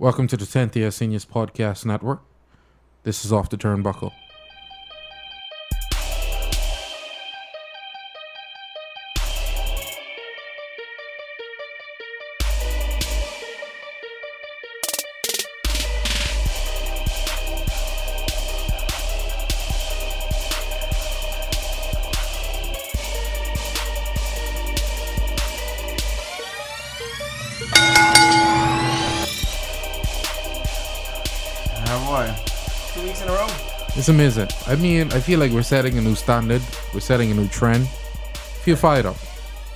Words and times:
Welcome 0.00 0.28
to 0.28 0.36
the 0.38 0.46
10th 0.46 0.76
Year 0.76 0.90
Seniors 0.90 1.26
Podcast 1.26 1.84
Network. 1.84 2.22
This 3.02 3.22
is 3.22 3.34
Off 3.34 3.50
the 3.50 3.58
Turnbuckle. 3.58 4.12
Amazing. 34.10 34.48
I 34.66 34.74
mean, 34.76 35.12
I 35.12 35.20
feel 35.20 35.38
like 35.38 35.52
we're 35.52 35.62
setting 35.62 35.96
a 35.98 36.00
new 36.00 36.14
standard. 36.14 36.62
We're 36.92 37.00
setting 37.00 37.30
a 37.30 37.34
new 37.34 37.48
trend. 37.48 37.88
Feel 37.88 38.76
fired 38.76 39.06
up. 39.06 39.16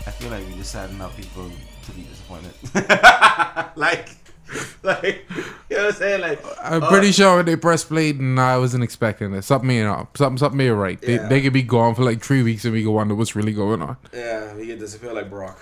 I 0.06 0.10
feel 0.10 0.30
like 0.30 0.46
we 0.46 0.54
just 0.54 0.74
had 0.74 0.90
enough 0.90 1.16
people 1.16 1.50
to 1.86 1.92
be 1.92 2.02
disappointed. 2.02 2.52
like, 3.76 4.10
like, 4.82 5.24
you 5.70 5.76
know 5.76 5.84
what 5.84 5.86
I'm 5.86 5.92
saying? 5.92 6.20
Like, 6.20 6.44
I'm 6.62 6.82
uh, 6.82 6.88
pretty 6.88 7.12
sure 7.12 7.36
when 7.36 7.46
they 7.46 7.56
press 7.56 7.84
play, 7.84 8.12
nah, 8.12 8.54
I 8.54 8.58
wasn't 8.58 8.84
expecting 8.84 9.32
it. 9.34 9.42
Something 9.42 9.70
ain't 9.70 9.88
up. 9.88 10.16
Something, 10.16 10.38
something 10.38 10.60
ain't 10.60 10.76
right. 10.76 11.00
They, 11.00 11.14
Yeah. 11.14 11.28
they 11.28 11.40
could 11.40 11.52
be 11.54 11.62
gone 11.62 11.94
for 11.94 12.04
like 12.04 12.22
three 12.22 12.42
weeks 12.42 12.64
and 12.64 12.74
we 12.74 12.82
go 12.82 12.90
wonder 12.92 13.14
what's 13.14 13.34
really 13.34 13.52
going 13.52 13.80
on. 13.82 13.96
Yeah, 14.12 14.54
we 14.54 14.66
get 14.66 14.78
disappear 14.78 15.12
like 15.12 15.30
Brock. 15.30 15.58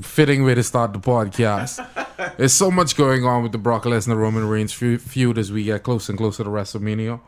Fitting 0.00 0.44
way 0.44 0.54
to 0.54 0.62
start 0.62 0.92
the 0.92 0.98
podcast. 0.98 1.84
There's 2.36 2.52
so 2.52 2.70
much 2.70 2.96
going 2.96 3.24
on 3.24 3.42
with 3.42 3.52
the 3.52 3.58
Brock 3.58 3.84
Lesnar 3.84 4.16
Roman 4.16 4.48
Reigns 4.48 4.72
feud 4.72 5.38
as 5.38 5.52
we 5.52 5.64
get 5.64 5.82
closer 5.82 6.12
and 6.12 6.18
closer 6.18 6.44
to 6.44 6.50
WrestleMania. 6.50 7.20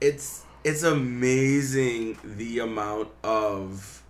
It's 0.00 0.44
it's 0.64 0.82
amazing 0.82 2.18
the 2.24 2.58
amount 2.58 3.08
of 3.22 4.02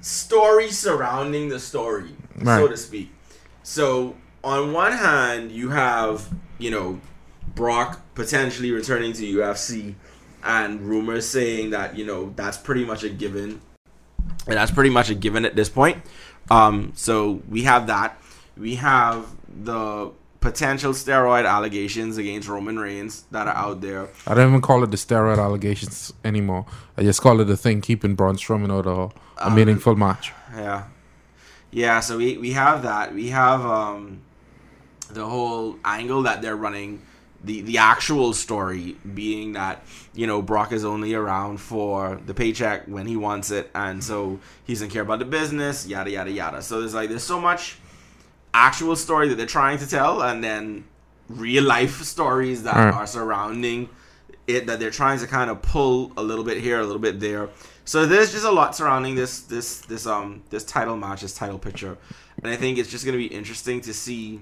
story 0.00 0.70
surrounding 0.70 1.48
the 1.48 1.60
story, 1.60 2.16
so 2.42 2.66
to 2.66 2.76
speak. 2.76 3.12
So 3.62 4.16
on 4.42 4.72
one 4.72 4.92
hand, 4.92 5.52
you 5.52 5.68
have 5.70 6.28
you 6.58 6.70
know 6.70 7.00
Brock 7.54 8.00
potentially 8.14 8.70
returning 8.72 9.12
to 9.14 9.24
UFC, 9.24 9.94
and 10.42 10.80
rumors 10.80 11.28
saying 11.28 11.70
that 11.70 11.96
you 11.96 12.04
know 12.04 12.32
that's 12.36 12.56
pretty 12.56 12.84
much 12.84 13.04
a 13.04 13.08
given, 13.08 13.60
and 14.46 14.56
that's 14.56 14.70
pretty 14.70 14.90
much 14.90 15.10
a 15.10 15.14
given 15.14 15.44
at 15.44 15.54
this 15.56 15.68
point. 15.68 16.02
Um, 16.50 16.92
so 16.96 17.42
we 17.48 17.62
have 17.62 17.86
that. 17.88 18.20
We 18.56 18.76
have 18.76 19.26
the 19.64 20.10
potential 20.40 20.92
steroid 20.92 21.46
allegations 21.46 22.16
against 22.16 22.48
Roman 22.48 22.78
Reigns 22.78 23.24
that 23.30 23.46
are 23.46 23.54
out 23.54 23.80
there. 23.82 24.08
I 24.26 24.34
don't 24.34 24.48
even 24.48 24.60
call 24.62 24.82
it 24.82 24.90
the 24.90 24.96
steroid 24.96 25.38
allegations 25.38 26.12
anymore. 26.24 26.64
I 26.96 27.02
just 27.02 27.20
call 27.20 27.40
it 27.40 27.44
the 27.44 27.56
thing 27.56 27.80
keeping 27.82 28.14
Braun 28.14 28.36
Strowman 28.36 28.72
out 28.72 28.86
of 28.86 29.12
a 29.38 29.46
Um, 29.46 29.54
meaningful 29.54 29.96
match. 29.96 30.32
Yeah, 30.54 30.84
yeah. 31.70 32.00
So 32.00 32.16
we 32.18 32.36
we 32.38 32.52
have 32.52 32.82
that. 32.82 33.14
We 33.14 33.28
have 33.28 33.60
um 33.64 34.20
the 35.10 35.26
whole 35.26 35.76
angle 35.84 36.22
that 36.22 36.40
they're 36.42 36.56
running. 36.56 37.02
The, 37.42 37.62
the 37.62 37.78
actual 37.78 38.34
story 38.34 38.96
being 39.14 39.54
that 39.54 39.82
you 40.12 40.26
know 40.26 40.42
Brock 40.42 40.72
is 40.72 40.84
only 40.84 41.14
around 41.14 41.58
for 41.58 42.20
the 42.26 42.34
paycheck 42.34 42.84
when 42.86 43.06
he 43.06 43.16
wants 43.16 43.50
it, 43.50 43.70
and 43.74 44.04
so 44.04 44.38
he 44.64 44.74
doesn't 44.74 44.90
care 44.90 45.02
about 45.02 45.20
the 45.20 45.24
business, 45.24 45.86
yada 45.86 46.10
yada 46.10 46.30
yada. 46.30 46.60
So 46.60 46.80
there's 46.80 46.94
like 46.94 47.08
there's 47.08 47.22
so 47.22 47.40
much 47.40 47.78
actual 48.52 48.94
story 48.96 49.28
that 49.28 49.36
they're 49.36 49.46
trying 49.46 49.78
to 49.78 49.86
tell, 49.88 50.22
and 50.22 50.44
then 50.44 50.84
real 51.28 51.64
life 51.64 52.02
stories 52.02 52.62
that 52.64 52.74
Right. 52.76 52.92
are 52.94 53.06
surrounding 53.06 53.88
it 54.46 54.66
that 54.66 54.80
they're 54.80 54.90
trying 54.90 55.18
to 55.20 55.26
kind 55.26 55.48
of 55.50 55.62
pull 55.62 56.12
a 56.16 56.22
little 56.22 56.44
bit 56.44 56.58
here, 56.58 56.80
a 56.80 56.84
little 56.84 57.00
bit 57.00 57.20
there. 57.20 57.48
So 57.84 58.04
there's 58.04 58.32
just 58.32 58.44
a 58.44 58.50
lot 58.50 58.76
surrounding 58.76 59.14
this 59.14 59.40
this 59.40 59.78
this 59.82 60.06
um 60.06 60.42
this 60.50 60.64
title 60.64 60.96
match, 60.96 61.22
this 61.22 61.34
title 61.34 61.58
picture, 61.58 61.96
and 62.42 62.52
I 62.52 62.56
think 62.56 62.76
it's 62.78 62.90
just 62.90 63.04
gonna 63.06 63.16
be 63.16 63.26
interesting 63.26 63.80
to 63.82 63.94
see 63.94 64.40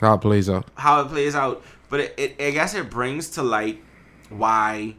How 0.00 0.14
it 0.14 0.20
plays 0.20 0.50
out. 0.50 0.66
how 0.74 1.00
it 1.00 1.08
plays 1.08 1.34
out. 1.34 1.62
But 1.92 2.00
it, 2.00 2.14
it 2.16 2.36
I 2.40 2.50
guess 2.52 2.72
it 2.72 2.88
brings 2.88 3.28
to 3.32 3.42
light 3.42 3.82
why 4.30 4.96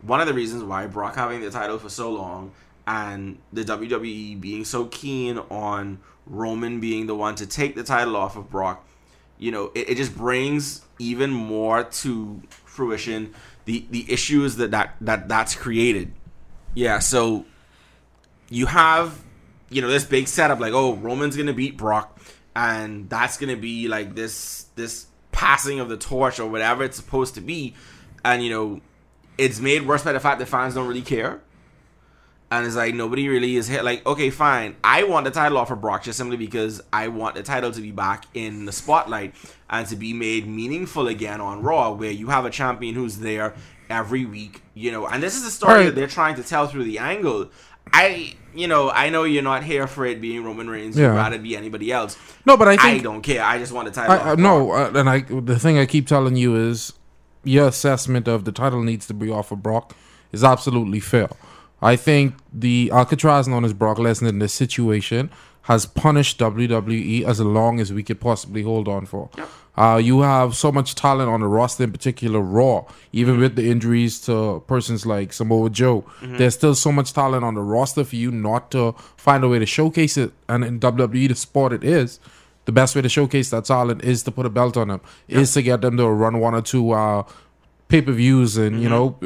one 0.00 0.20
of 0.20 0.28
the 0.28 0.32
reasons 0.32 0.62
why 0.62 0.86
Brock 0.86 1.16
having 1.16 1.40
the 1.40 1.50
title 1.50 1.76
for 1.76 1.88
so 1.88 2.12
long 2.12 2.52
and 2.86 3.38
the 3.52 3.64
WWE 3.64 4.40
being 4.40 4.64
so 4.64 4.84
keen 4.86 5.38
on 5.50 5.98
Roman 6.24 6.78
being 6.78 7.08
the 7.08 7.16
one 7.16 7.34
to 7.34 7.48
take 7.48 7.74
the 7.74 7.82
title 7.82 8.14
off 8.14 8.36
of 8.36 8.48
Brock, 8.48 8.86
you 9.38 9.50
know, 9.50 9.72
it, 9.74 9.90
it 9.90 9.96
just 9.96 10.16
brings 10.16 10.82
even 11.00 11.30
more 11.30 11.82
to 11.82 12.40
fruition 12.48 13.34
the 13.64 13.84
the 13.90 14.06
issues 14.08 14.54
that 14.54 14.70
that, 14.70 14.94
that 15.00 15.26
that's 15.26 15.56
created. 15.56 16.12
Yeah, 16.74 17.00
so 17.00 17.44
you 18.50 18.66
have 18.66 19.20
you 19.68 19.82
know 19.82 19.88
this 19.88 20.04
big 20.04 20.28
setup 20.28 20.60
like 20.60 20.74
oh 20.74 20.94
Roman's 20.94 21.36
gonna 21.36 21.52
beat 21.52 21.76
Brock 21.76 22.20
and 22.54 23.10
that's 23.10 23.36
gonna 23.36 23.56
be 23.56 23.88
like 23.88 24.14
this 24.14 24.66
this 24.76 25.08
passing 25.36 25.78
of 25.80 25.90
the 25.90 25.98
torch 25.98 26.40
or 26.40 26.46
whatever 26.48 26.82
it's 26.82 26.96
supposed 26.96 27.34
to 27.34 27.42
be. 27.42 27.74
And 28.24 28.42
you 28.42 28.50
know 28.50 28.80
it's 29.38 29.60
made 29.60 29.86
worse 29.86 30.02
by 30.02 30.12
the 30.12 30.20
fact 30.20 30.38
that 30.38 30.46
fans 30.46 30.74
don't 30.74 30.88
really 30.88 31.02
care. 31.02 31.42
And 32.50 32.64
it's 32.64 32.76
like 32.76 32.94
nobody 32.94 33.28
really 33.28 33.56
is 33.56 33.66
hit 33.68 33.84
like 33.84 34.06
okay 34.06 34.30
fine. 34.30 34.76
I 34.82 35.02
want 35.04 35.24
the 35.24 35.30
title 35.30 35.58
off 35.58 35.70
of 35.70 35.80
Brock 35.80 36.04
just 36.04 36.16
simply 36.16 36.36
because 36.36 36.80
I 36.92 37.08
want 37.08 37.34
the 37.34 37.42
title 37.42 37.70
to 37.72 37.80
be 37.80 37.90
back 37.92 38.24
in 38.34 38.64
the 38.64 38.72
spotlight 38.72 39.34
and 39.68 39.86
to 39.88 39.96
be 39.96 40.12
made 40.12 40.46
meaningful 40.46 41.06
again 41.08 41.40
on 41.40 41.60
Raw 41.62 41.90
where 41.92 42.10
you 42.12 42.28
have 42.28 42.44
a 42.46 42.50
champion 42.50 42.94
who's 42.94 43.18
there 43.18 43.54
every 43.90 44.24
week 44.24 44.62
you 44.74 44.90
know. 44.90 45.06
And 45.06 45.22
this 45.22 45.36
is 45.36 45.42
the 45.44 45.50
story 45.50 45.74
Right. 45.74 45.84
that 45.86 45.94
they're 45.96 46.06
trying 46.06 46.36
to 46.36 46.42
tell 46.42 46.66
through 46.66 46.84
the 46.84 46.98
angle 46.98 47.50
I 47.92 48.34
you 48.54 48.68
know 48.68 48.90
I 48.90 49.10
know 49.10 49.24
you're 49.24 49.42
not 49.42 49.62
here 49.64 49.86
for 49.86 50.06
it 50.06 50.20
being 50.20 50.44
Roman 50.44 50.68
Reigns 50.68 50.96
Yeah. 50.98 51.08
you'd 51.08 51.16
rather 51.16 51.38
be 51.38 51.56
anybody 51.56 51.92
else 51.92 52.16
No, 52.44 52.56
but 52.56 52.68
I 52.68 52.72
I, 52.72 52.76
think 52.76 53.02
don't 53.02 53.22
care 53.22 53.42
I 53.42 53.58
just 53.58 53.72
want 53.72 53.86
the 53.88 53.94
title 53.94 54.12
I, 54.14 54.32
I, 54.32 54.34
no, 54.34 54.72
uh, 54.72 54.92
and 54.94 55.08
I 55.08 55.20
the 55.20 55.58
thing 55.58 55.78
I 55.78 55.86
keep 55.86 56.06
telling 56.06 56.36
you 56.36 56.56
is 56.56 56.92
your 57.44 57.68
assessment 57.68 58.26
of 58.28 58.44
the 58.44 58.52
title 58.52 58.82
needs 58.82 59.06
to 59.06 59.14
be 59.14 59.30
off 59.30 59.52
of 59.52 59.62
Brock 59.62 59.94
is 60.32 60.42
absolutely 60.42 61.00
fair. 61.00 61.28
I 61.80 61.94
think 61.94 62.34
the 62.52 62.90
Alcatraz 62.92 63.46
known 63.46 63.64
as 63.64 63.72
Brock 63.72 63.98
Lesnar 63.98 64.30
in 64.30 64.38
this 64.40 64.52
situation 64.52 65.30
has 65.62 65.86
punished 65.86 66.38
WWE 66.38 67.22
as 67.24 67.38
long 67.40 67.78
as 67.80 67.92
we 67.92 68.02
could 68.02 68.20
possibly 68.20 68.62
hold 68.62 68.88
on 68.88 69.04
for. 69.06 69.30
Uh, 69.76 69.96
you 70.02 70.22
have 70.22 70.56
so 70.56 70.72
much 70.72 70.94
talent 70.94 71.28
on 71.28 71.40
the 71.40 71.46
roster, 71.46 71.84
in 71.84 71.92
particular 71.92 72.40
Raw. 72.40 72.84
Even 73.12 73.38
with 73.38 73.56
the 73.56 73.70
injuries 73.70 74.20
to 74.22 74.62
persons 74.66 75.04
like 75.04 75.32
Samoa 75.32 75.68
Joe, 75.70 76.04
there's 76.22 76.54
still 76.54 76.74
so 76.74 76.90
much 76.90 77.12
talent 77.12 77.44
on 77.44 77.54
the 77.54 77.60
roster 77.60 78.04
for 78.04 78.16
you 78.16 78.30
not 78.30 78.70
to 78.70 78.94
find 79.16 79.44
a 79.44 79.48
way 79.48 79.58
to 79.58 79.66
showcase 79.66 80.16
it. 80.16 80.32
And 80.48 80.64
in 80.64 80.80
WWE, 80.80 81.28
the 81.28 81.34
sport 81.34 81.72
it 81.72 81.84
is, 81.84 82.18
the 82.64 82.72
best 82.72 82.96
way 82.96 83.02
to 83.02 83.08
showcase 83.08 83.50
that 83.50 83.66
talent 83.66 84.02
is 84.02 84.22
to 84.24 84.30
put 84.32 84.46
a 84.46 84.50
belt 84.50 84.76
on 84.76 84.88
them, 84.88 85.00
is 85.28 85.52
to 85.54 85.62
get 85.62 85.82
them 85.82 85.96
to 85.98 86.08
run 86.08 86.40
one 86.40 86.54
or 86.54 86.62
two 86.62 86.92
uh, 86.92 87.22
pay 87.88 88.02
per 88.02 88.10
views 88.12 88.56
and, 88.56 88.82
you 88.82 88.88
know, 88.88 89.16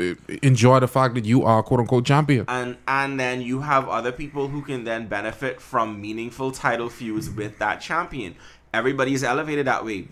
enjoy 0.42 0.80
the 0.80 0.88
fact 0.88 1.14
that 1.14 1.24
you 1.24 1.44
are 1.44 1.62
quote 1.62 1.80
unquote 1.80 2.04
champion. 2.04 2.44
and 2.48 2.76
and 2.86 3.18
then 3.18 3.40
you 3.40 3.60
have 3.60 3.88
other 3.88 4.12
people 4.12 4.48
who 4.48 4.60
can 4.62 4.84
then 4.84 5.06
benefit 5.06 5.60
from 5.60 6.00
meaningful 6.00 6.50
title 6.50 6.90
feuds 6.90 7.30
with 7.30 7.58
that 7.58 7.80
champion. 7.80 8.34
Everybody's 8.72 9.24
elevated 9.24 9.66
that 9.66 9.84
way. 9.84 10.06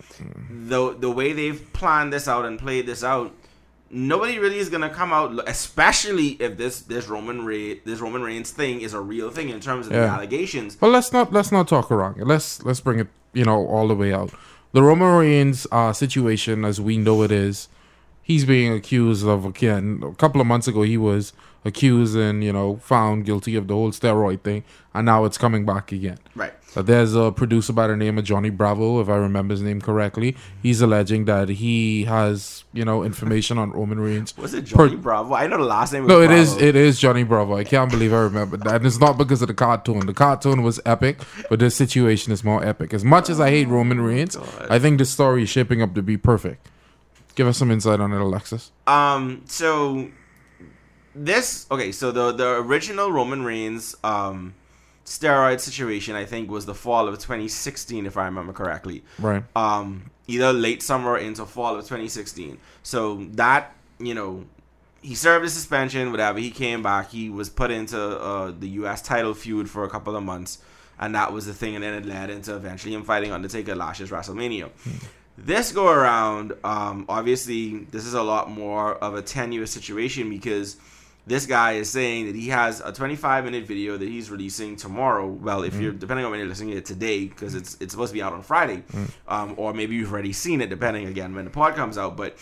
The 0.49 0.93
the 0.93 1.09
way 1.09 1.33
they've 1.33 1.71
planned 1.73 2.11
this 2.11 2.27
out 2.27 2.45
and 2.45 2.59
played 2.59 2.85
this 2.85 3.03
out, 3.03 3.33
nobody 3.89 4.37
really 4.37 4.57
is 4.57 4.69
gonna 4.69 4.89
come 4.89 5.13
out, 5.13 5.47
especially 5.47 6.29
if 6.41 6.57
this 6.57 6.81
this 6.81 7.07
Roman 7.07 7.45
Re- 7.45 7.79
this 7.85 7.99
Roman 7.99 8.21
Reigns 8.21 8.51
thing 8.51 8.81
is 8.81 8.93
a 8.93 8.99
real 8.99 9.29
thing 9.31 9.49
in 9.49 9.61
terms 9.61 9.87
of 9.87 9.93
the 9.93 9.99
allegations. 9.99 10.75
But 10.75 10.89
let's 10.89 11.13
not 11.13 11.31
let's 11.31 11.51
not 11.51 11.67
talk 11.67 11.89
around. 11.89 12.19
it. 12.19 12.27
Let's 12.27 12.61
let's 12.63 12.81
bring 12.81 12.99
it 12.99 13.07
you 13.33 13.45
know 13.45 13.65
all 13.67 13.87
the 13.87 13.95
way 13.95 14.13
out. 14.13 14.31
The 14.71 14.83
Roman 14.83 15.15
Reigns 15.15 15.65
uh, 15.71 15.93
situation, 15.93 16.63
as 16.63 16.79
we 16.79 16.97
know 16.97 17.23
it 17.23 17.31
is, 17.31 17.69
he's 18.21 18.45
being 18.45 18.71
accused 18.73 19.25
of 19.25 19.45
again. 19.45 20.03
A 20.05 20.13
couple 20.15 20.41
of 20.41 20.47
months 20.47 20.67
ago, 20.67 20.83
he 20.83 20.97
was 20.97 21.33
accused 21.65 22.15
and 22.15 22.43
you 22.43 22.53
know 22.53 22.77
found 22.77 23.25
guilty 23.25 23.55
of 23.55 23.67
the 23.67 23.73
whole 23.73 23.91
steroid 23.91 24.41
thing, 24.41 24.63
and 24.93 25.05
now 25.05 25.23
it's 25.25 25.37
coming 25.37 25.65
back 25.65 25.91
again. 25.91 26.19
Right. 26.35 26.53
Uh, 26.75 26.83
there's 26.83 27.15
a 27.15 27.31
producer 27.31 27.73
by 27.73 27.87
the 27.87 27.95
name 27.97 28.17
of 28.19 28.23
Johnny 28.23 28.49
Bravo, 28.51 29.01
if 29.01 29.09
I 29.09 29.15
remember 29.15 29.53
his 29.53 29.61
name 29.63 29.81
correctly. 29.81 30.37
He's 30.61 30.81
alleging 30.81 31.25
that 31.25 31.49
he 31.49 32.05
has 32.05 32.63
you 32.73 32.85
know 32.85 33.03
information 33.03 33.57
on 33.57 33.71
Roman 33.71 33.99
Reigns. 33.99 34.37
Was 34.37 34.53
it 34.53 34.69
Per- 34.69 34.87
Johnny 34.87 34.97
Bravo? 34.97 35.33
I 35.33 35.47
know 35.47 35.57
the 35.57 35.63
last 35.63 35.93
name. 35.93 36.03
Was 36.03 36.09
No, 36.09 36.21
it 36.21 36.27
Bravo. 36.27 36.41
is 36.41 36.57
it 36.61 36.75
is 36.75 36.99
Johnny 36.99 37.23
Bravo. 37.23 37.55
I 37.57 37.63
can't 37.63 37.89
believe 37.89 38.13
I 38.13 38.19
remember 38.19 38.57
that. 38.57 38.75
And 38.75 38.85
it's 38.85 38.99
not 38.99 39.17
because 39.17 39.41
of 39.41 39.47
the 39.47 39.53
cartoon. 39.55 40.05
The 40.05 40.13
cartoon 40.13 40.61
was 40.61 40.79
epic, 40.85 41.19
but 41.49 41.59
this 41.59 41.75
situation 41.75 42.31
is 42.31 42.43
more 42.43 42.63
epic. 42.63 42.93
As 42.93 43.03
much 43.03 43.29
as 43.29 43.39
I 43.39 43.49
hate 43.49 43.67
Roman 43.67 43.99
Reigns, 44.01 44.37
I 44.69 44.77
think 44.79 44.99
this 44.99 45.09
story 45.09 45.43
is 45.43 45.49
shaping 45.49 45.81
up 45.81 45.95
to 45.95 46.01
be 46.03 46.17
perfect. 46.17 46.67
Give 47.35 47.47
us 47.47 47.57
some 47.57 47.71
insight 47.71 47.99
on 47.99 48.13
it, 48.13 48.21
Alexis. 48.21 48.71
Um. 48.85 49.41
So 49.47 50.09
this 51.15 51.65
okay. 51.71 51.91
So 51.91 52.11
the 52.11 52.31
the 52.31 52.57
original 52.59 53.11
Roman 53.11 53.43
Reigns 53.43 53.95
um 54.03 54.53
steroid 55.09 55.59
situation, 55.59 56.15
I 56.15 56.23
think, 56.23 56.51
was 56.51 56.67
the 56.67 56.75
fall 56.75 57.07
of 57.07 57.15
2016, 57.15 58.05
if 58.05 58.15
I 58.15 58.25
remember 58.25 58.53
correctly. 58.53 59.03
Right. 59.17 59.43
Um, 59.55 60.11
either 60.27 60.53
late 60.53 60.83
summer 60.83 61.17
into 61.17 61.45
fall 61.45 61.75
of 61.75 61.81
2016. 61.81 62.59
So 62.83 63.25
that 63.31 63.75
you 63.99 64.13
know, 64.13 64.45
he 65.01 65.15
served 65.15 65.43
his 65.43 65.53
suspension. 65.53 66.11
Whatever. 66.11 66.39
He 66.39 66.51
came 66.51 66.81
back. 66.83 67.11
He 67.11 67.29
was 67.29 67.49
put 67.49 67.71
into 67.71 67.99
uh, 67.99 68.53
the 68.57 68.69
U.S. 68.69 69.01
title 69.01 69.33
feud 69.33 69.69
for 69.69 69.83
a 69.83 69.89
couple 69.89 70.15
of 70.15 70.23
months, 70.23 70.59
and 70.99 71.15
that 71.15 71.33
was 71.33 71.45
the 71.45 71.53
thing. 71.53 71.75
And 71.75 71.83
then 71.83 71.95
it 71.95 72.05
led 72.05 72.29
into 72.29 72.55
eventually 72.55 72.93
him 72.93 73.03
fighting 73.03 73.31
Undertaker 73.31 73.75
last 73.75 73.99
year's 73.99 74.11
WrestleMania. 74.11 74.69
This 75.37 75.71
go 75.71 75.87
around, 75.87 76.53
um, 76.65 77.05
obviously, 77.07 77.85
this 77.85 78.05
is 78.05 78.13
a 78.13 78.21
lot 78.21 78.49
more 78.49 78.95
of 78.95 79.15
a 79.15 79.21
tenuous 79.21 79.71
situation 79.71 80.29
because 80.29 80.75
this 81.29 81.45
guy 81.45 81.73
is 81.73 81.89
saying 81.89 82.25
that 82.25 82.35
he 82.35 82.47
has 82.49 82.81
a 82.81 82.91
25 82.91 83.45
minute 83.45 83.65
video 83.65 83.97
that 83.97 84.09
he's 84.09 84.31
releasing 84.31 84.75
tomorrow. 84.75 85.27
Well, 85.27 85.63
if 85.63 85.75
you're 85.79 85.91
depending 85.93 86.25
on 86.25 86.31
when 86.31 86.39
you're 86.39 86.49
listening 86.49 86.71
to 86.71 86.77
it 86.77 86.85
today, 86.85 87.27
because 87.27 87.53
it's 87.53 87.77
it's 87.79 87.93
supposed 87.93 88.09
to 88.09 88.13
be 88.15 88.21
out 88.21 88.33
on 88.33 88.41
Friday, 88.41 88.83
um, 89.27 89.53
or 89.55 89.73
maybe 89.73 89.95
you've 89.95 90.11
already 90.11 90.33
seen 90.33 90.59
it, 90.59 90.69
depending 90.69 91.05
again 91.07 91.35
when 91.35 91.45
the 91.45 91.51
pod 91.51 91.75
comes 91.75 91.99
out. 91.99 92.17
But 92.17 92.35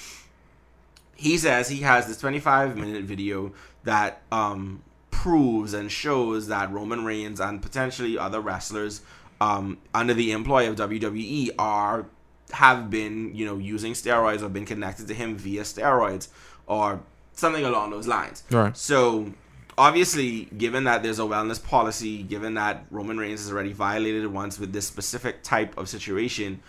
he 1.15 1.37
says 1.37 1.67
he 1.67 1.81
has 1.81 2.07
this 2.07 2.17
25 2.17 2.77
minute 2.77 3.03
video 3.03 3.51
that 3.83 4.21
um, 4.31 4.81
proves 5.11 5.73
and 5.73 5.91
shows 5.91 6.47
that 6.47 6.71
Roman 6.71 7.03
Reigns 7.03 7.41
and 7.41 7.61
potentially 7.61 8.17
other 8.17 8.39
wrestlers 8.39 9.01
um, 9.41 9.79
under 9.93 10.13
the 10.13 10.31
employ 10.31 10.69
of 10.69 10.77
WWE 10.77 11.49
are 11.59 12.05
have 12.51 12.89
been 12.89 13.35
you 13.35 13.45
know 13.45 13.57
using 13.57 13.91
steroids 13.91 14.41
or 14.41 14.47
been 14.47 14.65
connected 14.65 15.09
to 15.09 15.13
him 15.13 15.35
via 15.35 15.63
steroids 15.63 16.29
or 16.67 17.01
something 17.37 17.63
along 17.63 17.91
those 17.91 18.07
lines. 18.07 18.43
Right. 18.51 18.75
So 18.75 19.31
obviously, 19.77 20.45
given 20.57 20.83
that 20.85 21.03
there's 21.03 21.19
a 21.19 21.23
wellness 21.23 21.63
policy, 21.63 22.23
given 22.23 22.55
that 22.55 22.85
Roman 22.91 23.17
Reigns 23.17 23.41
has 23.41 23.51
already 23.51 23.73
violated 23.73 24.23
it 24.23 24.31
once 24.31 24.59
with 24.59 24.73
this 24.73 24.87
specific 24.87 25.43
type 25.43 25.77
of 25.77 25.87
situation, 25.87 26.61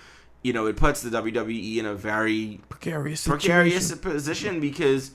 you 0.42 0.52
know, 0.52 0.66
it 0.66 0.76
puts 0.76 1.02
the 1.02 1.10
WWE 1.10 1.78
in 1.78 1.86
a 1.86 1.94
very 1.94 2.60
Precarious. 2.68 3.26
precarious 3.26 3.88
situation. 3.88 4.12
position 4.12 4.60
because 4.60 5.10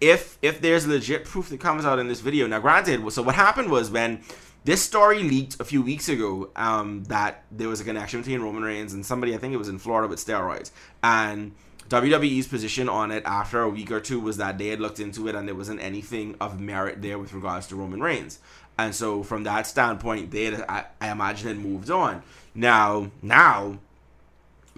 if 0.00 0.38
if 0.42 0.60
there's 0.60 0.86
legit 0.86 1.24
proof 1.24 1.48
that 1.50 1.60
comes 1.60 1.84
out 1.84 1.98
in 1.98 2.08
this 2.08 2.20
video, 2.20 2.46
now 2.46 2.58
granted, 2.60 3.10
so 3.12 3.22
what 3.22 3.34
happened 3.34 3.70
was 3.70 3.90
when 3.90 4.20
this 4.64 4.82
story 4.82 5.22
leaked 5.22 5.60
a 5.60 5.64
few 5.64 5.80
weeks 5.82 6.08
ago 6.08 6.50
um, 6.56 7.04
that 7.04 7.44
there 7.50 7.68
was 7.68 7.80
a 7.80 7.84
connection 7.84 8.20
between 8.20 8.40
Roman 8.40 8.62
Reigns 8.62 8.92
and 8.92 9.04
somebody, 9.06 9.34
I 9.34 9.38
think 9.38 9.54
it 9.54 9.56
was 9.56 9.68
in 9.68 9.78
Florida 9.78 10.08
with 10.08 10.18
steroids, 10.18 10.70
and 11.02 11.52
WWE's 11.88 12.46
position 12.46 12.88
on 12.88 13.10
it 13.10 13.22
after 13.24 13.62
a 13.62 13.68
week 13.68 13.90
or 13.90 14.00
two 14.00 14.20
was 14.20 14.36
that 14.36 14.58
they 14.58 14.68
had 14.68 14.80
looked 14.80 15.00
into 15.00 15.26
it 15.28 15.34
and 15.34 15.48
there 15.48 15.54
wasn't 15.54 15.80
anything 15.80 16.36
of 16.40 16.60
merit 16.60 17.00
there 17.00 17.18
with 17.18 17.32
regards 17.32 17.66
to 17.68 17.76
Roman 17.76 18.00
Reigns. 18.00 18.38
And 18.76 18.94
so 18.94 19.22
from 19.22 19.44
that 19.44 19.66
standpoint, 19.66 20.30
they 20.30 20.44
had, 20.44 20.64
I, 20.68 20.84
I 21.00 21.10
imagine, 21.10 21.48
had 21.48 21.58
moved 21.58 21.90
on. 21.90 22.22
Now, 22.54 23.10
now, 23.22 23.78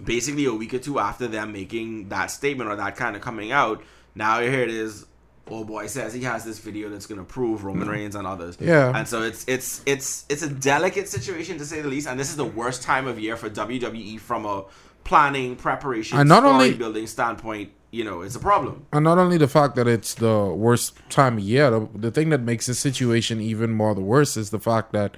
basically 0.03 0.45
a 0.45 0.53
week 0.53 0.73
or 0.73 0.79
two 0.79 0.99
after 0.99 1.27
them 1.27 1.51
making 1.51 2.09
that 2.09 2.31
statement 2.31 2.69
or 2.69 2.75
that 2.77 2.95
kind 2.95 3.15
of 3.15 3.21
coming 3.21 3.51
out, 3.51 3.83
now 4.15 4.39
here 4.39 4.61
it 4.61 4.69
is. 4.69 5.05
Oh 5.49 5.65
boy 5.65 5.87
says 5.87 6.13
he 6.13 6.23
has 6.23 6.45
this 6.45 6.59
video 6.59 6.87
that's 6.87 7.07
gonna 7.07 7.23
prove 7.23 7.65
Roman 7.65 7.83
mm-hmm. 7.83 7.91
Reigns 7.91 8.15
and 8.15 8.25
others. 8.25 8.57
Yeah. 8.59 8.95
And 8.95 9.07
so 9.07 9.23
it's 9.23 9.43
it's 9.47 9.81
it's 9.85 10.25
it's 10.29 10.43
a 10.43 10.49
delicate 10.49 11.09
situation 11.09 11.57
to 11.57 11.65
say 11.65 11.81
the 11.81 11.89
least, 11.89 12.07
and 12.07 12.17
this 12.17 12.29
is 12.29 12.37
the 12.37 12.45
worst 12.45 12.83
time 12.83 13.05
of 13.05 13.19
year 13.19 13.35
for 13.35 13.49
WWE 13.49 14.19
from 14.19 14.45
a 14.45 14.63
planning, 15.03 15.55
preparation, 15.55 16.17
And 16.17 16.27
not 16.29 16.43
only- 16.45 16.73
building 16.73 17.07
standpoint. 17.07 17.71
You 17.93 18.05
know, 18.05 18.21
it's 18.21 18.37
a 18.37 18.39
problem. 18.39 18.85
And 18.93 19.03
not 19.03 19.17
only 19.17 19.37
the 19.37 19.49
fact 19.49 19.75
that 19.75 19.85
it's 19.85 20.13
the 20.13 20.45
worst 20.45 20.97
time 21.09 21.37
of 21.37 21.43
year, 21.43 21.69
the, 21.69 21.89
the 21.93 22.09
thing 22.09 22.29
that 22.29 22.39
makes 22.39 22.67
the 22.67 22.73
situation 22.73 23.41
even 23.41 23.71
more 23.71 23.93
the 23.93 23.99
worst 23.99 24.37
is 24.37 24.49
the 24.49 24.61
fact 24.61 24.93
that 24.93 25.17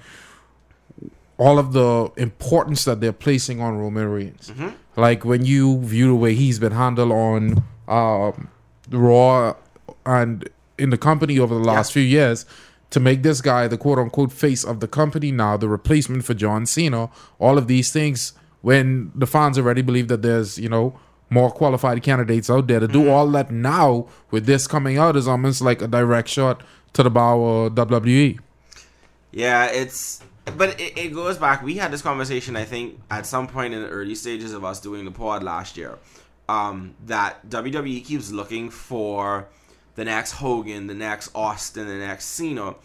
all 1.37 1.59
of 1.59 1.73
the 1.73 2.11
importance 2.17 2.83
that 2.85 2.99
they're 2.99 3.13
placing 3.13 3.61
on 3.61 3.77
Roman 3.77 4.07
Reigns. 4.09 4.51
Like 4.95 5.23
when 5.23 5.45
you 5.45 5.81
view 5.81 6.07
the 6.07 6.15
way 6.15 6.33
he's 6.33 6.57
been 6.57 6.71
handled 6.71 7.11
on 7.11 7.63
um, 7.87 8.49
Raw 8.89 9.55
and 10.05 10.49
in 10.79 10.89
the 10.89 10.97
company 10.97 11.37
over 11.37 11.53
the 11.53 11.63
last 11.63 11.91
few 11.93 12.01
years, 12.03 12.45
to 12.89 12.99
make 12.99 13.21
this 13.23 13.41
guy 13.41 13.67
the 13.67 13.77
quote 13.77 13.99
unquote 13.99 14.31
face 14.31 14.63
of 14.63 14.79
the 14.79 14.87
company 14.87 15.31
now, 15.31 15.57
the 15.57 15.69
replacement 15.69 16.25
for 16.25 16.33
John 16.33 16.65
Cena, 16.65 17.09
all 17.39 17.57
of 17.59 17.67
these 17.67 17.91
things, 17.91 18.33
when 18.63 19.11
the 19.13 19.27
fans 19.27 19.57
already 19.57 19.81
believe 19.81 20.07
that 20.07 20.21
there's, 20.21 20.57
you 20.57 20.69
know, 20.69 20.97
more 21.29 21.51
qualified 21.51 22.01
candidates 22.01 22.49
out 22.49 22.67
there 22.67 22.79
to 22.79 22.87
do 22.87 23.09
all 23.09 23.29
that 23.31 23.51
now 23.51 24.07
with 24.31 24.45
this 24.45 24.67
coming 24.67 24.97
out 24.97 25.17
is 25.17 25.27
almost 25.27 25.61
like 25.61 25.81
a 25.81 25.87
direct 25.87 26.29
shot 26.29 26.63
to 26.93 27.03
the 27.03 27.09
bow 27.09 27.43
of 27.43 27.73
WWE. 27.73 28.39
Yeah, 29.31 29.65
it's 29.65 30.21
but 30.57 30.79
it, 30.79 30.97
it 30.97 31.13
goes 31.13 31.37
back. 31.37 31.61
We 31.61 31.75
had 31.75 31.91
this 31.91 32.01
conversation, 32.01 32.55
I 32.55 32.63
think, 32.63 33.01
at 33.11 33.25
some 33.25 33.47
point 33.47 33.73
in 33.73 33.81
the 33.81 33.89
early 33.89 34.15
stages 34.15 34.53
of 34.53 34.63
us 34.63 34.79
doing 34.79 35.03
the 35.03 35.11
pod 35.11 35.43
last 35.43 35.75
year. 35.75 35.97
Um, 36.47 36.95
that 37.05 37.49
WWE 37.49 38.05
keeps 38.05 38.31
looking 38.31 38.69
for 38.69 39.47
the 39.95 40.05
next 40.05 40.33
Hogan, 40.33 40.87
the 40.87 40.93
next 40.93 41.31
Austin, 41.35 41.87
the 41.87 41.95
next 41.95 42.25
Cena. 42.25 42.75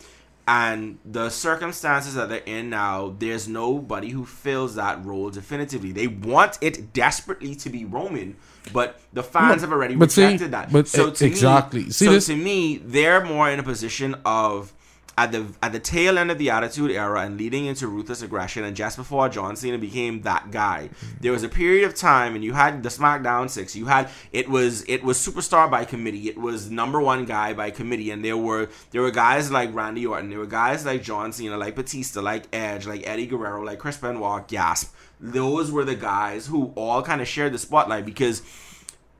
And 0.49 0.99
the 1.05 1.29
circumstances 1.29 2.15
that 2.15 2.31
they're 2.31 2.39
in 2.47 2.71
now, 2.71 3.15
there's 3.19 3.47
nobody 3.47 4.09
who 4.09 4.25
fills 4.25 4.77
that 4.77 5.05
role 5.05 5.29
definitively. 5.29 5.93
They 5.93 6.06
want 6.06 6.56
it 6.62 6.95
desperately 6.95 7.55
to 7.56 7.69
be 7.69 7.85
Roman, 7.85 8.35
but 8.73 8.99
the 9.12 9.23
fans 9.23 9.61
have 9.61 9.73
already 9.73 9.95
but 9.95 10.11
see- 10.11 10.23
rejected 10.25 10.53
that. 10.53 10.73
but 10.73 10.89
so 10.89 11.11
to 11.11 11.27
exactly. 11.27 11.85
Me, 11.85 11.91
See, 11.91 12.06
so 12.06 12.12
this- 12.12 12.27
to 12.29 12.37
me, 12.37 12.79
they're 12.79 13.23
more 13.23 13.50
in 13.50 13.59
a 13.61 13.62
position 13.62 14.17
of 14.25 14.73
at 15.19 15.32
the 15.32 15.47
at 15.61 15.73
the 15.73 15.81
tail 15.81 16.17
end 16.17 16.31
of 16.31 16.38
the 16.38 16.49
Attitude 16.49 16.93
Era 16.93 17.23
and 17.23 17.37
leading 17.37 17.67
into 17.67 17.88
ruthless 17.88 18.23
aggression, 18.23 18.62
and 18.62 18.76
just 18.76 18.97
before 18.97 19.29
John 19.29 19.56
Cena 19.56 19.76
became 19.76 20.23
that 20.23 20.53
guy, 20.53 20.91
there 21.20 21.32
was 21.32 21.43
a 21.43 21.49
period 21.49 21.85
of 21.85 21.97
time, 21.97 22.37
and 22.37 22.44
you 22.44 22.53
had 22.53 22.85
the 22.85 22.88
SmackDown 22.88 23.50
Six. 23.50 23.75
You 23.75 23.87
had 23.87 24.09
it 24.31 24.49
was 24.49 24.85
it 24.88 25.03
was 25.03 25.19
superstar 25.19 25.69
by 25.69 25.85
committee. 25.85 26.29
It 26.29 26.38
was 26.38 26.70
number 26.70 27.00
one 27.00 27.25
guy 27.25 27.53
by 27.53 27.73
committee, 27.73 28.12
and 28.12 28.25
there 28.25 28.37
were 28.37 28.69
there 28.93 29.03
were 29.03 29.11
guys 29.11 29.50
like 29.50 29.75
Randy 29.75 30.06
Orton, 30.06 30.31
there 30.31 30.38
were 30.38 30.47
guys 30.47 30.87
like 30.87 31.03
John 31.03 31.32
Cena, 31.32 31.56
like 31.56 31.75
Batista, 31.75 32.21
like 32.21 32.44
Edge, 32.53 32.87
like 32.87 33.05
Eddie 33.05 33.26
Guerrero, 33.26 33.64
like 33.64 33.81
Chris 33.81 33.97
Benoit. 33.97 34.47
Gasp! 34.47 34.94
Those 35.19 35.73
were 35.73 35.85
the 35.85 35.97
guys 35.97 36.47
who 36.47 36.73
all 36.76 37.03
kind 37.03 37.21
of 37.21 37.26
shared 37.26 37.53
the 37.53 37.59
spotlight 37.59 38.06
because. 38.06 38.43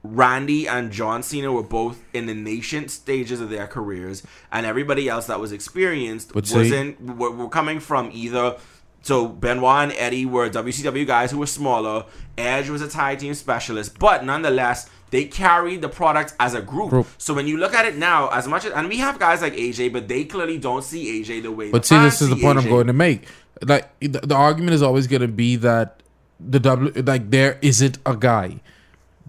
Randy 0.03 0.69
and 0.69 0.93
John 0.93 1.23
Cena 1.23 1.53
were 1.53 1.63
both 1.63 2.03
in 2.15 2.27
the 2.27 2.35
nascent 2.35 2.91
stages 2.91 3.41
of 3.41 3.51
their 3.51 3.67
careers, 3.67 4.23
and 4.53 4.65
everybody 4.65 5.09
else 5.09 5.27
that 5.27 5.41
was 5.41 5.53
experienced 5.53 6.33
But 6.33 6.51
wasn't 6.53 7.01
were, 7.01 7.31
were 7.31 7.49
coming 7.49 7.81
from 7.81 8.11
either. 8.13 8.57
So 9.03 9.29
Benoit 9.29 9.85
and 9.85 9.93
Eddie 9.93 10.27
were 10.27 10.51
WCW 10.51 11.07
guys 11.07 11.31
who 11.31 11.39
were 11.39 11.47
smaller. 11.47 12.05
Edge 12.37 12.69
was 12.69 12.83
a 12.83 12.89
tag 12.89 13.19
team 13.19 13.35
specialist, 13.35 13.99
but 13.99 14.25
nonetheless, 14.25 14.89
they 15.11 15.25
carried 15.25 15.83
the 15.83 15.89
product 15.89 16.35
as 16.39 16.55
a 16.55 16.61
group. 16.61 16.91
Group. 16.91 17.07
So 17.17 17.33
when 17.35 17.47
you 17.47 17.57
look 17.57 17.75
at 17.75 17.87
it 17.87 17.97
now, 17.97 18.29
as 18.29 18.47
much 18.47 18.65
as 18.65 18.73
and 18.73 18.89
we 18.89 18.99
have 18.99 19.19
guys 19.19 19.41
like 19.41 19.55
AJ, 19.55 19.93
but 19.93 20.09
they 20.09 20.25
clearly 20.25 20.59
don't 20.59 20.85
see 20.85 21.23
AJ 21.23 21.43
the 21.43 21.53
way. 21.53 21.71
But 21.71 21.87
see, 21.87 21.99
this 21.99 22.21
is 22.21 22.29
the 22.29 22.37
point 22.37 22.59
I'm 22.59 22.69
going 22.69 22.87
to 22.89 22.93
make. 22.93 23.27
Like 23.63 23.89
the, 24.01 24.21
the 24.21 24.35
argument 24.35 24.75
is 24.75 24.83
always 24.83 25.07
going 25.07 25.23
to 25.23 25.29
be 25.29 25.57
that 25.57 26.03
the 26.39 26.61
W, 26.61 27.03
like 27.03 27.31
there 27.31 27.59
isn't 27.63 27.99
a 28.07 28.17
guy, 28.17 28.61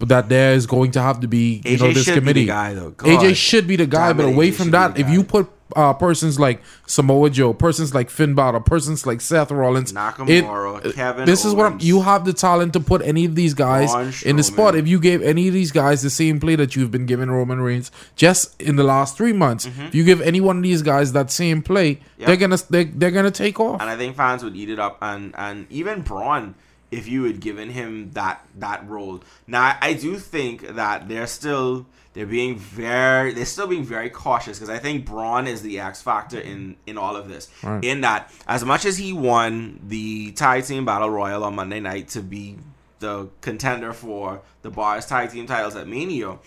that 0.08 0.29
there 0.29 0.53
is 0.53 0.65
going 0.65 0.91
to 0.91 1.01
have 1.01 1.20
to 1.22 1.27
be 1.27 1.62
you 1.65 1.77
AJ 1.77 1.79
know 1.79 1.94
this 1.94 2.03
should 2.06 2.13
be 2.13 2.13
the 2.15 2.20
committee. 2.22 2.46
guy, 2.46 2.74
though. 2.74 2.91
AJ 2.91 3.36
should 3.36 3.68
be 3.68 3.75
the 3.75 3.86
guy, 3.88 4.13
but 4.13 4.25
away 4.25 4.50
AJ 4.50 4.53
from 4.56 4.65
should 4.65 4.74
that, 4.74 4.98
if 5.00 5.10
you 5.10 5.24
put 5.24 5.50
uh, 5.75 5.94
persons 5.94 6.39
like 6.39 6.63
Samoa 6.88 7.29
Joe, 7.29 7.53
persons 7.53 7.94
like 7.94 8.10
Finn 8.10 8.34
Balor, 8.34 8.62
persons 8.62 9.06
like 9.06 9.22
Seth 9.22 9.51
Rollins, 9.51 9.94
Nakamura, 9.94 10.94
Kevin 10.96 11.25
This 11.25 11.46
is 11.46 11.53
what 11.53 11.68
I'm, 11.68 11.74
Owens. 11.74 11.86
you 11.88 12.01
have 12.01 12.25
the 12.25 12.34
talent 12.34 12.74
to 12.74 12.79
put 12.79 13.03
any 13.03 13.25
of 13.25 13.36
these 13.36 13.53
guys 13.53 13.91
Braun 13.91 14.13
in 14.25 14.36
the 14.38 14.44
spot. 14.44 14.74
Strowman. 14.74 14.79
If 14.79 14.88
you 14.88 15.00
gave 15.00 15.22
any 15.22 15.48
of 15.48 15.53
these 15.53 15.72
guys 15.72 16.01
the 16.01 16.10
same 16.10 16.39
play 16.39 16.56
that 16.56 16.75
you've 16.75 16.89
been 16.89 17.06
giving 17.06 17.29
Roman 17.29 17.60
Reigns 17.62 17.91
just 18.15 18.60
in 18.60 18.77
the 18.77 18.84
last 18.84 19.15
three 19.15 19.34
months, 19.34 19.65
if 19.68 19.94
you 19.94 20.03
give 20.03 20.22
any 20.22 20.41
one 20.41 20.58
of 20.58 20.63
these 20.63 20.82
guys 20.82 21.12
that 21.13 21.29
same 21.32 21.62
play, 21.62 22.00
Mm-hmm. 22.20 22.25
They're 22.25 22.36
gonna 22.36 22.58
they, 22.70 22.84
they're 22.84 23.12
gonna 23.12 23.32
take 23.32 23.62
off. 23.62 23.79
and 23.79 23.89
I 23.89 23.96
think 23.96 24.18
fans 24.18 24.44
would 24.44 24.53
eat 24.56 24.70
it 24.70 24.77
up, 24.77 24.98
and 25.01 25.34
and 25.38 25.68
even 25.72 26.01
Braun, 26.01 26.56
if 26.91 27.08
you 27.08 27.24
had 27.24 27.39
given 27.39 27.69
him 27.69 28.12
that 28.12 28.46
that 28.55 28.88
role. 28.88 29.22
Now 29.48 29.77
I, 29.81 29.93
do 29.93 30.17
think 30.17 30.75
that 30.75 31.08
they're 31.08 31.27
still 31.27 31.86
they're 32.13 32.25
being 32.25 32.58
very 32.58 33.34
they're 33.34 33.46
still 33.46 33.67
being 33.67 33.84
very 33.84 34.10
cautious 34.10 34.58
because 34.58 34.69
I 34.69 34.79
think 34.79 35.05
Braun 35.05 35.48
is 35.48 35.62
the 35.62 35.79
X 35.79 36.01
factor 36.01 36.39
in 36.39 36.75
in 36.88 36.98
all 36.98 37.15
of 37.15 37.29
this. 37.29 37.50
Right. 37.63 37.84
In 37.84 38.01
that, 38.01 38.31
as 38.48 38.65
much 38.65 38.86
as 38.86 38.98
he 38.98 39.13
won 39.13 39.79
the 39.88 40.31
tag 40.31 40.65
team 40.65 40.86
battle 40.86 41.10
royal 41.10 41.43
on 41.43 41.55
Monday 41.55 41.79
night 41.79 42.08
to 42.10 42.22
be 42.22 42.58
the 43.00 43.29
contender 43.41 43.93
for 43.93 44.41
the 44.62 44.69
Bar's 44.69 45.05
tag 45.05 45.31
team 45.31 45.46
titles 45.46 45.75
at 45.75 45.88
Mania, 45.88 46.38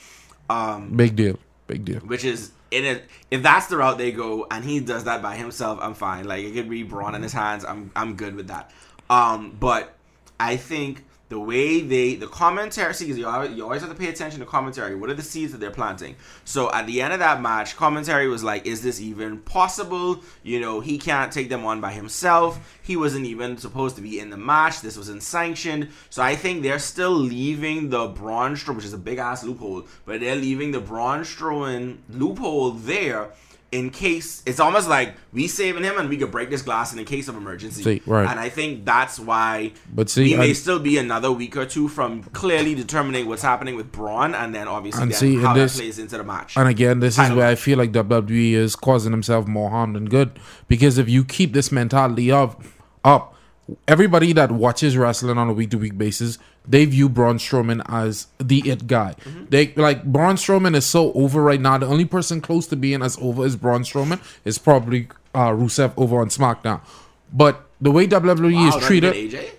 um, 0.51 0.97
Big 0.97 1.17
deal, 1.17 1.39
big 1.67 1.85
deal. 1.85 2.01
which 2.01 2.25
is 2.25 2.51
in 2.71 2.85
it. 2.85 3.05
If 3.31 3.43
that's 3.43 3.67
the 3.67 3.77
route 3.77 3.97
they 3.99 4.13
go, 4.13 4.47
and 4.51 4.65
he 4.65 4.81
does 4.81 5.05
that 5.05 5.23
by 5.23 5.37
himself, 5.37 5.79
I'm 5.81 5.95
fine. 5.95 6.25
Like 6.27 6.45
it 6.45 6.53
could 6.53 6.69
be 6.69 6.83
Braun 6.83 7.15
in 7.15 7.23
his 7.23 7.33
hands. 7.33 7.65
I'm 7.65 7.93
I'm 7.95 8.17
good 8.17 8.35
with 8.35 8.49
that. 8.49 8.73
Um, 9.09 9.57
but 9.59 9.95
I 10.43 10.57
think 10.57 11.05
the 11.29 11.39
way 11.39 11.81
they 11.81 12.17
the 12.17 12.27
commentary 12.27 12.93
see 12.93 13.07
you 13.07 13.27
always, 13.27 13.53
you 13.53 13.63
always 13.63 13.81
have 13.81 13.91
to 13.91 13.97
pay 13.97 14.09
attention 14.09 14.41
to 14.41 14.47
commentary. 14.47 14.97
What 14.97 15.09
are 15.09 15.15
the 15.15 15.23
seeds 15.23 15.53
that 15.53 15.59
they're 15.59 15.71
planting? 15.71 16.17
So 16.45 16.71
at 16.73 16.87
the 16.87 17.01
end 17.01 17.13
of 17.13 17.21
that 17.21 17.41
match 17.41 17.77
commentary 17.77 18.27
was 18.29 18.43
like 18.43 18.67
is 18.67 18.83
this 18.83 19.01
even 19.01 19.39
possible? 19.39 20.23
You 20.43 20.59
know 20.61 20.81
he 20.81 20.99
can't 20.99 21.33
take 21.33 21.49
them 21.49 21.65
on 21.65 21.81
by 21.81 21.93
himself. 21.93 22.79
He 22.83 22.97
wasn't 22.97 23.25
even 23.27 23.57
supposed 23.57 23.95
to 23.97 24.03
be 24.03 24.19
in 24.19 24.31
the 24.31 24.37
match. 24.37 24.81
This 24.81 24.97
wasn't 24.97 25.23
sanctioned. 25.23 25.89
So 26.11 26.23
i 26.23 26.35
think 26.35 26.63
they're 26.63 26.81
still 26.81 27.13
leaving 27.13 27.89
the 27.91 28.09
braun 28.09 28.55
strowman 28.57 28.77
which 28.77 28.85
is 28.85 28.93
a 28.93 28.99
big 28.99 29.19
ass 29.19 29.45
loophole 29.45 29.87
but 30.05 30.21
they're 30.21 30.43
leaving 30.49 30.73
the 30.73 30.81
braun 30.81 31.21
strowman 31.21 31.99
loophole 32.11 32.73
there 32.73 33.31
in 33.73 33.89
case 33.91 34.43
it's 34.45 34.61
almost 34.61 34.87
like 34.89 35.15
we 35.33 35.49
saving 35.49 35.83
him 35.83 35.99
and 35.99 36.09
we 36.11 36.17
could 36.19 36.31
break 36.31 36.51
this 36.51 36.61
glass 36.63 36.93
in 36.93 36.99
a 36.99 37.05
case 37.05 37.27
of 37.27 37.37
emergency. 37.37 37.83
See, 37.83 38.03
right. 38.07 38.29
And 38.31 38.39
I 38.39 38.51
think 38.51 38.85
that's 38.85 39.19
why 39.19 39.73
But 39.95 40.11
see, 40.11 40.25
we 40.25 40.37
may 40.37 40.51
I- 40.51 40.53
still 40.53 40.79
be 40.79 40.99
another 40.99 41.33
week 41.33 41.57
or 41.57 41.65
two 41.65 41.89
from 41.89 42.23
clearly 42.25 42.75
determining 42.75 43.27
what's 43.27 43.43
happening 43.43 43.75
with 43.75 43.91
Braun 43.91 44.35
and 44.35 44.55
then 44.55 44.69
obviously 44.69 45.03
And 45.03 45.11
then 45.13 45.19
see, 45.19 45.37
how 45.37 45.55
that 45.55 45.61
this- 45.61 45.77
plays 45.77 45.99
into 45.99 46.19
the 46.19 46.25
match. 46.25 46.57
And 46.57 46.69
again, 46.69 47.01
this 47.01 47.15
is 47.15 47.17
Title 47.17 47.39
where 47.39 47.49
I 47.49 47.55
feel 47.55 47.79
like 47.79 47.93
WWE 47.93 48.53
is 48.55 48.77
causing 48.77 49.11
himself 49.11 49.47
more 49.49 49.71
harm 49.71 49.95
than 49.95 50.05
good. 50.05 50.39
Because 50.69 50.99
if 50.99 51.09
you 51.09 51.25
keep 51.25 51.55
this 51.55 51.73
mentality 51.73 52.31
of 52.31 52.55
up, 53.05 53.35
everybody 53.89 54.33
that 54.35 54.53
watches 54.53 54.97
wrestling 54.99 55.39
on 55.39 55.49
a 55.49 55.53
week 55.53 55.71
to 55.71 55.79
week 55.79 55.97
basis, 55.97 56.37
they 56.67 56.85
view 56.85 57.09
Braun 57.09 57.39
Strowman 57.39 57.83
as 57.89 58.29
the 58.39 58.69
it 58.71 58.87
guy. 58.87 59.15
Mm-hmm. 59.25 59.45
They 59.49 59.73
like 59.75 60.05
Braun 60.05 60.37
Strowman 60.37 60.75
is 60.77 60.87
so 60.87 61.13
over 61.15 61.43
right 61.43 61.61
now. 61.61 61.79
The 61.79 61.87
only 61.87 62.05
person 62.05 62.41
close 62.41 62.67
to 62.69 62.77
being 62.77 63.03
as 63.03 63.19
over 63.21 63.45
as 63.45 63.57
Braun 63.57 63.83
Strowman 63.83 64.21
is 64.45 64.59
probably 64.59 65.09
uh, 65.35 65.51
Rusev 65.51 65.93
over 65.97 66.21
on 66.21 66.29
SmackDown. 66.29 66.81
But 67.33 67.65
the 67.81 67.91
way 67.91 68.07
WWE 68.07 68.55
Wow, 68.55 68.77
is 68.79 68.87
treated, 68.87 69.15
AJ? 69.15 69.51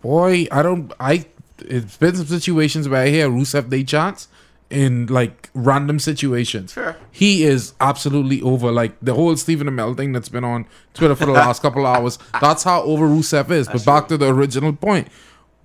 boy, 0.00 0.46
I 0.50 0.62
don't. 0.62 0.92
I 0.98 1.26
it's 1.58 1.96
been 1.96 2.16
some 2.16 2.26
situations 2.26 2.88
where 2.88 3.02
I 3.04 3.08
hear 3.08 3.28
Rusev 3.28 3.70
they 3.70 3.84
chants 3.84 4.28
in 4.70 5.06
like 5.06 5.50
random 5.54 5.98
situations. 5.98 6.72
Sure. 6.72 6.96
He 7.10 7.44
is 7.44 7.74
absolutely 7.80 8.40
over. 8.42 8.72
Like 8.72 8.94
the 9.02 9.14
whole 9.14 9.36
Stephen 9.36 9.68
Amell 9.68 9.96
thing 9.96 10.12
that's 10.12 10.30
been 10.30 10.44
on 10.44 10.66
Twitter 10.94 11.14
for 11.14 11.26
the 11.26 11.32
last 11.32 11.62
couple 11.62 11.86
of 11.86 11.94
hours. 11.96 12.18
That's 12.40 12.64
how 12.64 12.82
over 12.82 13.06
Rusev 13.06 13.50
is. 13.50 13.68
but 13.68 13.84
back 13.84 14.08
to 14.08 14.16
the 14.16 14.28
original 14.34 14.72
point, 14.72 15.08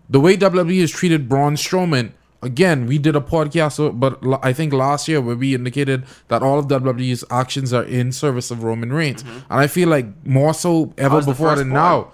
the 0.10 0.20
way 0.20 0.38
WWE 0.38 0.82
has 0.82 0.92
treated 0.92 1.28
Braun 1.30 1.56
Strowman. 1.56 2.12
Again, 2.44 2.86
we 2.86 3.00
did 3.00 3.16
a 3.16 3.20
podcast, 3.20 4.00
but 4.00 4.20
I 4.44 4.54
think 4.54 4.72
last 4.72 5.08
year 5.08 5.20
where 5.20 5.36
we 5.36 5.56
indicated 5.56 6.06
that 6.28 6.44
all 6.44 6.60
of 6.60 6.68
WWE's 6.68 7.24
actions 7.32 7.74
are 7.74 7.84
in 7.84 8.12
service 8.12 8.52
of 8.52 8.64
Roman 8.64 8.94
Reigns, 8.94 9.24
and 9.24 9.44
I 9.50 9.66
feel 9.66 9.90
like 9.90 10.06
more 10.24 10.54
so 10.54 10.94
ever 10.98 11.24
before 11.24 11.56
than 11.56 11.70
now 11.70 12.12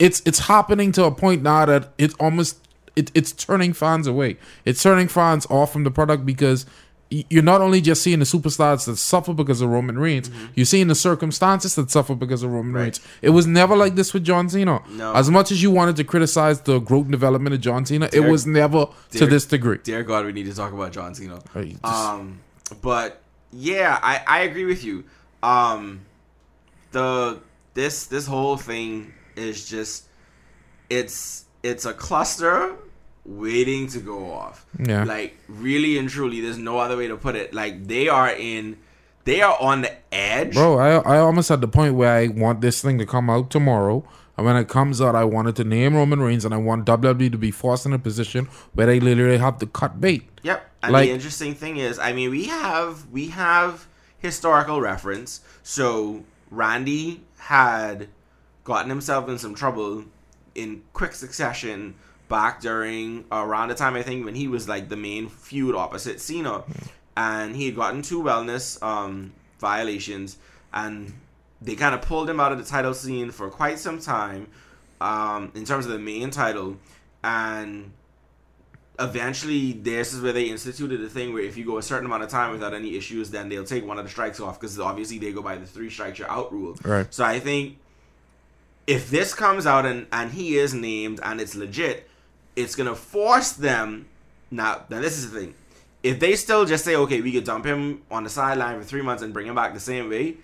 it's 0.00 0.22
it's 0.24 0.40
happening 0.40 0.90
to 0.92 1.04
a 1.04 1.12
point 1.12 1.42
now 1.42 1.66
that 1.66 1.92
it's 1.98 2.14
almost 2.14 2.66
it, 2.96 3.12
it's 3.14 3.30
turning 3.30 3.72
fans 3.72 4.08
away. 4.08 4.38
It's 4.64 4.82
turning 4.82 5.06
fans 5.06 5.46
off 5.48 5.72
from 5.72 5.84
the 5.84 5.90
product 5.92 6.26
because 6.26 6.66
you're 7.10 7.42
not 7.42 7.60
only 7.60 7.80
just 7.80 8.02
seeing 8.02 8.20
the 8.20 8.24
superstars 8.24 8.86
that 8.86 8.96
suffer 8.96 9.34
because 9.34 9.60
of 9.60 9.68
Roman 9.68 9.98
Reigns, 9.98 10.30
you're 10.54 10.64
seeing 10.64 10.86
the 10.86 10.94
circumstances 10.94 11.74
that 11.74 11.90
suffer 11.90 12.14
because 12.14 12.44
of 12.44 12.52
Roman 12.52 12.72
Reigns. 12.72 13.00
It 13.20 13.30
was 13.30 13.46
never 13.48 13.76
like 13.76 13.96
this 13.96 14.14
with 14.14 14.24
John 14.24 14.48
Cena. 14.48 14.80
No. 14.90 15.12
As 15.14 15.28
much 15.28 15.50
as 15.50 15.60
you 15.60 15.72
wanted 15.72 15.96
to 15.96 16.04
criticize 16.04 16.60
the 16.60 16.78
growth 16.78 17.02
and 17.04 17.10
development 17.12 17.54
of 17.54 17.60
John 17.60 17.84
Cena, 17.84 18.08
it 18.12 18.20
was 18.20 18.46
never 18.46 18.86
to 19.12 19.26
this 19.26 19.44
degree. 19.46 19.78
Dear 19.82 20.04
God, 20.04 20.24
we 20.24 20.32
need 20.32 20.46
to 20.46 20.54
talk 20.54 20.72
about 20.72 20.92
John 20.92 21.14
Cena. 21.14 21.40
Just- 21.54 21.84
Um, 21.84 22.40
but 22.80 23.20
yeah, 23.52 23.98
I, 24.00 24.22
I 24.26 24.38
agree 24.42 24.64
with 24.66 24.84
you. 24.84 25.02
Um, 25.42 26.02
the 26.92 27.40
this 27.74 28.06
this 28.06 28.26
whole 28.26 28.56
thing 28.56 29.12
is 29.36 29.68
just 29.68 30.04
it's 30.88 31.44
it's 31.62 31.84
a 31.86 31.92
cluster 31.92 32.74
waiting 33.30 33.86
to 33.88 34.00
go 34.00 34.32
off. 34.32 34.66
Yeah. 34.78 35.04
Like 35.04 35.36
really 35.48 35.96
and 35.98 36.08
truly, 36.08 36.40
there's 36.40 36.58
no 36.58 36.78
other 36.78 36.96
way 36.96 37.08
to 37.08 37.16
put 37.16 37.36
it. 37.36 37.54
Like 37.54 37.86
they 37.86 38.08
are 38.08 38.30
in, 38.30 38.76
they 39.24 39.40
are 39.40 39.56
on 39.60 39.82
the 39.82 39.92
edge. 40.12 40.54
Bro, 40.54 40.78
I 40.78 40.90
I 40.96 41.18
almost 41.18 41.50
at 41.50 41.60
the 41.60 41.68
point 41.68 41.94
where 41.94 42.12
I 42.12 42.26
want 42.26 42.60
this 42.60 42.82
thing 42.82 42.98
to 42.98 43.06
come 43.06 43.30
out 43.30 43.50
tomorrow. 43.50 44.04
And 44.36 44.46
when 44.46 44.56
it 44.56 44.68
comes 44.68 45.00
out, 45.02 45.14
I 45.14 45.24
wanted 45.24 45.54
to 45.56 45.64
name 45.64 45.94
Roman 45.94 46.20
Reigns 46.20 46.44
and 46.46 46.54
I 46.54 46.56
want 46.56 46.86
WWE 46.86 47.30
to 47.30 47.36
be 47.38 47.50
forced 47.50 47.84
in 47.84 47.92
a 47.92 47.98
position 47.98 48.46
where 48.72 48.86
they 48.86 48.98
literally 48.98 49.36
have 49.36 49.58
to 49.58 49.66
cut 49.66 50.00
bait. 50.00 50.26
Yep. 50.42 50.66
And 50.82 50.92
Like- 50.92 51.08
the 51.08 51.12
interesting 51.14 51.54
thing 51.54 51.76
is, 51.76 51.98
I 51.98 52.12
mean, 52.14 52.30
we 52.30 52.44
have 52.46 53.06
we 53.10 53.28
have 53.28 53.86
historical 54.18 54.80
reference. 54.80 55.40
So 55.62 56.24
Randy 56.50 57.22
had 57.38 58.08
gotten 58.64 58.88
himself 58.90 59.28
in 59.28 59.38
some 59.38 59.54
trouble 59.54 60.04
in 60.54 60.82
quick 60.94 61.12
succession 61.14 61.94
back 62.30 62.60
during 62.62 63.26
around 63.30 63.68
the 63.68 63.74
time 63.74 63.94
I 63.96 64.02
think 64.02 64.24
when 64.24 64.34
he 64.34 64.48
was 64.48 64.66
like 64.66 64.88
the 64.88 64.96
main 64.96 65.28
feud 65.28 65.74
opposite 65.74 66.18
Cena, 66.22 66.62
and 67.16 67.54
he 67.54 67.66
had 67.66 67.76
gotten 67.76 68.00
two 68.00 68.22
wellness 68.22 68.82
um, 68.82 69.32
violations, 69.58 70.38
and 70.72 71.12
they 71.60 71.74
kind 71.76 71.94
of 71.94 72.00
pulled 72.00 72.30
him 72.30 72.40
out 72.40 72.52
of 72.52 72.58
the 72.58 72.64
title 72.64 72.94
scene 72.94 73.30
for 73.30 73.50
quite 73.50 73.78
some 73.78 74.00
time 74.00 74.46
um, 75.02 75.52
in 75.54 75.66
terms 75.66 75.84
of 75.84 75.92
the 75.92 75.98
main 75.98 76.30
title, 76.30 76.78
and 77.22 77.92
eventually 78.98 79.72
this 79.72 80.12
is 80.12 80.20
where 80.20 80.32
they 80.32 80.44
instituted 80.44 80.98
the 80.98 81.08
thing 81.08 81.32
where 81.32 81.42
if 81.42 81.56
you 81.56 81.64
go 81.64 81.78
a 81.78 81.82
certain 81.82 82.04
amount 82.04 82.22
of 82.22 82.28
time 82.28 82.52
without 82.52 82.74
any 82.74 82.96
issues 82.98 83.30
then 83.30 83.48
they'll 83.48 83.64
take 83.64 83.86
one 83.86 83.98
of 83.98 84.04
the 84.04 84.10
strikes 84.10 84.40
off 84.40 84.60
because 84.60 84.78
obviously 84.78 85.16
they 85.18 85.32
go 85.32 85.40
by 85.40 85.56
the 85.56 85.64
three 85.64 85.88
strikes 85.88 86.18
you're 86.18 86.30
out 86.30 86.52
rule 86.52 86.76
Right. 86.84 87.06
so 87.08 87.24
i 87.24 87.40
think 87.40 87.78
if 88.86 89.08
this 89.08 89.32
comes 89.32 89.64
out 89.64 89.86
and 89.86 90.06
and 90.12 90.32
he 90.32 90.58
is 90.58 90.74
named 90.74 91.18
and 91.22 91.40
it's 91.40 91.54
legit 91.54 92.09
it's 92.56 92.74
gonna 92.74 92.94
force 92.94 93.52
them 93.52 94.06
now 94.50 94.82
now 94.88 95.00
this 95.00 95.18
is 95.18 95.30
the 95.30 95.40
thing 95.40 95.54
if 96.02 96.18
they 96.18 96.34
still 96.36 96.64
just 96.64 96.84
say 96.84 96.96
okay 96.96 97.20
we 97.20 97.32
could 97.32 97.44
dump 97.44 97.64
him 97.64 98.02
on 98.10 98.24
the 98.24 98.30
sideline 98.30 98.78
for 98.78 98.84
three 98.84 99.02
months 99.02 99.22
and 99.22 99.32
bring 99.32 99.46
him 99.46 99.54
back 99.54 99.74
the 99.74 99.80
same 99.80 100.08
way 100.08 100.36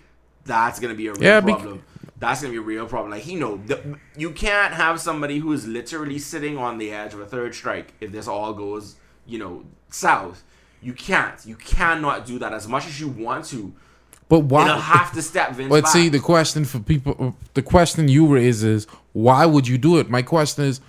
that's 0.45 0.79
gonna 0.79 0.95
be 0.95 1.07
a 1.07 1.13
real 1.13 1.23
Yeah, 1.23 1.41
problem 1.41 1.83
that's 2.19 2.41
gonna 2.41 2.51
be 2.51 2.57
a 2.57 2.61
real 2.61 2.87
problem. 2.87 3.11
Like 3.11 3.23
he 3.23 3.35
know 3.35 3.57
the, 3.57 3.97
you 4.15 4.31
can't 4.31 4.73
have 4.73 4.99
somebody 4.99 5.37
who 5.39 5.51
is 5.53 5.67
literally 5.67 6.17
sitting 6.19 6.57
on 6.57 6.77
the 6.77 6.91
edge 6.91 7.13
of 7.13 7.19
a 7.19 7.25
third 7.25 7.53
strike 7.53 7.93
if 8.01 8.11
this 8.11 8.27
all 8.27 8.53
goes, 8.53 8.95
you 9.25 9.37
know, 9.37 9.65
south. 9.89 10.43
You 10.81 10.93
can't. 10.93 11.43
You 11.45 11.55
cannot 11.55 12.25
do 12.25 12.39
that 12.39 12.53
as 12.53 12.67
much 12.67 12.85
as 12.85 12.99
you 12.99 13.07
want 13.07 13.45
to. 13.45 13.73
But 14.29 14.41
why? 14.41 14.65
It'll 14.65 14.79
have 14.79 15.13
to 15.13 15.21
step 15.21 15.53
Vince 15.53 15.69
But 15.69 15.83
back. 15.83 15.93
see, 15.93 16.09
the 16.09 16.19
question 16.19 16.65
for 16.65 16.79
people, 16.79 17.35
the 17.53 17.61
question 17.61 18.07
you 18.07 18.27
raise 18.27 18.63
is, 18.63 18.85
why 19.13 19.45
would 19.45 19.67
you 19.67 19.77
do 19.77 19.97
it? 19.97 20.09
My 20.09 20.21
question 20.21 20.65
is, 20.65 20.81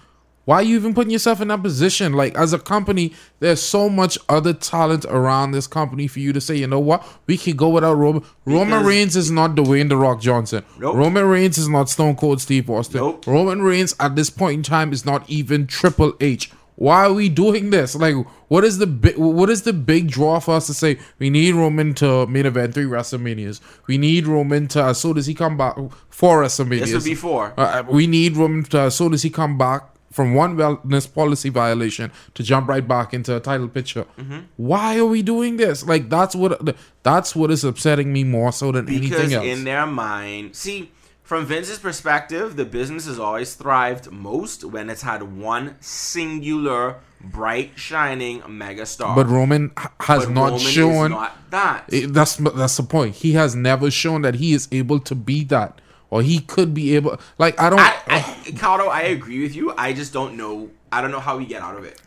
why 0.49 0.61
are 0.61 0.63
you 0.63 0.77
even 0.77 0.95
putting 0.95 1.11
yourself 1.11 1.43
in 1.43 1.49
that 1.49 1.63
position? 1.63 2.15
Like, 2.15 2.35
as 2.35 2.55
a 2.55 2.59
company, 2.59 3.13
there's 3.39 3.61
so 3.61 3.91
much 3.91 4.17
other 4.31 4.55
talent 4.55 5.05
around 5.05 5.51
this 5.51 5.67
company 5.67 6.07
for 6.07 6.21
you 6.21 6.33
to 6.33 6.41
say, 6.41 6.57
you 6.57 6.67
know 6.67 6.81
what, 6.81 7.07
we 7.27 7.37
can 7.37 7.55
go 7.55 7.69
without 7.69 7.93
Roman. 7.93 8.25
Roman 8.47 8.83
Reigns 8.83 9.15
is 9.15 9.31
not 9.31 9.57
Dwayne 9.57 9.91
The 9.91 9.99
Rock 9.99 10.23
Johnson. 10.23 10.65
Nope. 10.79 10.97
Roman 10.97 11.27
Reigns 11.27 11.59
is 11.59 11.69
not 11.69 11.91
Stone 11.91 12.17
Cold 12.17 12.41
Steve 12.41 12.71
Austin. 12.71 12.99
Nope. 12.99 13.27
Roman 13.27 13.61
Reigns 13.61 13.95
at 14.01 14.17
this 14.17 14.31
point 14.31 14.55
in 14.55 14.63
time 14.63 14.91
is 14.91 15.05
not 15.05 15.29
even 15.29 15.67
Triple 15.67 16.15
H. 16.19 16.51
Why 16.77 17.05
are 17.05 17.13
we 17.13 17.29
doing 17.29 17.69
this? 17.69 17.95
Like, 17.95 18.15
what 18.47 18.65
is 18.65 18.79
the 18.79 18.87
big? 18.87 19.19
What 19.19 19.51
is 19.51 19.65
the 19.65 19.75
big 19.75 20.09
draw 20.09 20.39
for 20.39 20.55
us 20.55 20.67
to 20.69 20.73
say 20.73 20.99
we 21.19 21.29
need 21.29 21.57
Roman 21.57 21.93
to 21.95 22.27
main 22.27 22.47
event 22.47 22.73
three 22.73 22.85
WrestleManias? 22.85 23.61
We 23.87 23.99
need 23.99 24.27
Roman 24.27 24.67
to 24.69 24.83
as 24.85 24.99
soon 24.99 25.19
as 25.19 25.27
he 25.27 25.35
come 25.35 25.59
back 25.59 25.77
four 26.09 26.43
WrestleManias. 26.43 26.81
this 26.81 26.95
would 26.95 27.05
be 27.05 27.15
four. 27.17 27.53
Uh, 27.59 27.83
we 27.87 28.07
need 28.07 28.39
Roman 28.39 28.63
to, 28.65 28.79
as 28.79 28.97
soon 28.97 29.13
as 29.13 29.23
he 29.23 29.29
come 29.29 29.59
back 29.59 29.91
from 30.11 30.35
one 30.35 30.57
wellness 30.57 31.13
policy 31.13 31.49
violation 31.51 32.11
to 32.35 32.43
jump 32.43 32.69
right 32.69 32.87
back 32.87 33.13
into 33.13 33.37
a 33.37 33.41
title 33.41 33.69
picture. 33.69 34.07
Mm-hmm. 34.19 34.39
Why 34.57 34.99
are 34.99 35.07
we 35.07 35.23
doing 35.23 35.57
this? 35.59 35.85
Like 35.87 36.09
that's 36.09 36.35
what 36.35 36.77
that's 37.03 37.37
what 37.37 37.51
is 37.51 37.65
upsetting 37.65 38.13
me 38.13 38.25
more 38.25 38.53
so 38.53 38.73
than 38.73 38.87
because 38.87 39.13
anything 39.13 39.33
else. 39.35 39.47
in 39.47 39.65
their 39.65 39.87
mind, 39.87 40.57
see, 40.57 40.91
from 41.23 41.45
Vince's 41.45 41.79
perspective, 41.79 42.57
the 42.57 42.65
business 42.65 43.07
has 43.07 43.19
always 43.19 43.55
thrived 43.55 44.11
most 44.11 44.65
when 44.65 44.89
it's 44.89 45.03
had 45.03 45.23
one 45.23 45.77
singular, 45.81 46.97
bright, 47.21 47.73
shining 47.77 48.41
megastar. 48.43 49.15
but 49.15 49.27
Roman 49.29 49.71
has 50.01 50.25
But 50.25 50.33
not 50.33 50.45
Roman 50.45 50.55
is 50.61 50.63
shown. 50.71 51.11
not 51.11 51.37
that. 51.51 51.85
it- 51.89 52.15
that's 52.15 52.37
that's 52.37 52.77
the 52.79 52.83
point. 52.83 53.17
He 53.17 53.33
has 53.33 53.55
never 53.55 53.91
shown 53.91 54.23
that 54.23 54.37
he 54.37 54.53
is 54.55 54.69
able 54.73 55.01
to 55.01 55.15
be 55.15 55.45
that, 55.45 55.81
or 56.11 56.23
he 56.23 56.41
could 56.41 56.75
be 56.75 56.95
able. 56.97 57.19
Like 57.39 57.61
I 57.61 57.71
don't. 57.71 57.81
I, 57.81 57.95
I, 58.07 58.53
I 58.89 59.03
agree 59.03 59.43
with 59.43 59.55
you. 59.55 59.75
I 59.77 59.93
just 59.93 60.13
don't 60.13 60.37
know. 60.37 60.71
I 60.91 61.03
don't 61.03 61.11
know 61.11 61.21
how 61.21 61.37
we 61.37 61.47
get 61.47 61.63
out 61.63 61.77
of 61.77 61.85
it. 61.85 62.01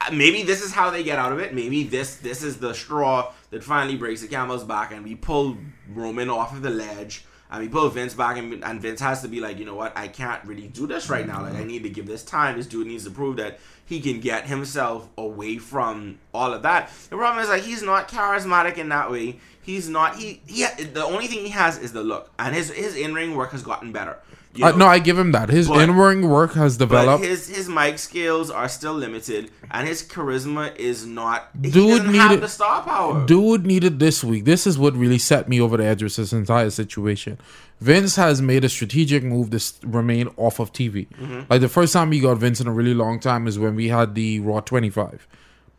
Uh, 0.00 0.10
Maybe 0.12 0.42
this 0.42 0.62
is 0.62 0.72
how 0.72 0.90
they 0.90 1.04
get 1.04 1.18
out 1.18 1.32
of 1.32 1.38
it. 1.38 1.54
Maybe 1.54 1.84
this 1.84 2.16
this 2.16 2.42
is 2.42 2.58
the 2.58 2.74
straw 2.74 3.32
that 3.50 3.62
finally 3.62 3.96
breaks 3.96 4.20
the 4.22 4.28
camel's 4.28 4.64
back, 4.64 4.92
and 4.92 5.04
we 5.04 5.14
pull 5.14 5.56
Roman 5.92 6.28
off 6.28 6.52
of 6.52 6.62
the 6.62 6.70
ledge, 6.70 7.24
and 7.50 7.62
we 7.62 7.68
pull 7.68 7.88
Vince 7.88 8.14
back, 8.14 8.36
and, 8.36 8.64
and 8.64 8.80
Vince 8.80 9.00
has 9.00 9.22
to 9.22 9.28
be 9.28 9.40
like, 9.40 9.58
you 9.58 9.64
know 9.64 9.76
what? 9.76 9.96
I 9.96 10.08
can't 10.08 10.44
really 10.44 10.66
do 10.66 10.86
this 10.86 11.08
right 11.08 11.26
now. 11.26 11.42
Like, 11.42 11.54
I 11.54 11.64
need 11.64 11.84
to 11.84 11.90
give 11.90 12.06
this 12.06 12.24
time. 12.24 12.56
This 12.56 12.66
dude 12.66 12.86
needs 12.86 13.04
to 13.04 13.10
prove 13.10 13.36
that 13.36 13.60
he 13.86 14.00
can 14.00 14.20
get 14.20 14.46
himself 14.46 15.08
away 15.16 15.58
from 15.58 16.18
all 16.32 16.52
of 16.52 16.62
that. 16.62 16.90
The 17.10 17.16
problem 17.16 17.42
is 17.42 17.48
like 17.48 17.62
he's 17.62 17.82
not 17.82 18.08
charismatic 18.08 18.78
in 18.78 18.88
that 18.88 19.10
way. 19.10 19.38
He's 19.64 19.88
not. 19.88 20.16
He 20.16 20.40
yeah. 20.46 20.74
The 20.76 21.04
only 21.04 21.26
thing 21.26 21.40
he 21.40 21.50
has 21.50 21.78
is 21.78 21.92
the 21.92 22.02
look, 22.02 22.30
and 22.38 22.54
his 22.54 22.70
his 22.70 22.94
in 22.96 23.14
ring 23.14 23.34
work 23.36 23.52
has 23.52 23.62
gotten 23.62 23.92
better. 23.92 24.18
You 24.56 24.66
Uh, 24.66 24.70
no, 24.76 24.86
I 24.86 25.00
give 25.00 25.18
him 25.18 25.32
that. 25.32 25.48
His 25.48 25.66
But- 25.66 25.80
in-ring 25.80 26.28
work 26.28 26.52
has 26.54 26.78
but 26.78 26.84
developed. 26.84 27.24
his 27.24 27.48
his 27.48 27.68
mic 27.68 27.98
skills 27.98 28.52
are 28.52 28.68
still 28.68 28.92
limited, 28.94 29.50
and 29.68 29.88
his 29.88 30.00
charisma 30.04 30.76
is 30.76 31.04
not. 31.04 31.48
he 31.60 31.70
Dude 31.72 32.06
needed- 32.06 32.40
the 32.40 32.48
star 32.48 32.82
power. 32.82 33.26
Dude 33.26 33.66
needed 33.66 33.98
this 33.98 34.22
week. 34.22 34.44
This 34.44 34.64
is 34.64 34.78
what 34.78 34.94
really 34.96 35.18
set 35.18 35.48
me 35.48 35.60
over 35.60 35.76
the 35.76 35.84
edge 35.84 36.04
with 36.04 36.14
this 36.14 36.32
entire 36.32 36.70
situation. 36.70 37.36
Vince 37.80 38.14
has 38.14 38.40
made 38.40 38.62
a 38.64 38.68
strategic 38.68 39.24
move 39.24 39.50
to 39.50 39.60
remain 39.84 40.28
off 40.36 40.60
of 40.60 40.72
TV. 40.72 41.08
Mm-hmm. 41.20 41.40
Like 41.50 41.60
the 41.60 41.68
first 41.68 41.92
time 41.92 42.10
we 42.10 42.20
got 42.20 42.38
Vince 42.38 42.60
in 42.60 42.68
a 42.68 42.72
really 42.72 42.94
long 42.94 43.18
time 43.18 43.48
is 43.48 43.58
when 43.58 43.74
we 43.74 43.88
had 43.88 44.14
the 44.14 44.38
Raw 44.38 44.60
25. 44.60 45.26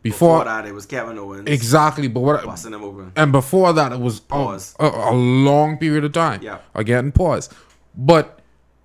Before 0.02 0.38
Before, 0.40 0.44
that, 0.44 0.66
it 0.66 0.72
was 0.72 0.86
Kevin 0.86 1.18
Owens 1.18 1.48
exactly, 1.48 2.06
but 2.06 2.20
what 2.20 2.44
busting 2.44 2.72
him 2.72 2.84
open. 2.84 3.12
and 3.16 3.32
before 3.32 3.72
that 3.72 3.90
it 3.92 3.98
was 3.98 4.18
a, 4.18 4.22
Pause. 4.22 4.76
a, 4.78 4.86
a 4.86 5.12
long 5.12 5.78
period 5.78 6.04
of 6.04 6.12
time. 6.12 6.40
Yeah. 6.42 6.58
Again, 6.76 7.10
pause. 7.10 7.48
But 7.96 8.40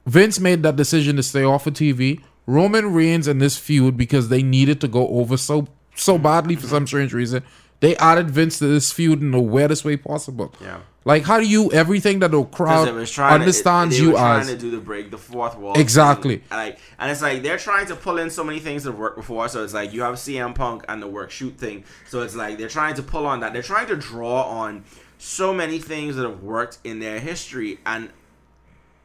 Vince 0.07 0.39
made 0.39 0.63
that 0.63 0.75
decision 0.77 1.15
to 1.17 1.23
stay 1.23 1.43
off 1.43 1.67
of 1.67 1.73
TV. 1.75 2.21
Roman 2.47 2.91
Reigns 2.91 3.27
and 3.27 3.39
this 3.39 3.55
feud 3.57 3.97
because 3.97 4.29
they 4.29 4.41
needed 4.41 4.81
to 4.81 4.87
go 4.87 5.07
over 5.09 5.37
so 5.37 5.67
so 5.95 6.17
badly 6.17 6.55
for 6.55 6.65
some 6.67 6.87
strange 6.87 7.13
reason. 7.13 7.43
They 7.81 7.95
added 7.97 8.31
Vince 8.31 8.57
to 8.59 8.67
this 8.67 8.91
feud 8.91 9.21
in 9.21 9.31
the 9.31 9.39
weirdest 9.39 9.85
way 9.85 9.97
possible. 9.97 10.53
Yeah. 10.61 10.79
Like 11.03 11.23
how 11.23 11.39
do 11.39 11.47
you 11.47 11.71
everything 11.71 12.19
that 12.19 12.29
the 12.29 12.43
crowd 12.43 12.87
understands 12.87 13.97
to, 13.97 14.01
it, 14.01 14.05
you 14.05 14.11
were 14.11 14.17
trying 14.17 14.41
as 14.41 14.47
to 14.49 14.57
do 14.57 14.69
the 14.69 14.77
break 14.77 15.09
the 15.09 15.17
fourth 15.17 15.57
wall. 15.57 15.73
Exactly. 15.79 16.37
thing. 16.37 16.47
Like 16.51 16.79
and 16.99 17.11
it's 17.11 17.23
like 17.23 17.41
they're 17.41 17.57
trying 17.57 17.87
to 17.87 17.95
pull 17.95 18.19
in 18.19 18.29
so 18.29 18.43
many 18.43 18.59
things 18.59 18.83
that 18.83 18.91
have 18.91 18.99
worked 18.99 19.17
before. 19.17 19.49
So 19.49 19.63
it's 19.63 19.73
like 19.73 19.93
you 19.93 20.03
have 20.03 20.15
CM 20.15 20.53
Punk 20.53 20.85
and 20.87 21.01
the 21.01 21.07
work 21.07 21.31
shoot 21.31 21.57
thing. 21.57 21.85
So 22.07 22.21
it's 22.21 22.35
like 22.35 22.59
they're 22.59 22.67
trying 22.67 22.93
to 22.95 23.03
pull 23.03 23.25
on 23.25 23.39
that. 23.39 23.51
They're 23.51 23.63
trying 23.63 23.87
to 23.87 23.95
draw 23.95 24.43
on 24.43 24.83
so 25.17 25.51
many 25.51 25.79
things 25.79 26.15
that 26.17 26.23
have 26.23 26.43
worked 26.43 26.77
in 26.83 26.99
their 26.99 27.19
history. 27.19 27.79
And 27.85 28.11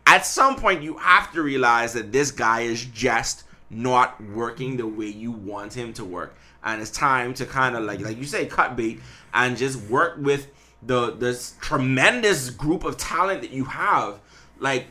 at 0.06 0.26
some 0.26 0.56
point 0.56 0.82
you 0.82 0.98
have 0.98 1.32
to 1.32 1.42
realize 1.42 1.94
that 1.94 2.12
this 2.12 2.30
guy 2.30 2.60
is 2.60 2.84
just 2.84 3.44
not 3.70 4.22
working 4.22 4.76
the 4.76 4.86
way 4.86 5.06
you 5.06 5.30
want 5.30 5.72
him 5.72 5.94
to 5.94 6.04
work. 6.04 6.36
And 6.62 6.82
it's 6.82 6.90
time 6.90 7.32
to 7.34 7.46
kind 7.46 7.74
of 7.74 7.84
like 7.84 8.00
like 8.00 8.18
you 8.18 8.24
say 8.24 8.44
cut 8.44 8.76
bait 8.76 9.00
and 9.32 9.56
just 9.56 9.80
work 9.88 10.16
with 10.18 10.48
the 10.86 11.10
this 11.12 11.54
tremendous 11.60 12.50
group 12.50 12.84
of 12.84 12.96
talent 12.96 13.40
that 13.42 13.50
you 13.50 13.64
have 13.64 14.18
like 14.58 14.86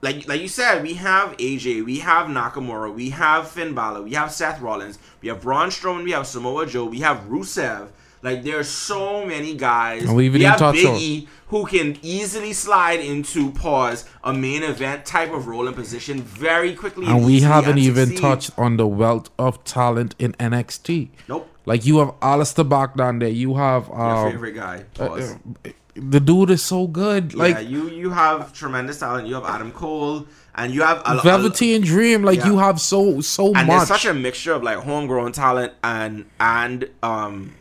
like 0.00 0.28
like 0.28 0.40
you 0.40 0.48
said, 0.48 0.82
we 0.82 0.94
have 0.94 1.36
AJ, 1.38 1.84
we 1.84 1.98
have 2.00 2.28
Nakamura, 2.28 2.94
we 2.94 3.10
have 3.10 3.48
Finn 3.48 3.74
Balor, 3.74 4.02
we 4.02 4.14
have 4.14 4.30
Seth 4.32 4.60
Rollins, 4.60 4.98
we 5.20 5.28
have 5.28 5.40
Braun 5.42 5.70
Strowman, 5.70 6.04
we 6.04 6.12
have 6.12 6.26
Samoa 6.26 6.66
Joe, 6.66 6.84
we 6.84 7.00
have 7.00 7.18
Rusev. 7.28 7.88
Like 8.22 8.42
there's 8.42 8.68
so 8.68 9.24
many 9.24 9.54
guys. 9.54 10.04
And 10.04 10.16
we 10.16 10.26
even 10.26 10.40
we 10.40 10.44
have 10.44 10.58
touch 10.58 10.74
Big 10.74 10.86
on- 10.86 10.96
E 10.96 11.28
who 11.48 11.64
can 11.66 11.96
easily 12.02 12.52
slide 12.52 13.00
into 13.00 13.50
pause 13.52 14.04
a 14.22 14.32
main 14.34 14.62
event 14.62 15.06
type 15.06 15.32
of 15.32 15.46
role 15.46 15.66
and 15.66 15.74
position 15.74 16.20
very 16.20 16.74
quickly. 16.74 17.06
and 17.06 17.24
we 17.24 17.34
easily 17.34 17.52
haven't 17.52 17.70
and 17.70 17.78
even 17.80 18.14
touched 18.16 18.50
on 18.58 18.76
the 18.76 18.86
wealth 18.86 19.30
of 19.38 19.62
talent 19.64 20.14
in 20.18 20.32
NXT. 20.34 21.08
Nope. 21.28 21.48
Like 21.68 21.84
you 21.84 21.98
have 21.98 22.08
Aleister 22.20 22.66
Black 22.66 22.96
down 22.96 23.18
there. 23.18 23.28
You 23.28 23.54
have 23.56 23.88
Your 23.88 24.00
um, 24.00 24.32
favorite 24.32 24.52
guy. 24.54 24.84
uh, 24.98 25.04
uh, 25.04 25.34
the 25.94 26.18
dude 26.18 26.50
is 26.50 26.62
so 26.62 26.86
good. 26.86 27.34
Like 27.34 27.56
yeah, 27.56 27.60
you 27.60 27.90
you 27.90 28.10
have 28.10 28.54
tremendous 28.54 29.00
talent. 29.00 29.28
You 29.28 29.34
have 29.34 29.44
Adam 29.44 29.70
Cole, 29.72 30.26
and 30.54 30.72
you 30.72 30.82
have 30.82 31.02
a, 31.04 31.20
Velveteen 31.20 31.82
Dream. 31.82 32.22
Like 32.22 32.38
Yeah. 32.38 32.46
you 32.46 32.58
have 32.58 32.80
so 32.80 33.20
so 33.20 33.46
and 33.54 33.66
much. 33.66 33.66
there's 33.66 33.88
such 33.88 34.06
a 34.06 34.14
mixture 34.14 34.52
of 34.54 34.62
like 34.62 34.78
homegrown 34.78 35.32
talent 35.32 35.74
and 35.84 36.24
and 36.40 36.88
um 37.02 37.54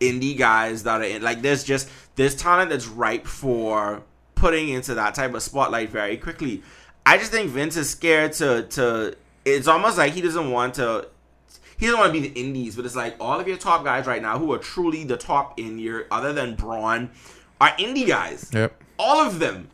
indie 0.00 0.36
guys 0.38 0.84
that 0.84 1.00
are 1.02 1.04
in 1.04 1.20
like 1.22 1.42
there's 1.42 1.62
just 1.64 1.90
there's 2.16 2.34
talent 2.34 2.70
that's 2.70 2.86
ripe 2.86 3.26
for 3.26 4.02
putting 4.34 4.68
into 4.70 4.94
that 4.94 5.14
type 5.14 5.34
of 5.34 5.42
spotlight 5.42 5.90
very 5.90 6.16
quickly. 6.16 6.62
I 7.04 7.18
just 7.18 7.32
think 7.32 7.50
Vince 7.50 7.76
is 7.76 7.90
scared 7.90 8.32
to 8.34 8.62
to 8.62 9.14
it's 9.44 9.68
almost 9.68 9.98
like 9.98 10.14
he 10.14 10.22
doesn't 10.22 10.50
want 10.50 10.74
to 10.74 11.08
he 11.78 11.86
doesn't 11.86 11.98
want 12.00 12.14
to 12.14 12.20
be 12.20 12.28
the 12.28 12.40
indies, 12.40 12.76
but 12.76 12.84
it's 12.84 12.96
like 12.96 13.16
all 13.20 13.38
of 13.40 13.46
your 13.48 13.56
top 13.56 13.84
guys 13.84 14.06
right 14.06 14.22
now 14.22 14.38
who 14.38 14.52
are 14.52 14.58
truly 14.58 15.04
the 15.04 15.16
top 15.16 15.58
in 15.58 15.78
your 15.78 16.06
other 16.10 16.32
than 16.32 16.54
Braun 16.54 17.10
are 17.60 17.70
indie 17.72 18.06
guys. 18.06 18.50
yep. 18.52 18.80
All 18.98 19.26
of 19.26 19.38
them. 19.38 19.68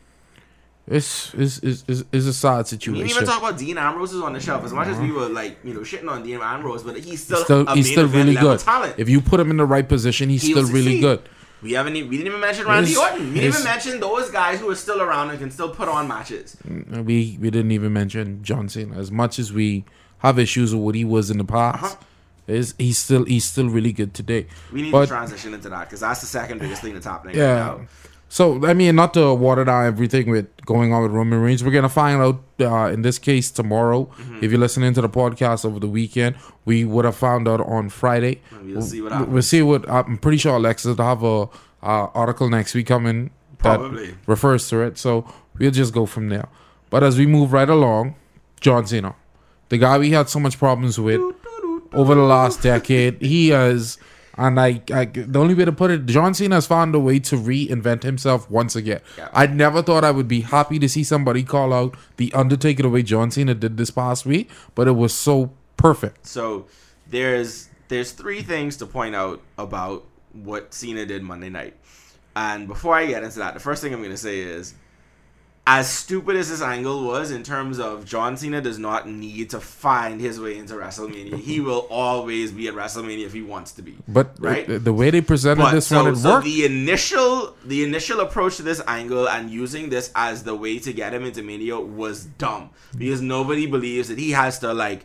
It's 0.89 1.33
is 1.35 1.61
is 1.61 1.85
is 1.87 2.05
is 2.11 2.27
a 2.27 2.33
sad 2.35 2.67
situation. 2.67 2.95
We 2.95 2.99
didn't 3.09 3.23
even 3.23 3.25
talk 3.29 3.39
about 3.41 3.57
Dean 3.57 3.79
Ambrose 3.79 4.13
is 4.13 4.21
on 4.21 4.33
the 4.33 4.41
shelf 4.41 4.65
as 4.65 4.73
much 4.73 4.89
as 4.89 4.99
we 4.99 5.13
were 5.13 5.29
like, 5.29 5.59
you 5.63 5.73
know, 5.73 5.81
shitting 5.81 6.11
on 6.11 6.25
Dean 6.25 6.41
Ambrose, 6.43 6.83
but 6.83 6.97
he's 6.99 7.23
still, 7.23 7.45
still, 7.45 7.69
a 7.69 7.75
he's 7.77 7.88
still 7.91 8.09
really 8.09 8.35
good. 8.35 8.59
talent. 8.59 8.97
If 8.99 9.09
you 9.09 9.21
put 9.21 9.38
him 9.38 9.51
in 9.53 9.59
the 9.59 9.65
right 9.65 9.88
position, 9.88 10.29
he's 10.29 10.43
He'll 10.43 10.65
still 10.65 10.75
really 10.75 10.99
good. 10.99 11.23
We 11.62 11.75
haven't. 11.75 11.95
e- 11.95 12.03
We 12.03 12.17
didn't 12.17 12.27
even 12.27 12.41
mention 12.41 12.67
Randy 12.67 12.88
His- 12.88 12.99
Orton. 12.99 13.29
We 13.33 13.35
didn't 13.38 13.55
even 13.55 13.62
mention 13.65 14.01
those 14.01 14.29
guys 14.31 14.59
who 14.59 14.69
are 14.71 14.75
still 14.75 15.01
around 15.01 15.31
and 15.31 15.38
can 15.38 15.53
still 15.53 15.71
put 15.71 15.88
on 15.88 16.09
matches. 16.09 16.57
Uh, 16.69 17.03
We 17.05 17.38
we 17.41 17.51
didn't 17.51 17.71
even 17.71 17.93
mention 17.93 18.43
John 18.43 18.69
Cena. 18.69 18.99
As 18.99 19.12
much 19.12 19.38
as 19.38 19.53
we 19.53 19.85
have 20.23 20.39
issues 20.39 20.75
with 20.75 20.83
what 20.83 20.95
he 20.95 21.05
was 21.05 21.31
in 21.31 21.39
the 21.39 21.45
past, 21.45 21.85
Uh-huh. 21.85 21.97
is 22.49 22.75
he's 22.79 22.99
still 22.99 23.25
he's 23.25 23.45
still 23.45 23.69
really 23.69 23.93
good 23.93 24.15
today. 24.15 24.47
We 24.73 24.83
need 24.83 24.93
But- 24.93 25.03
to 25.07 25.13
transition 25.13 25.55
into 25.55 25.69
that 25.69 25.81
because 25.89 26.01
that's 26.01 26.21
the 26.21 26.27
second 26.27 26.59
biggest 26.61 26.83
thing 26.83 26.95
that's 26.95 27.07
happening 27.07 27.37
right 27.39 27.43
Yeah. 27.47 27.55
now. 27.57 27.81
So 28.29 28.65
I 28.67 28.73
mean, 28.73 28.97
not 28.97 29.13
to 29.15 29.35
water 29.35 29.63
down 29.65 29.85
everything 29.87 30.31
with 30.31 30.47
going 30.65 30.93
on 30.95 31.03
with 31.03 31.13
Roman 31.13 31.41
Reigns, 31.43 31.63
we're 31.63 31.71
gonna 31.71 31.89
find 31.91 32.21
out 32.23 32.41
uh, 32.61 32.87
in 32.91 33.03
this 33.03 33.19
case 33.19 33.51
tomorrow. 33.51 34.05
Mm-hmm. 34.19 34.39
If 34.43 34.51
you're 34.51 34.61
listening 34.61 34.95
to 34.95 35.03
the 35.03 35.09
podcast 35.09 35.67
over 35.67 35.79
the 35.79 35.87
weekend, 35.89 36.37
we 36.65 36.85
would 36.85 37.05
have 37.05 37.17
found 37.17 37.47
out 37.47 37.61
on 37.61 37.91
Friday. 37.91 38.41
We'll 38.65 38.81
see 38.81 39.03
what 39.03 39.29
We'll 39.29 39.43
see 39.43 39.61
what 39.61 39.87
I'm 39.91 40.17
pretty 40.17 40.39
sure 40.39 40.57
Alexis 40.57 40.97
will 40.97 41.05
have 41.05 41.23
a 41.23 41.43
uh, 41.83 42.07
article 42.15 42.49
next 42.49 42.75
week 42.75 42.87
coming 42.87 43.31
Probably. 43.59 44.07
that 44.07 44.15
refers 44.27 44.67
to 44.69 44.81
it. 44.81 44.97
So 44.99 45.27
we'll 45.59 45.71
just 45.73 45.93
go 45.93 46.07
from 46.07 46.29
there. 46.31 46.49
But 46.89 47.03
as 47.03 47.19
we 47.19 47.27
move 47.27 47.53
right 47.53 47.69
along, 47.69 48.15
John 48.61 48.87
Cena, 48.87 49.15
the 49.73 49.79
guy 49.79 49.97
we 49.97 50.11
had 50.11 50.29
so 50.29 50.39
much 50.39 50.59
problems 50.59 51.01
with 51.01 51.19
over 51.95 52.15
the 52.15 52.23
last 52.23 52.61
decade, 52.61 53.23
he 53.23 53.49
has. 53.49 53.97
And 54.37 54.61
I, 54.61 54.83
I, 54.93 55.07
the 55.07 55.39
only 55.39 55.55
way 55.55 55.65
to 55.65 55.73
put 55.73 55.91
it, 55.91 56.05
John 56.05 56.35
Cena 56.35 56.57
has 56.57 56.67
found 56.67 56.95
a 56.95 56.99
way 56.99 57.19
to 57.21 57.37
reinvent 57.37 58.03
himself 58.03 58.51
once 58.51 58.77
again. 58.77 59.01
Yeah. 59.17 59.31
I 59.33 59.47
never 59.47 59.83
thought 59.83 60.05
I 60.05 60.11
would 60.11 60.29
be 60.29 60.43
happy 60.43 60.79
to 60.79 60.89
see 60.91 61.05
somebody 61.05 61.43
call 61.43 61.73
out 61.73 61.97
the 62.19 62.31
Undertaker 62.35 62.83
the 62.83 62.91
way 62.91 63.03
John 63.03 63.31
Cena 63.31 63.55
did 63.55 63.79
this 63.79 63.91
past 63.91 64.27
week, 64.27 64.51
but 64.75 64.89
it 64.89 64.93
was 64.93 65.15
so 65.15 65.53
perfect. 65.79 66.27
So 66.27 66.67
there's 67.09 67.71
there's 67.89 68.13
three 68.13 68.43
things 68.43 68.77
to 68.79 68.87
point 68.87 69.15
out 69.15 69.41
about 69.57 70.05
what 70.33 70.75
Cena 70.75 71.07
did 71.07 71.23
Monday 71.23 71.49
night. 71.49 71.77
And 72.37 72.69
before 72.69 72.95
I 72.95 73.07
get 73.07 73.23
into 73.23 73.39
that, 73.39 73.55
the 73.55 73.61
first 73.61 73.83
thing 73.83 73.95
I'm 73.95 74.03
gonna 74.03 74.19
say 74.19 74.41
is 74.41 74.75
as 75.64 75.88
stupid 75.88 76.35
as 76.35 76.51
this 76.51 76.61
angle 76.61 77.05
was 77.05 77.31
in 77.31 77.44
terms 77.44 77.79
of 77.79 78.05
John 78.05 78.37
Cena 78.37 78.61
does 78.61 78.81
not 78.81 79.09
need 79.09 79.51
to 79.51 79.61
find 79.61 80.20
his 80.20 80.40
way 80.40 80.59
into 80.59 80.75
WrestleMania. 80.75 81.38
He 81.38 81.61
will 81.61 81.87
always 81.88 82.51
be 82.51 82.66
at 82.66 82.75
WrestleMania 82.75 83.25
if 83.27 83.33
he 83.33 83.42
wants 83.42 83.70
to 83.72 83.83
be. 83.83 83.96
But 84.09 84.31
uh, 84.42 84.48
Right. 84.48 84.66
the, 84.66 84.81
the 84.81 84.92
way 84.92 85.11
they 85.11 85.20
presented 85.20 85.62
But 85.62 85.70
this 85.75 85.87
so, 85.87 86.03
one, 86.03 86.12
it 86.14 86.16
so 86.16 86.31
worked. 86.33 86.46
the 86.46 86.64
initial 86.64 87.55
the 87.64 87.85
initial 87.85 88.18
approach 88.20 88.57
to 88.57 88.64
this 88.64 88.83
angle 88.88 89.29
and 89.29 89.51
using 89.51 89.88
this 89.88 90.11
as 90.16 90.42
the 90.42 90.55
way 90.57 90.81
to 90.81 90.92
get 90.92 91.14
him 91.14 91.25
into 91.25 91.44
Mania 91.44 91.79
was 91.79 92.25
dumb 92.25 92.70
because 92.98 93.20
nobody 93.22 93.66
believes 93.66 94.09
that 94.09 94.18
he 94.18 94.33
has 94.33 94.59
to 94.61 94.75
like 94.75 95.05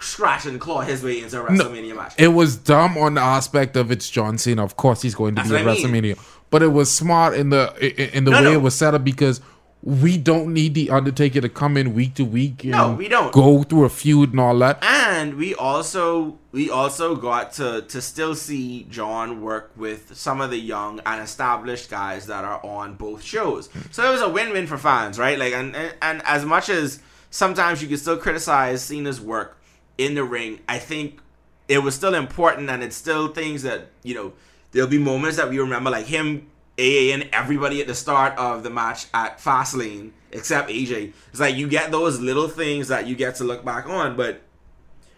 scratch 0.00 0.44
and 0.46 0.60
claw 0.60 0.80
his 0.82 1.02
way 1.02 1.22
into 1.22 1.40
a 1.42 1.46
WrestleMania 1.48 1.96
match. 1.96 2.14
It 2.18 2.28
was 2.28 2.56
dumb 2.56 2.98
on 2.98 3.14
the 3.14 3.20
aspect 3.22 3.74
of 3.76 3.90
it's 3.90 4.08
John 4.10 4.36
Cena. 4.36 4.62
Of 4.64 4.76
course, 4.76 5.00
he's 5.00 5.14
going 5.14 5.34
to 5.34 5.40
That's 5.42 5.48
be 5.50 5.56
at 5.56 5.66
I 5.66 5.72
mean. 5.72 6.04
WrestleMania, 6.04 6.18
but 6.50 6.62
it 6.62 6.68
was 6.72 6.90
smart 6.90 7.34
in 7.34 7.48
the 7.48 7.74
in, 7.80 8.10
in 8.18 8.24
the 8.24 8.32
No, 8.32 8.36
way 8.38 8.44
no. 8.44 8.52
it 8.52 8.62
was 8.62 8.74
set 8.76 8.92
up 8.94 9.02
because 9.02 9.40
we 9.82 10.18
don't 10.18 10.52
need 10.52 10.74
the 10.74 10.90
Undertaker 10.90 11.40
to 11.40 11.48
come 11.48 11.76
in 11.76 11.94
week 11.94 12.14
to 12.14 12.24
week. 12.24 12.64
No, 12.64 12.92
we 12.94 13.08
don't. 13.08 13.32
go 13.32 13.62
through 13.62 13.84
a 13.84 13.88
feud 13.88 14.30
and 14.32 14.40
all 14.40 14.58
that. 14.58 14.82
and 14.82 15.34
we 15.34 15.54
also 15.54 16.38
we 16.52 16.68
also 16.68 17.14
got 17.14 17.52
to 17.52 17.82
to 17.82 18.00
still 18.00 18.34
see 18.34 18.86
John 18.90 19.40
work 19.40 19.70
with 19.76 20.16
some 20.16 20.40
of 20.40 20.50
the 20.50 20.58
young 20.58 21.00
and 21.06 21.22
established 21.22 21.90
guys 21.90 22.26
that 22.26 22.44
are 22.44 22.64
on 22.64 22.94
both 22.94 23.22
shows. 23.22 23.68
So 23.90 24.08
it 24.08 24.10
was 24.10 24.20
a 24.20 24.28
win-win 24.28 24.66
for 24.66 24.78
fans, 24.78 25.18
right? 25.18 25.38
Like 25.38 25.52
and 25.52 25.76
and, 25.76 25.94
and 26.02 26.22
as 26.24 26.44
much 26.44 26.68
as 26.68 27.00
sometimes 27.30 27.80
you 27.80 27.88
can 27.88 27.98
still 27.98 28.16
criticize 28.16 28.82
Cena's 28.82 29.20
work 29.20 29.58
in 29.96 30.14
the 30.14 30.24
ring, 30.24 30.60
I 30.68 30.78
think 30.78 31.20
it 31.68 31.78
was 31.78 31.94
still 31.94 32.14
important 32.14 32.68
and 32.70 32.82
it's 32.82 32.96
still 32.96 33.28
things 33.28 33.62
that, 33.62 33.88
you 34.02 34.14
know, 34.14 34.32
there'll 34.72 34.88
be 34.88 34.98
moments 34.98 35.36
that 35.36 35.50
we 35.50 35.58
remember 35.58 35.90
like 35.90 36.06
him 36.06 36.46
AA 36.78 37.12
and 37.12 37.28
everybody 37.32 37.80
at 37.80 37.86
the 37.86 37.94
start 37.94 38.36
of 38.38 38.62
the 38.62 38.70
match 38.70 39.06
at 39.12 39.38
Fastlane 39.38 40.12
except 40.30 40.68
AJ. 40.68 41.12
It's 41.30 41.40
like 41.40 41.56
you 41.56 41.68
get 41.68 41.90
those 41.90 42.20
little 42.20 42.48
things 42.48 42.88
that 42.88 43.06
you 43.06 43.16
get 43.16 43.36
to 43.36 43.44
look 43.44 43.64
back 43.64 43.88
on, 43.88 44.16
but 44.16 44.42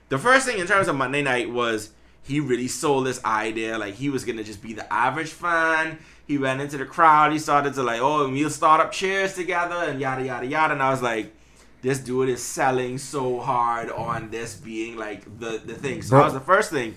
the 0.09 0.18
first 0.18 0.46
thing 0.46 0.59
in 0.59 0.66
terms 0.66 0.88
of 0.88 0.96
Monday 0.96 1.23
night 1.23 1.51
was 1.51 1.90
he 2.23 2.40
really 2.40 2.68
sold 2.68 3.07
this 3.07 3.23
idea 3.25 3.79
like 3.79 3.94
he 3.94 4.09
was 4.09 4.25
gonna 4.25 4.44
just 4.44 4.62
be 4.62 4.73
the 4.73 4.90
average 4.92 5.31
fan. 5.31 5.99
He 6.27 6.38
went 6.38 6.61
into 6.61 6.79
the 6.79 6.87
crowd, 6.87 7.33
he 7.33 7.38
started 7.38 7.75
to 7.75 7.83
like, 7.83 8.01
oh, 8.01 8.29
we'll 8.31 8.51
start 8.51 8.81
up 8.81 8.92
chairs 8.92 9.35
together 9.35 9.75
and 9.75 10.01
yada 10.01 10.25
yada 10.25 10.46
yada. 10.46 10.75
And 10.75 10.83
I 10.83 10.90
was 10.90 11.03
like, 11.03 11.35
this 11.83 11.99
dude 11.99 12.29
is 12.29 12.42
selling 12.42 12.99
so 12.99 13.40
hard 13.40 13.90
on 13.90 14.31
this 14.31 14.55
being 14.55 14.96
like 14.96 15.25
the 15.38 15.61
the 15.64 15.75
thing. 15.75 16.03
So 16.03 16.16
that 16.16 16.25
was 16.25 16.35
the 16.35 16.40
first 16.40 16.70
thing. 16.70 16.94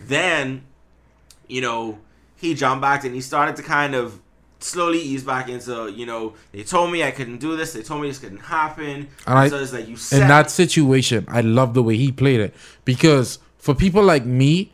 Then, 0.00 0.64
you 1.48 1.60
know, 1.60 1.98
he 2.38 2.54
jumped 2.54 2.80
back 2.82 3.04
and 3.04 3.14
he 3.14 3.20
started 3.20 3.56
to 3.56 3.62
kind 3.62 3.94
of 3.94 4.20
slowly 4.60 4.98
ease 5.00 5.22
back 5.22 5.48
into 5.48 5.88
you 5.92 6.04
know 6.04 6.34
they 6.52 6.62
told 6.64 6.90
me 6.90 7.04
I 7.04 7.10
couldn't 7.12 7.38
do 7.38 7.56
this. 7.56 7.72
They 7.74 7.82
told 7.82 8.02
me 8.02 8.08
this 8.08 8.18
couldn't 8.18 8.38
happen. 8.58 9.08
And 9.26 9.38
I- 9.38 9.48
so 9.48 9.58
it's 9.58 9.72
like 9.72 9.86
you 9.88 9.96
said 9.96 10.22
in 10.22 10.28
that 10.28 10.50
situation, 10.50 11.24
I 11.28 11.42
love 11.42 11.74
the 11.74 11.82
way 11.82 11.96
he 11.96 12.10
played 12.10 12.40
it 12.40 12.54
because 12.84 13.38
for 13.58 13.74
people 13.74 14.02
like 14.02 14.24
me, 14.24 14.72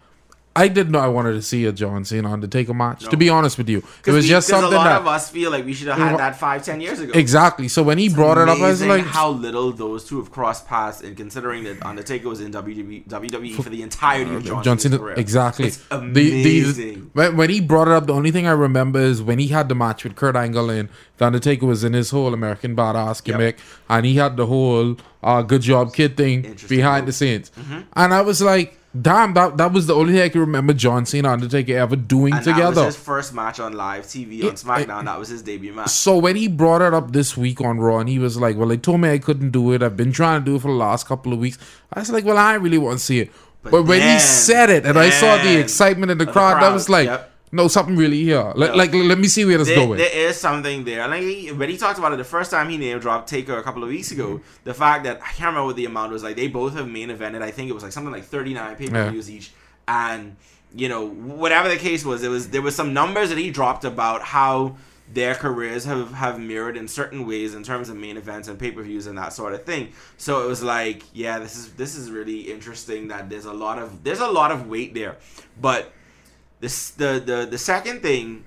I 0.56 0.68
didn't 0.68 0.92
know 0.92 1.00
I 1.00 1.08
wanted 1.08 1.32
to 1.32 1.42
see 1.42 1.64
a 1.64 1.72
John 1.72 2.04
Cena 2.04 2.30
Undertaker 2.32 2.72
match. 2.74 3.08
To 3.08 3.16
be 3.16 3.28
honest 3.28 3.58
with 3.58 3.68
you, 3.68 3.82
it 4.06 4.12
was 4.12 4.24
we- 4.24 4.28
just 4.28 4.46
something 4.46 4.72
a 4.72 4.76
lot 4.76 4.84
that 4.84 5.00
of 5.00 5.06
us 5.08 5.28
feel 5.28 5.50
like 5.50 5.64
we 5.64 5.74
should 5.74 5.88
have 5.88 5.98
had 5.98 6.16
that 6.18 6.38
five 6.38 6.64
ten 6.64 6.80
years 6.80 7.00
ago. 7.00 7.10
exactly. 7.14 7.66
So 7.66 7.82
when 7.82 7.98
he 7.98 8.08
brought 8.08 8.38
it 8.38 8.48
up, 8.48 8.58
I 8.60 8.68
was 8.68 8.80
like, 8.82 9.04
how 9.04 9.30
little 9.30 9.72
those 9.72 10.04
two 10.04 10.18
have 10.18 10.30
crossed 10.30 10.68
paths, 10.68 11.00
and 11.00 11.16
considering 11.16 11.64
that 11.64 11.84
Undertaker 11.84 12.28
was 12.28 12.40
in 12.40 12.52
WWE, 12.52 13.04
WWE 13.08 13.54
for 13.62 13.68
the 13.68 13.82
entirety 13.82 14.32
of 14.34 14.44
John, 14.44 14.62
John 14.62 14.78
Cena's 14.78 14.82
Cena, 14.82 14.98
career. 14.98 15.14
exactly. 15.18 15.66
It's 15.66 15.78
The- 15.78 15.98
the- 15.98 16.40
amazing. 16.42 17.10
when, 17.14 17.36
when 17.36 17.50
he 17.50 17.60
brought 17.60 17.88
it 17.88 17.94
up, 17.94 18.06
the 18.06 18.14
only 18.14 18.30
thing 18.30 18.46
I 18.46 18.52
remember 18.52 19.00
is 19.00 19.20
when 19.22 19.40
he 19.40 19.48
had 19.48 19.68
the 19.68 19.74
match 19.74 20.04
with 20.04 20.14
Kurt 20.14 20.36
Angle 20.36 20.70
and 20.70 20.88
The 21.18 21.26
Undertaker 21.26 21.66
was 21.66 21.82
in 21.84 21.92
his 21.94 22.10
whole 22.10 22.32
American 22.34 22.76
Badass 22.76 23.16
Yep. 23.16 23.24
gimmick, 23.24 23.58
and 23.88 24.06
he 24.06 24.14
had 24.16 24.36
the 24.36 24.46
whole 24.46 24.96
uh, 25.22 25.42
"Good 25.42 25.62
Job 25.62 25.92
Kid" 25.94 26.16
thing 26.16 26.56
behind 26.68 27.02
move. 27.02 27.06
the 27.06 27.12
scenes, 27.12 27.50
Mm-hmm. 27.58 27.80
and 27.96 28.14
I 28.14 28.20
was 28.20 28.40
like, 28.42 28.78
"Damn, 29.00 29.34
that 29.34 29.56
that 29.56 29.72
was 29.72 29.86
the 29.86 29.94
only 29.94 30.12
thing 30.12 30.22
I 30.22 30.28
can 30.28 30.40
remember 30.40 30.72
John 30.72 31.04
Cena 31.04 31.30
Undertaker 31.30 31.76
ever 31.76 31.96
doing 31.96 32.32
and 32.32 32.44
that 32.44 32.52
together." 32.52 32.84
was 32.84 32.94
his 32.94 33.04
first 33.04 33.34
match 33.34 33.58
on 33.58 33.72
live 33.72 34.04
TV 34.06 34.42
on 34.42 34.48
It- 34.50 34.54
SmackDown. 34.54 35.04
that 35.06 35.18
was 35.18 35.28
his 35.28 35.42
debut 35.42 35.72
match. 35.72 35.88
So 35.88 36.16
when 36.16 36.36
he 36.36 36.46
brought 36.48 36.80
it 36.82 36.94
up 36.94 37.12
this 37.12 37.36
week 37.36 37.60
on 37.60 37.78
Raw, 37.80 37.98
and 37.98 38.08
he 38.08 38.18
was 38.18 38.36
like, 38.36 38.56
"Well, 38.56 38.68
they 38.68 38.76
told 38.76 39.00
me 39.00 39.10
I 39.10 39.18
couldn't 39.18 39.50
do 39.50 39.72
it. 39.72 39.82
I've 39.82 39.96
been 39.96 40.12
trying 40.12 40.40
to 40.40 40.44
do 40.44 40.56
it 40.56 40.62
for 40.62 40.68
the 40.68 40.74
last 40.78 41.06
couple 41.06 41.32
of 41.32 41.38
weeks." 41.38 41.58
I 41.92 42.00
was 42.00 42.10
like, 42.10 42.24
"Well, 42.24 42.38
I 42.38 42.54
really 42.54 42.78
want 42.78 42.98
to 42.98 43.04
see 43.04 43.20
it." 43.20 43.32
But, 43.62 43.70
But 43.70 43.82
when 43.84 44.02
he 44.02 44.18
said 44.20 44.68
it, 44.70 44.84
and 44.84 44.98
I 44.98 45.08
saw 45.10 45.38
the 45.42 45.58
excitement 45.58 46.12
in 46.12 46.18
the 46.18 46.22
of 46.24 46.28
the 46.28 46.32
crowd, 46.32 46.62
I 46.62 46.68
was 46.72 46.88
like, 46.90 47.06
yep. 47.06 47.30
"No, 47.54 47.68
something 47.68 47.96
really 47.96 48.22
here. 48.22 48.52
Let, 48.54 48.70
Yep. 48.70 48.76
Like, 48.76 48.92
let 48.92 49.18
me 49.18 49.28
see 49.28 49.44
where 49.44 49.58
this 49.58 49.68
There, 49.68 49.76
going." 49.76 49.98
there 49.98 50.14
is 50.14 50.36
something 50.36 50.84
there. 50.84 51.06
Like 51.08 51.22
he, 51.22 51.52
when 51.52 51.70
he 51.70 51.76
talked 51.76 51.98
about 51.98 52.12
it 52.12 52.16
the 52.16 52.24
first 52.24 52.50
time 52.50 52.68
he 52.68 52.76
name 52.76 52.98
dropped 52.98 53.28
Taker 53.28 53.56
a 53.56 53.62
couple 53.62 53.82
of 53.82 53.88
weeks 53.88 54.10
ago, 54.10 54.36
mm-hmm. 54.36 54.64
the 54.64 54.74
fact 54.74 55.04
that 55.04 55.22
I 55.22 55.26
can't 55.26 55.48
remember 55.48 55.66
what 55.66 55.76
the 55.76 55.86
amount 55.86 56.12
was. 56.12 56.22
Like 56.22 56.36
they 56.36 56.48
both 56.48 56.74
have 56.74 56.88
main 56.88 57.08
evented. 57.10 57.42
I 57.42 57.50
think 57.50 57.70
it 57.70 57.72
was 57.72 57.82
like 57.82 57.92
something 57.92 58.12
like 58.12 58.24
thirty 58.24 58.54
nine 58.54 58.76
pay 58.76 58.88
per 58.88 59.10
views 59.10 59.30
each, 59.30 59.52
and 59.88 60.36
you 60.74 60.88
know 60.88 61.08
whatever 61.08 61.68
the 61.68 61.76
case 61.76 62.04
was, 62.04 62.22
it 62.22 62.28
was 62.28 62.50
there 62.50 62.62
was 62.62 62.74
some 62.74 62.92
numbers 62.92 63.28
that 63.28 63.38
he 63.38 63.50
dropped 63.50 63.84
about 63.84 64.22
how 64.22 64.76
their 65.12 65.34
careers 65.34 65.84
have 65.84 66.12
have 66.12 66.40
mirrored 66.40 66.76
in 66.76 66.88
certain 66.88 67.26
ways 67.26 67.54
in 67.54 67.62
terms 67.62 67.88
of 67.88 67.96
main 67.96 68.16
events 68.16 68.48
and 68.48 68.58
pay 68.58 68.70
per 68.70 68.82
views 68.82 69.06
and 69.06 69.18
that 69.18 69.32
sort 69.32 69.52
of 69.52 69.64
thing. 69.64 69.92
So 70.16 70.44
it 70.44 70.48
was 70.48 70.62
like, 70.62 71.02
yeah, 71.12 71.38
this 71.38 71.56
is 71.56 71.72
this 71.74 71.94
is 71.94 72.10
really 72.10 72.52
interesting. 72.52 73.08
That 73.08 73.28
there's 73.28 73.44
a 73.44 73.52
lot 73.52 73.78
of 73.78 74.02
there's 74.02 74.20
a 74.20 74.28
lot 74.28 74.50
of 74.50 74.66
weight 74.68 74.94
there, 74.94 75.16
but 75.60 75.92
this 76.64 76.90
the 76.92 77.22
the 77.24 77.46
the 77.50 77.58
second 77.58 78.00
thing 78.00 78.44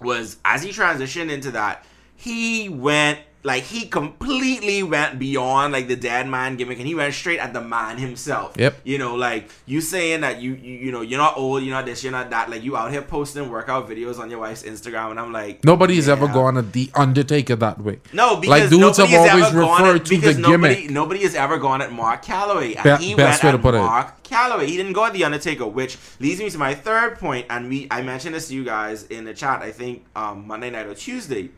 was 0.00 0.36
as 0.44 0.62
he 0.62 0.70
transitioned 0.70 1.30
into 1.30 1.50
that, 1.52 1.84
he 2.14 2.68
went 2.68 3.20
like 3.48 3.64
he 3.64 3.80
completely 3.88 4.82
went 4.82 5.18
beyond 5.18 5.72
like 5.72 5.88
the 5.88 5.96
dead 5.96 6.28
man 6.28 6.56
gimmick 6.56 6.78
and 6.78 6.86
he 6.86 6.94
went 6.94 7.12
straight 7.14 7.40
at 7.46 7.52
the 7.52 7.60
man 7.74 7.96
himself. 7.96 8.54
Yep. 8.56 8.72
You 8.84 8.98
know, 9.02 9.14
like 9.16 9.48
you 9.66 9.80
saying 9.80 10.20
that 10.20 10.40
you 10.42 10.52
you, 10.54 10.74
you 10.84 10.90
know 10.92 11.00
you're 11.00 11.18
not 11.26 11.36
old, 11.36 11.62
you're 11.62 11.74
not 11.74 11.86
this, 11.86 12.02
you're 12.04 12.12
not 12.12 12.28
that. 12.30 12.50
Like 12.50 12.62
you 12.62 12.76
out 12.76 12.90
here 12.92 13.02
posting 13.02 13.48
workout 13.50 13.88
videos 13.88 14.18
on 14.18 14.30
your 14.30 14.40
wife's 14.40 14.62
Instagram, 14.62 15.10
and 15.12 15.20
I'm 15.20 15.32
like, 15.32 15.64
Nobody's 15.64 16.08
ever 16.08 16.28
gone 16.28 16.56
at 16.58 16.72
the 16.72 16.90
Undertaker 16.94 17.56
that 17.56 17.80
way. 17.80 18.00
No, 18.12 18.36
because 18.36 18.60
Like, 18.60 18.70
dudes 18.70 18.98
nobody 18.98 19.12
have 19.14 19.30
always 19.30 19.54
referred 19.54 19.96
at, 20.00 20.04
to 20.06 20.16
the 20.18 20.34
nobody, 20.34 20.74
gimmick. 20.74 20.90
nobody 20.90 21.20
has 21.22 21.34
ever 21.34 21.58
gone 21.58 21.80
at 21.82 21.90
Mark 21.92 22.24
Calaway. 22.24 22.76
And 22.76 22.98
Be- 22.98 23.04
he 23.06 23.14
best 23.14 23.42
went 23.42 23.44
way 23.44 23.50
to 23.52 23.58
at 23.58 23.62
put 23.62 23.74
it. 23.74 23.78
Mark 23.78 24.22
Calaway. 24.22 24.66
He 24.66 24.76
didn't 24.76 24.92
go 24.92 25.06
at 25.06 25.12
the 25.14 25.24
Undertaker, 25.24 25.66
which 25.66 25.96
leads 26.20 26.38
me 26.40 26.50
to 26.50 26.58
my 26.58 26.74
third 26.74 27.18
point, 27.18 27.46
and 27.48 27.68
we 27.68 27.86
I 27.90 28.02
mentioned 28.02 28.34
this 28.34 28.48
to 28.48 28.54
you 28.54 28.64
guys 28.64 29.04
in 29.04 29.24
the 29.24 29.32
chat. 29.34 29.62
I 29.62 29.72
think 29.72 30.04
um, 30.14 30.46
Monday 30.46 30.70
night 30.70 30.86
or 30.86 30.94
Tuesday. 30.94 31.50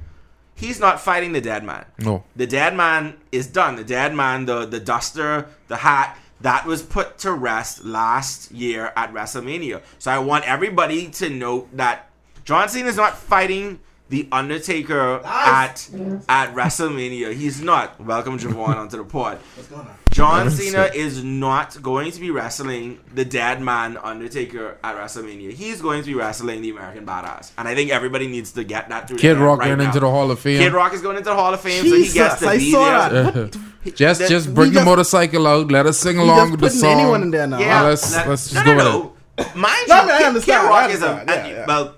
He's 0.61 0.79
not 0.79 1.01
fighting 1.01 1.33
the 1.33 1.41
dead 1.41 1.65
man. 1.65 1.87
No. 1.99 2.23
The 2.37 2.47
dead 2.47 2.77
man 2.77 3.17
is 3.33 3.47
done. 3.47 3.77
The 3.77 3.85
dead 3.85 4.15
man, 4.15 4.45
the 4.45 4.67
the 4.67 4.79
duster, 4.79 5.47
the 5.69 5.77
hat, 5.77 6.19
that 6.43 6.67
was 6.67 6.83
put 6.83 7.19
to 7.19 7.33
rest 7.33 7.85
last 7.85 8.53
year 8.53 8.93
at 8.95 9.13
WrestleMania. 9.13 9.81
So 9.99 10.11
I 10.11 10.19
want 10.19 10.47
everybody 10.47 11.09
to 11.09 11.31
note 11.31 11.75
that 11.77 12.11
John 12.45 12.69
Cena 12.69 12.89
is 12.89 12.97
not 12.97 13.17
fighting 13.17 13.81
the 14.11 14.29
Undertaker 14.33 15.21
at 15.25 15.89
at 16.29 16.53
WrestleMania. 16.55 17.33
He's 17.33 17.63
not. 17.63 17.99
Welcome 18.01 18.39
Javon 18.39 18.77
onto 18.77 18.97
the 18.99 19.05
pod. 19.05 19.39
John 20.11 20.51
Cena 20.51 20.91
is 20.93 21.23
not 21.23 21.81
going 21.81 22.11
to 22.11 22.21
be 22.21 22.33
wrestling 22.33 22.99
the 23.15 23.25
dead 23.25 23.63
man 23.63 23.97
Undertaker 23.97 24.77
at 24.83 24.97
WrestleMania. 24.97 25.53
He's 25.53 25.81
going 25.81 26.01
to 26.03 26.07
be 26.07 26.15
wrestling 26.15 26.61
the 26.63 26.71
American 26.71 27.07
Badass, 27.07 27.53
and 27.57 27.69
I 27.69 27.77
think 27.77 27.93
everybody 27.93 28.27
needs 28.27 28.51
to 28.53 28.65
get 28.65 28.89
that 28.89 29.07
through. 29.07 29.19
Kid 29.19 29.35
their 29.37 29.45
Rock 29.45 29.61
right 29.61 29.67
getting 29.69 29.79
now. 29.79 29.87
into 29.87 30.01
the 30.01 30.11
Hall 30.11 30.29
of 30.31 30.41
Fame. 30.41 30.59
Kid 30.59 30.73
Rock 30.73 30.93
is 30.93 31.01
going 31.01 31.17
into 31.17 31.31
the 31.31 31.37
Hall 31.37 31.55
of 31.55 31.61
Fame, 31.61 31.85
so 31.89 31.95
he 31.95 32.03
gets 32.03 32.13
Jesus, 32.13 32.41
to 32.41 32.49
I 32.49 32.59
be 32.59 32.73
saw 32.73 33.09
there. 33.09 33.23
that. 33.31 33.61
just 33.95 34.21
that- 34.21 34.29
just 34.29 34.53
bring 34.53 34.71
the 34.71 34.75
just- 34.81 34.87
motorcycle 34.87 35.47
out. 35.47 35.71
Let 35.71 35.87
us 35.87 35.99
sing 35.99 36.19
along 36.19 36.51
with 36.51 36.61
the 36.61 36.71
song. 36.71 36.99
anyone 37.01 37.23
in 37.23 37.31
there 37.31 37.47
now. 37.47 37.61
Yeah, 37.61 37.83
let's- 37.83 38.13
let- 38.13 38.29
let's 38.29 38.53
no, 38.53 38.63
just 38.65 38.67
no, 38.67 38.77
go 38.77 39.15
no. 39.39 39.47
Mind 39.55 39.89
No, 39.89 39.95
you, 39.95 40.01
I 40.01 40.05
mean, 40.05 40.11
I 40.11 40.19
Kid- 40.19 40.27
understand, 40.27 40.61
Kid 40.63 40.67
I 40.67 40.81
Rock 40.83 40.91
is 40.91 41.03
a 41.03 41.25
yeah, 41.27 41.47
yeah. 41.47 41.65
well. 41.67 41.95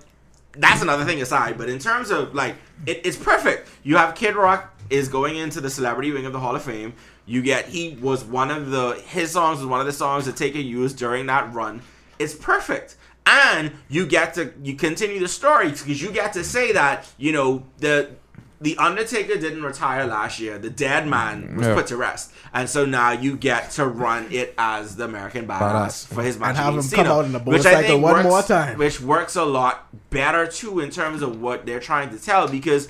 That's 0.56 0.82
another 0.82 1.04
thing 1.04 1.22
aside, 1.22 1.56
but 1.56 1.68
in 1.68 1.78
terms 1.78 2.10
of 2.10 2.34
like, 2.34 2.56
it, 2.86 3.00
it's 3.04 3.16
perfect. 3.16 3.68
You 3.82 3.96
have 3.96 4.14
Kid 4.14 4.36
Rock 4.36 4.74
is 4.90 5.08
going 5.08 5.36
into 5.36 5.60
the 5.60 5.70
celebrity 5.70 6.12
wing 6.12 6.26
of 6.26 6.32
the 6.32 6.40
Hall 6.40 6.54
of 6.54 6.62
Fame. 6.62 6.92
You 7.24 7.42
get 7.42 7.66
he 7.66 7.96
was 8.00 8.24
one 8.24 8.50
of 8.50 8.70
the 8.70 8.94
his 9.06 9.30
songs 9.30 9.58
was 9.58 9.66
one 9.66 9.80
of 9.80 9.86
the 9.86 9.92
songs 9.92 10.26
that 10.26 10.36
Taker 10.36 10.58
used 10.58 10.98
during 10.98 11.26
that 11.26 11.52
run. 11.52 11.82
It's 12.18 12.34
perfect. 12.34 12.96
And 13.24 13.72
you 13.88 14.06
get 14.06 14.34
to 14.34 14.52
you 14.62 14.74
continue 14.74 15.20
the 15.20 15.28
story 15.28 15.70
because 15.70 16.02
you 16.02 16.12
get 16.12 16.32
to 16.34 16.44
say 16.44 16.72
that 16.72 17.08
you 17.16 17.32
know 17.32 17.64
the 17.78 18.10
the 18.62 18.76
Undertaker 18.78 19.36
didn't 19.36 19.62
retire 19.62 20.06
last 20.06 20.38
year. 20.40 20.56
The 20.58 20.70
dead 20.70 21.06
man 21.06 21.42
mm, 21.42 21.56
was 21.56 21.66
Yeah. 21.66 21.74
put 21.74 21.86
to 21.88 21.96
rest, 21.96 22.32
and 22.54 22.68
so 22.68 22.84
now 22.84 23.10
you 23.10 23.36
get 23.36 23.70
to 23.72 23.86
run 23.86 24.26
it 24.30 24.54
as 24.56 24.96
the 24.96 25.04
American 25.04 25.46
Badass, 25.46 25.60
Badass. 25.60 26.06
for 26.14 26.22
his 26.22 26.38
match 26.38 26.50
And 26.50 26.56
have 26.58 26.74
against 26.74 26.92
him 26.92 26.96
come 27.04 27.06
out 27.08 27.24
in 27.24 27.34
a 27.34 27.38
which 27.40 27.66
I 27.66 27.82
think 27.82 28.02
one 28.02 28.14
works, 28.14 28.24
more 28.28 28.42
time. 28.42 28.78
which 28.78 29.00
works 29.00 29.36
a 29.36 29.44
lot 29.44 29.88
better 30.10 30.46
too 30.46 30.80
in 30.80 30.90
terms 30.90 31.22
of 31.22 31.40
what 31.40 31.66
they're 31.66 31.80
trying 31.80 32.10
to 32.10 32.18
tell 32.18 32.48
because. 32.48 32.88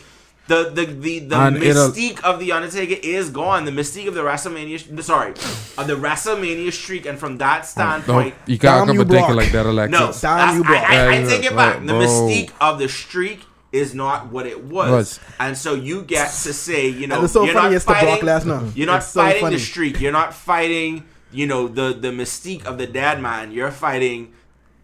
The 0.48 0.70
the 0.74 0.86
the, 0.86 1.18
the 1.20 1.36
And 1.38 1.56
mystique 1.58 2.20
of 2.24 2.40
the 2.40 2.50
Undertaker 2.50 2.96
is 3.00 3.30
gone. 3.30 3.64
The 3.64 3.70
mystique 3.70 4.08
of 4.08 4.14
the 4.14 4.22
WrestleMania, 4.22 5.00
sorry, 5.00 5.30
of 5.78 5.86
the 5.86 5.94
WrestleMania 5.94 6.72
streak, 6.72 7.06
and 7.06 7.16
from 7.16 7.38
that 7.38 7.58
oh, 7.58 7.62
No, 7.62 7.64
standpoint, 7.64 8.34
you 8.46 8.58
can't 8.58 8.86
come 8.88 8.96
you, 8.96 9.02
and 9.02 9.10
take 9.10 9.28
it 9.28 9.34
like 9.34 9.52
that, 9.52 9.66
Alexis. 9.66 9.92
no, 10.00 10.12
Damn 10.20 10.56
you, 10.56 10.64
Brock. 10.64 10.82
I, 10.90 10.96
I, 11.06 11.12
I 11.18 11.22
take 11.22 11.44
it 11.44 11.52
yeah, 11.52 11.56
back. 11.56 11.86
The 11.86 11.92
mystique 11.92 12.50
of 12.60 12.80
the 12.80 12.88
streak 12.88 13.40
is 13.72 13.94
not 13.94 14.30
what 14.30 14.46
it 14.46 14.64
was, 14.64 14.90
Was. 14.90 15.20
and 15.40 15.56
so 15.56 15.74
you 15.74 16.02
get 16.02 16.26
to 16.28 16.52
say, 16.52 16.88
you 16.88 17.06
know, 17.06 17.26
so 17.26 17.44
you're 17.44 17.54
not 17.54 17.82
fighting, 17.82 18.26
You're 18.74 18.86
not 18.86 18.98
It's 18.98 19.08
so 19.08 19.20
fighting 19.22 19.40
funny. 19.40 19.56
the 19.56 19.60
streak. 19.60 20.00
You're 20.00 20.12
not 20.12 20.34
fighting, 20.34 21.04
you 21.32 21.46
know, 21.46 21.68
the 21.68 21.94
the 21.94 22.08
mystique 22.08 22.64
of 22.66 22.76
the 22.78 22.86
dead 22.86 23.20
man. 23.20 23.50
You're 23.50 23.70
fighting 23.70 24.32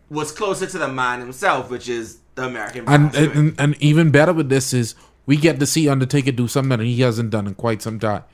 what's 0.08 0.32
closer 0.32 0.66
to 0.66 0.78
the 0.78 0.88
man 0.88 1.20
himself, 1.20 1.70
which 1.70 1.88
is 1.88 2.18
the 2.34 2.46
American. 2.46 2.88
and, 2.88 3.14
and 3.14 3.54
and 3.60 3.82
even 3.82 4.10
better 4.10 4.32
with 4.32 4.48
this 4.48 4.72
is 4.72 4.94
we 5.26 5.36
get 5.36 5.60
to 5.60 5.66
see 5.66 5.88
Undertaker 5.88 6.32
do 6.32 6.48
something 6.48 6.78
that 6.78 6.84
he 6.84 7.00
hasn't 7.02 7.30
done 7.30 7.46
in 7.46 7.54
quite 7.54 7.82
some 7.82 7.98
time. 8.00 8.24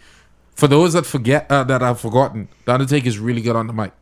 For 0.54 0.68
those 0.68 0.92
that 0.92 1.04
forget 1.04 1.46
uh, 1.50 1.64
that 1.64 1.80
have 1.80 1.98
forgotten, 1.98 2.48
the 2.64 2.74
Undertaker 2.74 3.08
is 3.08 3.18
really 3.18 3.40
good 3.40 3.56
on 3.56 3.66
the 3.66 3.72
mic. 3.72 3.92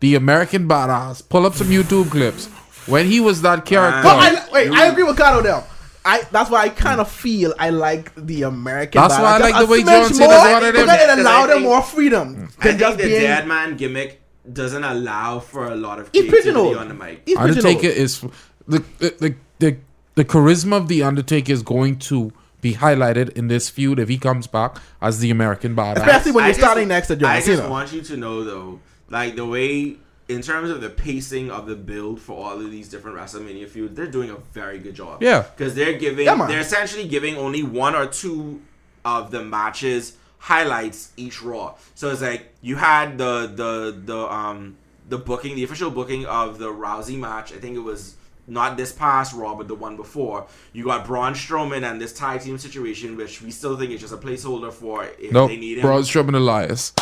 The 0.00 0.14
American 0.14 0.68
Badass. 0.68 1.26
Pull 1.26 1.46
up 1.46 1.54
some 1.54 1.68
YouTube 1.68 2.10
clips 2.10 2.48
when 2.90 3.06
he 3.06 3.20
was 3.20 3.42
that 3.42 3.60
ah. 3.60 3.62
character. 3.62 4.02
But 4.02 4.16
I, 4.18 4.52
wait, 4.52 4.70
I 4.70 4.86
agree 4.86 5.04
with 5.04 5.16
Carlo 5.16 5.42
there. 5.42 5.64
I 6.04 6.22
that's 6.30 6.50
why 6.50 6.62
I 6.62 6.68
kind 6.70 7.00
of 7.00 7.08
hmm. 7.12 7.18
feel 7.22 7.54
I 7.58 7.70
like 7.70 8.14
the 8.14 8.42
American. 8.42 9.00
That's 9.00 9.18
why 9.18 9.36
I 9.36 9.38
Badass. 9.38 9.40
like 9.40 9.54
A 9.56 9.58
the 9.58 9.66
way 9.66 9.80
smidge 9.80 9.84
John 9.84 10.14
Cena's 10.14 10.18
more, 10.18 10.52
wanted 10.52 10.66
him. 10.66 10.72
Because 10.72 10.88
it 10.88 11.00
Because 11.00 11.08
I 11.08 11.20
allowed 11.20 11.46
them 11.48 11.62
more 11.62 11.82
freedom 11.82 12.34
hmm. 12.34 12.40
I 12.40 12.44
than 12.44 12.50
think 12.58 12.80
just 12.80 12.98
the 12.98 13.04
being. 13.04 13.20
dead 13.20 13.46
man 13.46 13.76
gimmick 13.76 14.22
doesn't 14.50 14.84
allow 14.84 15.40
for 15.40 15.68
a 15.68 15.76
lot 15.76 15.98
of 15.98 16.08
He's 16.12 16.22
creativity 16.22 16.50
pigeonholed. 16.50 16.76
on 16.76 16.88
the 16.88 16.94
mic. 16.94 17.22
He's 17.26 17.36
Undertaker 17.36 17.86
is 17.86 18.20
the 18.66 18.78
the, 18.98 19.14
the 19.18 19.34
the 19.58 19.76
the 20.14 20.24
charisma 20.24 20.76
of 20.76 20.88
the 20.88 21.02
Undertaker 21.02 21.52
is 21.52 21.62
going 21.62 21.98
to 22.00 22.32
be 22.60 22.74
highlighted 22.74 23.30
in 23.30 23.48
this 23.48 23.70
feud 23.70 23.98
if 23.98 24.08
he 24.08 24.18
comes 24.18 24.46
back 24.46 24.76
as 25.00 25.18
the 25.20 25.30
American 25.30 25.74
Badass. 25.74 25.98
Especially 25.98 26.32
when 26.32 26.44
I 26.44 26.48
you're 26.48 26.54
just- 26.54 26.64
starting 26.64 26.88
next 26.88 27.08
to 27.08 27.16
John 27.16 27.30
I 27.30 27.40
just 27.40 27.68
want 27.68 27.92
you 27.92 28.02
to 28.02 28.16
know 28.16 28.44
though, 28.44 28.80
like 29.08 29.36
the 29.36 29.46
way 29.46 29.96
in 30.30 30.42
terms 30.42 30.70
of 30.70 30.80
the 30.80 30.88
pacing 30.90 31.50
of 31.50 31.66
the 31.66 31.74
build 31.74 32.20
for 32.20 32.36
all 32.44 32.56
of 32.64 32.70
these 32.70 32.88
different 32.88 33.16
WrestleMania 33.18 33.68
feuds, 33.68 33.94
they're 33.96 34.06
doing 34.18 34.30
a 34.30 34.36
very 34.52 34.78
good 34.78 34.94
job. 34.94 35.22
Yeah. 35.22 35.42
because 35.42 35.74
they're 35.74 35.98
giving 35.98 36.26
yeah, 36.26 36.46
they're 36.46 36.60
essentially 36.60 37.06
giving 37.08 37.36
only 37.36 37.62
one 37.62 37.94
or 37.94 38.06
two 38.06 38.60
of 39.04 39.30
the 39.30 39.42
matches 39.42 40.16
highlights 40.38 41.12
each 41.16 41.42
Raw. 41.42 41.74
So 41.94 42.10
it's 42.10 42.22
like 42.22 42.42
you 42.62 42.76
had 42.76 43.18
the 43.18 43.34
the 43.54 44.00
the 44.04 44.18
um 44.32 44.76
the 45.08 45.18
booking, 45.18 45.56
the 45.56 45.64
official 45.64 45.90
booking 45.90 46.24
of 46.26 46.58
the 46.58 46.68
Rousey 46.68 47.18
match. 47.18 47.52
I 47.52 47.56
think 47.56 47.76
it 47.76 47.80
was. 47.80 48.16
Not 48.46 48.76
this 48.76 48.90
past 48.90 49.32
Raw, 49.32 49.54
but 49.54 49.68
the 49.68 49.76
one 49.76 49.94
before. 49.96 50.44
You 50.72 50.82
got 50.84 51.06
Braun 51.06 51.34
Strowman 51.34 51.88
and 51.88 52.00
this 52.00 52.12
tag 52.12 52.40
team 52.40 52.58
situation, 52.58 53.16
which 53.16 53.40
we 53.40 53.52
still 53.52 53.76
think 53.78 53.92
is 53.92 54.00
just 54.00 54.12
a 54.12 54.16
placeholder 54.16 54.72
for 54.72 55.04
if 55.04 55.30
Nope. 55.30 55.50
they 55.50 55.56
need 55.56 55.78
him. 55.78 55.82
Braun 55.82 56.02
Strowman 56.02 56.34
Elias. 56.34 56.92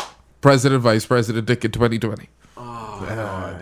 President, 0.42 0.82
Vice 0.82 1.06
President 1.06 1.46
Dick 1.46 1.64
in 1.64 1.70
2020. 1.70 2.28
Oh, 3.00 3.06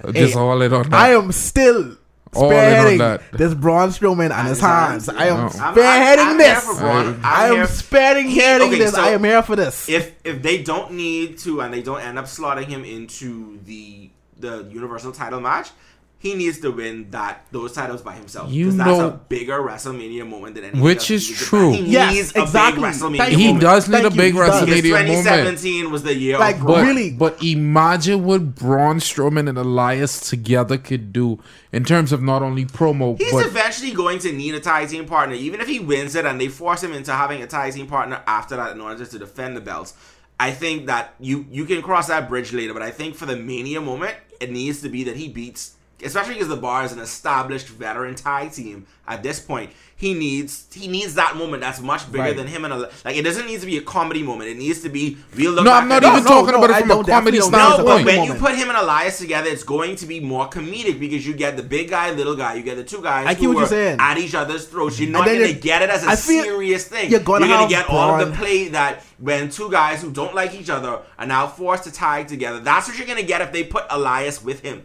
God. 0.04 0.14
Just 0.14 0.34
Hey, 0.34 0.38
all 0.40 0.60
in 0.62 0.72
on 0.72 0.90
that. 0.90 0.94
I 0.94 1.10
am 1.14 1.32
still 1.32 1.96
all 2.34 2.50
spearheading 2.50 3.20
this 3.32 3.54
Braun 3.54 3.88
Strowman 3.90 4.30
and 4.30 4.48
his 4.48 4.58
his 4.58 4.60
hands. 4.60 5.06
hands. 5.06 5.18
I 5.18 5.26
am 5.26 5.36
No. 5.36 5.42
I'm- 5.42 5.50
spearheading 5.74 6.18
I'm- 6.18 6.28
I'm 6.30 6.38
here 6.40 6.54
this. 6.54 6.64
for 6.64 6.86
I'm 6.86 7.20
I 7.24 7.46
am 7.46 7.66
spearheading 7.66 8.26
He- 8.28 8.38
heading 8.40 8.68
okay, 8.68 8.78
this. 8.78 8.94
so- 8.94 9.02
I 9.02 9.08
am 9.10 9.24
here 9.24 9.42
for 9.42 9.56
this. 9.56 9.88
if 9.88 10.12
if 10.24 10.42
they 10.42 10.58
don't 10.62 10.92
need 10.92 11.38
to 11.40 11.60
and 11.62 11.72
they 11.72 11.82
don't 11.82 12.00
end 12.00 12.18
up 12.18 12.26
slotting 12.26 12.66
him 12.66 12.84
into 12.84 13.58
the 13.64 14.10
the 14.38 14.66
universal 14.70 15.12
title 15.12 15.40
match 15.40 15.70
he 16.18 16.34
needs 16.34 16.58
to 16.60 16.70
win 16.70 17.08
that 17.10 17.44
those 17.52 17.72
titles 17.72 18.00
by 18.02 18.12
himself 18.14 18.50
You 18.50 18.66
'Cause 18.66 18.76
that's 18.78 18.88
know- 18.88 19.06
a 19.08 19.10
bigger 19.28 19.58
WrestleMania 19.60 20.26
moment 20.28 20.54
than 20.54 20.64
anything 20.64 20.80
Which 20.80 20.98
else 20.98 21.10
is 21.10 21.26
he 21.26 21.32
needs 21.32 21.38
to- 21.40 21.46
true. 21.46 21.72
He 21.72 21.82
Yes, 21.82 22.14
needs 22.14 22.32
a 22.36 22.42
exactly. 22.42 22.82
big 22.82 22.90
WrestleMania 22.90 23.16
Thank 23.18 23.34
He 23.36 23.46
moment. 23.46 23.60
does 23.62 23.88
need 23.88 23.92
Thank 24.02 24.06
a 24.06 24.16
big 24.16 24.32
He 24.32 24.38
does. 24.38 24.60
Because 24.64 24.80
WrestleMania 24.80 24.90
moment. 24.90 25.06
2017 25.08 25.90
was 25.90 26.02
the 26.02 26.14
year 26.14 26.38
Like, 26.38 26.56
of 26.56 26.66
But, 26.66 26.84
Really? 26.86 27.10
but 27.10 27.42
imagine 27.42 28.24
what 28.24 28.54
Braun 28.54 28.98
Strowman 28.98 29.48
and 29.48 29.58
Elias 29.58 30.18
together 30.20 30.78
could 30.78 31.12
do 31.12 31.38
in 31.72 31.84
terms 31.84 32.12
of 32.12 32.22
not 32.22 32.42
only 32.42 32.64
promo, 32.64 33.18
He's 33.20 33.30
but 33.32 33.46
eventually 33.46 33.90
going 33.92 34.18
to 34.20 34.32
need 34.32 34.54
a 34.54 34.60
tag 34.60 34.88
team 34.88 35.04
partner, 35.04 35.34
even 35.34 35.60
if 35.60 35.68
he 35.68 35.78
wins 35.78 36.14
it 36.14 36.24
and 36.24 36.40
they 36.40 36.48
force 36.48 36.82
him 36.82 36.92
into 36.92 37.12
having 37.12 37.42
a 37.42 37.46
tag 37.46 37.74
team 37.74 37.86
partner 37.86 38.20
after 38.26 38.56
that 38.56 38.72
in 38.72 38.80
order 38.80 39.04
to 39.04 39.18
defend 39.18 39.56
the 39.56 39.60
belts. 39.60 39.92
I 40.40 40.50
think 40.50 40.86
that 40.86 41.14
you 41.20 41.46
you 41.50 41.64
can 41.66 41.80
cross 41.82 42.08
that 42.08 42.28
bridge 42.28 42.52
later, 42.52 42.72
but 42.74 42.82
I 42.82 42.90
think 42.90 43.14
for 43.16 43.26
the 43.26 43.36
Mania 43.36 43.80
moment, 43.80 44.14
it 44.40 44.50
needs 44.50 44.80
to 44.82 44.88
be 44.90 45.02
that 45.04 45.16
he 45.16 45.28
beats, 45.28 45.72
especially 46.04 46.34
because 46.34 46.48
the 46.48 46.56
Bar 46.56 46.84
is 46.84 46.92
an 46.92 46.98
established 47.00 47.68
veteran 47.68 48.14
tag 48.14 48.52
team 48.52 48.86
at 49.08 49.22
this 49.22 49.40
point. 49.40 49.70
He 49.98 50.12
needs 50.12 50.66
he 50.74 50.88
needs 50.88 51.14
that 51.14 51.36
moment 51.36 51.62
that's 51.62 51.80
much 51.80 52.12
bigger 52.12 52.24
Right. 52.24 52.36
than 52.36 52.46
him 52.46 52.66
and 52.66 52.74
a, 52.74 52.90
like 53.02 53.16
it 53.16 53.22
doesn't 53.22 53.46
need 53.46 53.60
to 53.60 53.66
be 53.66 53.78
a 53.78 53.80
comedy 53.80 54.22
moment. 54.22 54.50
It 54.50 54.58
needs 54.58 54.82
to 54.82 54.90
be 54.90 55.16
we'll 55.34 55.54
no, 55.54 55.64
back 55.64 55.82
I'm 55.84 55.88
not 55.88 56.02
even 56.04 56.22
no, 56.22 56.28
talking 56.28 56.52
no, 56.52 56.58
about 56.58 56.70
I 56.70 56.78
it 56.78 56.80
from 56.82 56.90
a 56.90 56.94
don't- 56.96 57.06
comedy 57.08 57.40
standpoint. 57.40 57.78
no, 57.78 57.84
but 57.84 58.04
when 58.04 58.16
moment. 58.16 58.26
you 58.40 58.46
put 58.46 58.54
him 58.56 58.68
and 58.68 58.76
Elias 58.76 59.16
together, 59.16 59.48
it's 59.48 59.62
going 59.62 59.96
to 59.96 60.04
be 60.06 60.20
more 60.20 60.50
comedic 60.50 61.00
because 61.00 61.26
you 61.26 61.32
get 61.32 61.56
the 61.56 61.62
big 61.62 61.88
guy, 61.88 62.10
little 62.10 62.36
guy. 62.36 62.56
You 62.56 62.62
get 62.62 62.76
the 62.76 62.84
two 62.84 63.00
guys 63.00 63.26
I 63.26 63.32
get 63.32 63.40
who 63.42 63.48
what 63.48 63.54
you're 63.54 63.62
are 63.64 63.68
saying. 63.68 63.96
at 63.98 64.18
each 64.18 64.34
other's 64.34 64.66
throats. 64.68 65.00
You're 65.00 65.10
not 65.10 65.24
going 65.24 65.46
to 65.46 65.54
get 65.54 65.80
it 65.80 65.88
as 65.88 66.04
a 66.06 66.14
serious 66.14 66.86
thing. 66.86 67.10
you're 67.10 67.20
gonna 67.20 67.46
gonna 67.48 67.66
get 67.66 67.88
all 67.88 68.20
of 68.20 68.28
the 68.28 68.36
play 68.36 68.68
that 68.68 69.02
when 69.18 69.48
two 69.48 69.70
guys 69.70 70.02
who 70.02 70.10
don't 70.12 70.34
like 70.34 70.54
each 70.54 70.68
other 70.68 71.00
are 71.18 71.26
now 71.26 71.46
forced 71.46 71.84
to 71.84 71.90
tag 71.90 72.28
together. 72.28 72.60
That's 72.60 72.86
what 72.86 72.98
you're 72.98 73.06
going 73.06 73.18
to 73.20 73.24
get 73.24 73.40
if 73.40 73.50
they 73.50 73.64
put 73.64 73.84
Elias 73.88 74.44
with 74.44 74.60
him. 74.60 74.84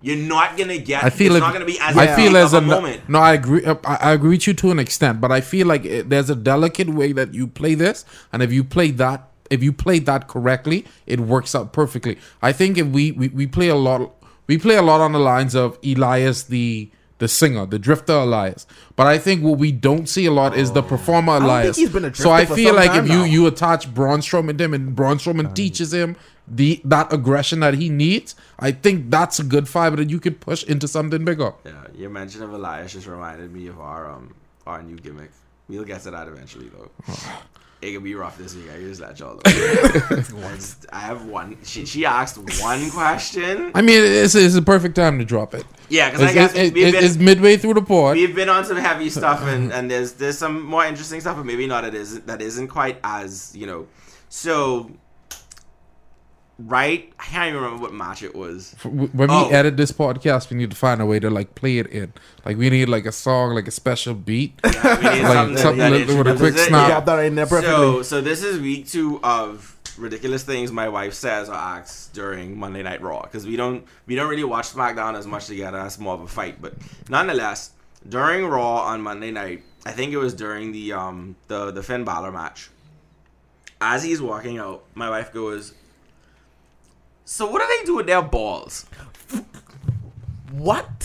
You're 0.00 0.16
not 0.16 0.56
going 0.56 0.68
to 0.68 0.78
get. 0.78 1.02
I 1.02 1.10
feel 1.10 1.32
it's 1.32 1.38
it, 1.38 1.40
not 1.40 1.52
going 1.52 1.66
to 1.66 1.72
be 1.72 1.78
as 1.80 1.96
I 1.96 2.14
feel 2.14 2.36
as 2.36 2.52
a 2.54 2.58
a 2.58 2.60
moment. 2.60 3.08
no. 3.08 3.18
I 3.18 3.34
agree. 3.34 3.64
uh, 3.64 3.74
I, 3.84 3.96
I 3.96 4.12
agree 4.12 4.30
with 4.30 4.46
you 4.46 4.54
to 4.54 4.70
an 4.70 4.78
extent, 4.78 5.20
but 5.20 5.32
I 5.32 5.40
feel 5.40 5.66
like 5.66 5.84
it, 5.84 6.08
there's 6.08 6.30
a 6.30 6.36
delicate 6.36 6.88
way 6.88 7.12
that 7.12 7.34
you 7.34 7.46
play 7.48 7.74
this, 7.74 8.04
and 8.32 8.42
if 8.42 8.52
you 8.52 8.62
play 8.62 8.92
that, 8.92 9.28
if 9.50 9.62
you 9.62 9.72
play 9.72 9.98
that 10.00 10.28
correctly, 10.28 10.84
it 11.06 11.18
works 11.20 11.54
out 11.54 11.72
perfectly. 11.72 12.16
I 12.42 12.52
think 12.52 12.78
if 12.78 12.86
we 12.86 13.10
we, 13.12 13.28
we 13.28 13.46
play 13.48 13.68
a 13.68 13.74
lot, 13.74 14.14
we 14.46 14.56
play 14.56 14.76
a 14.76 14.82
lot 14.82 15.00
on 15.00 15.12
the 15.12 15.18
lines 15.18 15.54
of 15.56 15.76
Elias 15.84 16.44
the 16.44 16.90
the 17.18 17.26
singer, 17.26 17.66
the 17.66 17.80
drifter 17.80 18.12
Elias. 18.12 18.64
But 18.94 19.08
I 19.08 19.18
think 19.18 19.42
what 19.42 19.58
we 19.58 19.72
don't 19.72 20.08
see 20.08 20.26
a 20.26 20.30
lot 20.30 20.56
is 20.56 20.70
the 20.70 20.82
performer 20.82 21.32
don't 21.32 21.42
Elias. 21.42 21.76
think 21.76 21.88
he's 21.88 21.92
been 21.92 22.04
a 22.04 22.14
so 22.14 22.30
I 22.30 22.44
drifter 22.44 22.54
for 22.54 22.56
feel 22.56 22.68
some 22.68 22.76
like 22.76 22.90
time 22.92 23.04
if 23.06 23.10
you 23.10 23.18
now. 23.18 23.24
you 23.24 23.46
attach 23.48 23.92
Braun 23.92 24.20
Strowman 24.20 24.56
to 24.58 24.64
him 24.64 24.74
and 24.74 24.94
Braun 24.94 25.18
Strowman 25.18 25.52
teaches 25.52 25.92
him 25.92 26.14
the 26.50 26.80
that 26.84 27.12
aggression 27.12 27.60
that 27.60 27.74
he 27.74 27.88
needs, 27.88 28.34
I 28.58 28.72
think 28.72 29.10
that's 29.10 29.38
a 29.38 29.44
good 29.44 29.68
fiber 29.68 29.96
that 29.96 30.10
you 30.10 30.20
could 30.20 30.40
push 30.40 30.64
into 30.64 30.88
something 30.88 31.24
bigger. 31.24 31.54
Yeah, 31.64 31.72
your 31.94 32.10
mention 32.10 32.42
of 32.42 32.52
Elias 32.52 32.92
just 32.92 33.06
reminded 33.06 33.52
me 33.52 33.66
of 33.66 33.80
our 33.80 34.10
um 34.10 34.34
our 34.66 34.82
new 34.82 34.96
gimmick. 34.96 35.30
We'll 35.68 35.84
get 35.84 36.02
to 36.02 36.10
that 36.10 36.28
eventually 36.28 36.68
though. 36.68 36.90
it 37.80 37.92
could 37.92 38.02
be 38.02 38.14
rough 38.14 38.38
this 38.38 38.54
week. 38.54 38.70
I 38.72 38.78
just 38.78 39.00
let 39.00 39.18
y'all 39.20 39.34
know. 39.34 39.40
I 40.92 40.98
have 40.98 41.26
one. 41.26 41.58
She, 41.62 41.86
she 41.86 42.04
asked 42.04 42.38
one 42.60 42.90
question. 42.90 43.70
I 43.74 43.82
mean, 43.82 44.02
it's, 44.02 44.34
it's 44.34 44.56
a 44.56 44.62
perfect 44.62 44.96
time 44.96 45.18
to 45.18 45.24
drop 45.24 45.54
it. 45.54 45.64
Yeah, 45.88 46.10
because 46.10 46.30
I 46.30 46.32
guess 46.32 46.54
it's, 46.54 46.74
we've, 46.74 46.94
it's, 46.94 47.04
it's 47.04 47.16
been, 47.16 47.26
midway 47.26 47.56
through 47.56 47.74
the 47.74 47.82
pod. 47.82 48.16
we've 48.16 48.34
been 48.34 48.48
on 48.48 48.64
some 48.64 48.76
heavy 48.76 49.10
stuff 49.10 49.42
and, 49.42 49.72
and 49.74 49.90
there's 49.90 50.14
there's 50.14 50.38
some 50.38 50.62
more 50.62 50.84
interesting 50.84 51.20
stuff, 51.20 51.36
but 51.36 51.46
maybe 51.46 51.66
not. 51.66 51.84
It 51.84 51.94
isn't 51.94 52.26
that 52.26 52.42
isn't 52.42 52.68
quite 52.68 52.98
as 53.04 53.54
you 53.54 53.66
know. 53.66 53.86
So, 54.28 54.90
right? 56.58 57.12
I 57.18 57.24
can't 57.24 57.48
even 57.50 57.62
remember 57.62 57.82
what 57.82 57.92
match 57.92 58.22
it 58.22 58.34
was. 58.34 58.74
When 58.84 59.10
we 59.12 59.26
Oh. 59.30 59.48
edit 59.50 59.76
this 59.76 59.92
podcast, 59.92 60.50
we 60.50 60.56
need 60.56 60.70
to 60.70 60.76
find 60.76 61.00
a 61.00 61.06
way 61.06 61.18
to 61.20 61.30
like 61.30 61.54
play 61.54 61.78
it 61.78 61.86
in. 61.88 62.12
Like 62.44 62.56
we 62.56 62.68
need 62.70 62.88
like 62.88 63.06
a 63.06 63.12
song, 63.12 63.54
like 63.54 63.68
a 63.68 63.70
special 63.72 64.14
beat. 64.14 64.58
Yeah, 64.64 64.70
we 64.96 65.02
need 65.02 65.22
Like 65.22 65.32
something, 65.32 65.56
something 65.56 65.78
that 65.78 65.90
little 65.92 66.18
with 66.18 66.26
a 66.28 66.36
quick 66.36 66.58
snap. 66.58 66.88
You 66.88 66.94
got 66.94 67.06
that 67.06 67.24
in 67.24 67.34
there 67.34 67.46
perfectly. 67.46 67.70
So, 67.74 68.02
so 68.02 68.20
this 68.20 68.42
is 68.42 68.60
week 68.60 68.88
two 68.88 69.20
of 69.22 69.76
ridiculous 69.96 70.44
things 70.44 70.70
my 70.70 70.88
wife 70.88 71.12
says 71.12 71.48
or 71.48 71.54
acts 71.56 72.08
during 72.12 72.56
Monday 72.56 72.82
Night 72.84 73.02
Raw 73.02 73.22
because 73.22 73.44
we 73.46 73.56
don't 73.56 73.84
we 74.06 74.14
don't 74.14 74.28
really 74.30 74.44
watch 74.44 74.68
SmackDown 74.68 75.16
as 75.16 75.26
much 75.26 75.46
together. 75.46 75.78
That's 75.78 75.98
more 75.98 76.14
of 76.14 76.20
a 76.20 76.28
fight, 76.28 76.60
but 76.62 76.74
nonetheless, 77.08 77.70
during 78.08 78.46
Raw 78.46 78.82
on 78.82 79.00
Monday 79.02 79.30
night, 79.32 79.62
I 79.84 79.90
think 79.92 80.12
it 80.12 80.18
was 80.18 80.34
during 80.34 80.72
the 80.72 80.92
um 80.92 81.36
the 81.48 81.70
the 81.70 81.82
Finn 81.82 82.04
Balor 82.04 82.32
match. 82.32 82.70
As 83.80 84.02
he's 84.02 84.20
walking 84.20 84.58
out, 84.58 84.82
my 84.94 85.08
wife 85.10 85.32
goes. 85.32 85.72
So 87.30 87.46
what 87.46 87.60
do 87.60 87.68
they 87.68 87.84
do 87.84 87.96
with 87.96 88.06
their 88.06 88.22
balls? 88.22 88.86
what? 90.52 91.02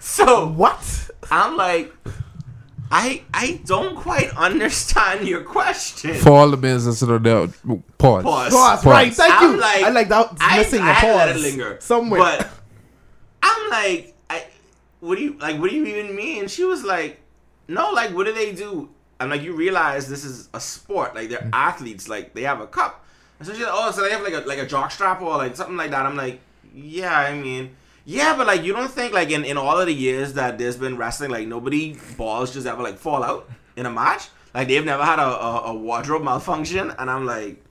So 0.00 0.48
What? 0.48 1.10
I'm 1.30 1.58
like, 1.58 1.92
I 2.90 3.24
I 3.34 3.60
don't 3.66 3.94
quite 3.94 4.30
understand 4.36 5.28
your 5.28 5.42
question. 5.44 6.14
For 6.14 6.30
all 6.30 6.48
the 6.48 6.56
business 6.56 7.00
that 7.00 7.10
are 7.10 7.18
there, 7.18 7.48
pause. 7.98 8.22
Pause. 8.22 8.22
Pause. 8.24 8.52
Pause. 8.52 8.86
Right. 8.86 9.12
Thank 9.12 9.34
I'm 9.34 9.54
you. 9.54 9.60
like- 9.60 9.82
I 9.82 9.90
like 9.90 10.08
that. 10.08 10.32
I, 10.40 10.56
missing 10.56 10.80
I 10.80 10.92
a 10.92 10.94
had 10.94 11.10
to 11.10 11.16
let 11.16 11.36
it 11.36 11.40
linger 11.42 11.76
somewhere. 11.80 12.20
But 12.20 12.48
I'm 13.42 13.70
like, 13.70 14.14
I, 14.30 14.46
what 15.00 15.18
do 15.18 15.24
you 15.24 15.36
like? 15.38 15.60
What 15.60 15.68
do 15.68 15.76
you 15.76 15.84
even 15.84 16.16
mean? 16.16 16.48
She 16.48 16.64
was 16.64 16.84
like, 16.84 17.20
no, 17.68 17.90
like, 17.90 18.14
what 18.14 18.24
do 18.24 18.32
they 18.32 18.52
do? 18.52 18.88
I'm 19.20 19.28
like, 19.28 19.42
you 19.42 19.52
realize 19.52 20.08
this 20.08 20.24
is 20.24 20.48
a 20.54 20.60
sport. 20.60 21.14
Like, 21.14 21.28
they're 21.28 21.40
mm. 21.40 21.50
athletes. 21.52 22.08
Like, 22.08 22.32
they 22.32 22.44
have 22.44 22.62
a 22.62 22.66
cup. 22.66 23.04
And 23.38 23.46
so 23.46 23.52
she's 23.52 23.62
like, 23.62 23.72
oh, 23.72 23.90
so 23.90 24.02
they 24.02 24.10
have 24.10 24.22
like 24.22 24.32
a 24.34 24.46
like 24.46 24.58
a 24.58 24.66
jock 24.66 24.90
strap 24.90 25.20
or 25.20 25.36
like 25.36 25.56
something 25.56 25.76
like 25.76 25.90
that. 25.90 26.06
I'm 26.06 26.16
like, 26.16 26.40
yeah, 26.74 27.16
I 27.16 27.34
mean. 27.34 27.76
Yeah, 28.08 28.36
but 28.36 28.46
like 28.46 28.62
you 28.62 28.72
don't 28.72 28.90
think 28.90 29.12
like 29.12 29.30
in, 29.30 29.44
in 29.44 29.56
all 29.56 29.80
of 29.80 29.86
the 29.86 29.92
years 29.92 30.34
that 30.34 30.58
there's 30.58 30.76
been 30.76 30.96
wrestling, 30.96 31.30
like 31.30 31.48
nobody 31.48 31.98
balls 32.16 32.54
just 32.54 32.66
ever 32.66 32.82
like 32.82 32.98
fall 32.98 33.24
out 33.24 33.50
in 33.76 33.84
a 33.84 33.90
match. 33.90 34.28
Like 34.54 34.68
they've 34.68 34.84
never 34.84 35.04
had 35.04 35.18
a, 35.18 35.26
a, 35.26 35.60
a 35.64 35.74
wardrobe 35.74 36.22
malfunction, 36.22 36.92
and 36.98 37.10
I'm 37.10 37.26
like, 37.26 37.62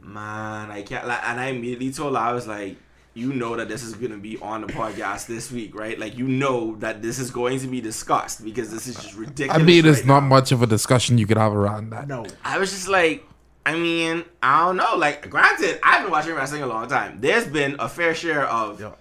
man, 0.00 0.70
I 0.70 0.82
can't. 0.82 1.06
Like, 1.06 1.20
and 1.24 1.40
I 1.40 1.46
immediately 1.46 1.92
told 1.92 2.14
her 2.14 2.20
I 2.20 2.32
was 2.32 2.46
like, 2.48 2.76
you 3.14 3.32
know 3.32 3.56
that 3.56 3.68
this 3.68 3.82
is 3.82 3.94
gonna 3.94 4.18
be 4.18 4.36
on 4.38 4.62
the 4.62 4.66
podcast 4.66 5.26
this 5.26 5.50
week, 5.50 5.74
right? 5.74 5.98
Like 5.98 6.18
you 6.18 6.26
know 6.26 6.76
that 6.76 7.02
this 7.02 7.18
is 7.18 7.30
going 7.30 7.60
to 7.60 7.66
be 7.66 7.80
discussed 7.80 8.44
because 8.44 8.70
this 8.70 8.86
is 8.86 8.96
just 8.96 9.14
ridiculous. 9.14 9.62
I 9.62 9.64
mean, 9.64 9.84
there's 9.84 9.98
right 9.98 10.06
not 10.06 10.20
now. 10.20 10.28
much 10.28 10.52
of 10.52 10.62
a 10.62 10.66
discussion 10.66 11.18
you 11.18 11.26
could 11.26 11.38
have 11.38 11.54
around 11.54 11.90
that. 11.90 12.08
no. 12.08 12.26
I 12.44 12.58
was 12.58 12.70
just 12.70 12.88
like, 12.88 13.24
I 13.66 13.74
mean, 13.76 14.24
I 14.42 14.64
don't 14.64 14.76
know. 14.76 14.96
Like, 14.96 15.28
granted, 15.30 15.78
I've 15.82 16.02
been 16.02 16.10
watching 16.10 16.34
wrestling 16.34 16.62
a 16.62 16.66
long 16.66 16.88
time. 16.88 17.18
There's 17.20 17.46
been 17.46 17.76
a 17.78 17.88
fair 17.88 18.14
share 18.14 18.46
of 18.46 18.80
Yeah. 18.80 18.92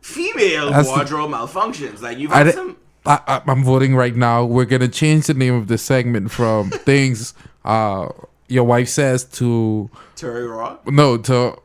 female 0.00 0.70
That's 0.70 0.88
the- 0.88 0.94
wardrobe 0.94 1.30
malfunctions. 1.30 2.00
Like 2.02 2.18
you've 2.18 2.32
I 2.32 2.38
had 2.38 2.44
di- 2.46 2.52
some. 2.52 2.76
I, 3.04 3.20
I, 3.26 3.42
I'm 3.46 3.62
voting 3.62 3.94
right 3.94 4.14
now. 4.16 4.44
We're 4.44 4.64
gonna 4.64 4.88
change 4.88 5.26
the 5.26 5.34
name 5.34 5.54
of 5.54 5.68
the 5.68 5.78
segment 5.78 6.30
from 6.30 6.70
things 6.90 7.34
uh, 7.64 8.08
your 8.48 8.64
wife 8.64 8.88
says 8.88 9.24
to 9.24 9.90
Terry 10.16 10.46
Raw. 10.46 10.78
no 10.86 11.18
to. 11.18 11.60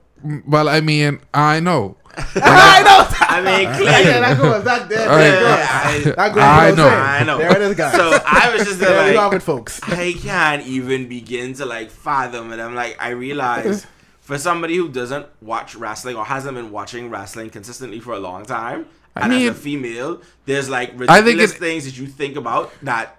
Well, 0.45 0.69
I 0.69 0.81
mean, 0.81 1.19
I 1.33 1.59
know. 1.59 1.97
I 2.17 2.83
know. 2.83 3.07
I 3.27 3.41
mean, 3.41 3.63
Yeah, 3.85 4.19
that 4.19 4.37
goes. 4.37 4.63
That 4.63 4.89
there. 4.89 5.09
All 5.09 5.17
there 5.17 5.43
right. 5.43 5.95
it 5.97 6.03
goes. 6.05 6.13
I, 6.13 6.15
That 6.15 6.33
goes. 6.35 6.43
I 6.43 6.71
know. 6.71 6.87
I 6.87 7.23
know. 7.23 7.37
There 7.37 7.55
it 7.55 7.61
is, 7.61 7.75
guys. 7.75 7.93
So 7.95 8.19
I 8.25 8.53
was 8.55 8.67
just 8.67 8.79
there 8.81 8.89
we 8.89 8.95
there 8.95 9.13
have 9.21 9.31
like, 9.31 9.41
it, 9.41 9.43
folks. 9.43 9.81
I 9.83 10.13
can't 10.13 10.65
even 10.65 11.07
begin 11.07 11.53
to 11.55 11.65
like 11.65 11.89
fathom 11.89 12.51
it. 12.51 12.59
I'm 12.59 12.75
like, 12.75 12.97
I 12.99 13.09
realize 13.09 13.85
for 14.21 14.37
somebody 14.37 14.75
who 14.75 14.89
doesn't 14.89 15.25
watch 15.41 15.75
wrestling 15.75 16.15
or 16.15 16.25
hasn't 16.25 16.55
been 16.55 16.71
watching 16.71 17.09
wrestling 17.09 17.49
consistently 17.49 17.99
for 17.99 18.13
a 18.13 18.19
long 18.19 18.45
time, 18.45 18.85
I 19.15 19.21
and 19.21 19.29
mean- 19.31 19.49
as 19.49 19.55
a 19.57 19.59
female, 19.59 20.21
there's 20.45 20.69
like 20.69 20.89
I 20.89 20.95
think 20.95 21.09
ridiculous 21.39 21.51
it- 21.53 21.59
things 21.59 21.85
that 21.85 21.97
you 21.97 22.07
think 22.07 22.35
about 22.35 22.71
that 22.83 23.17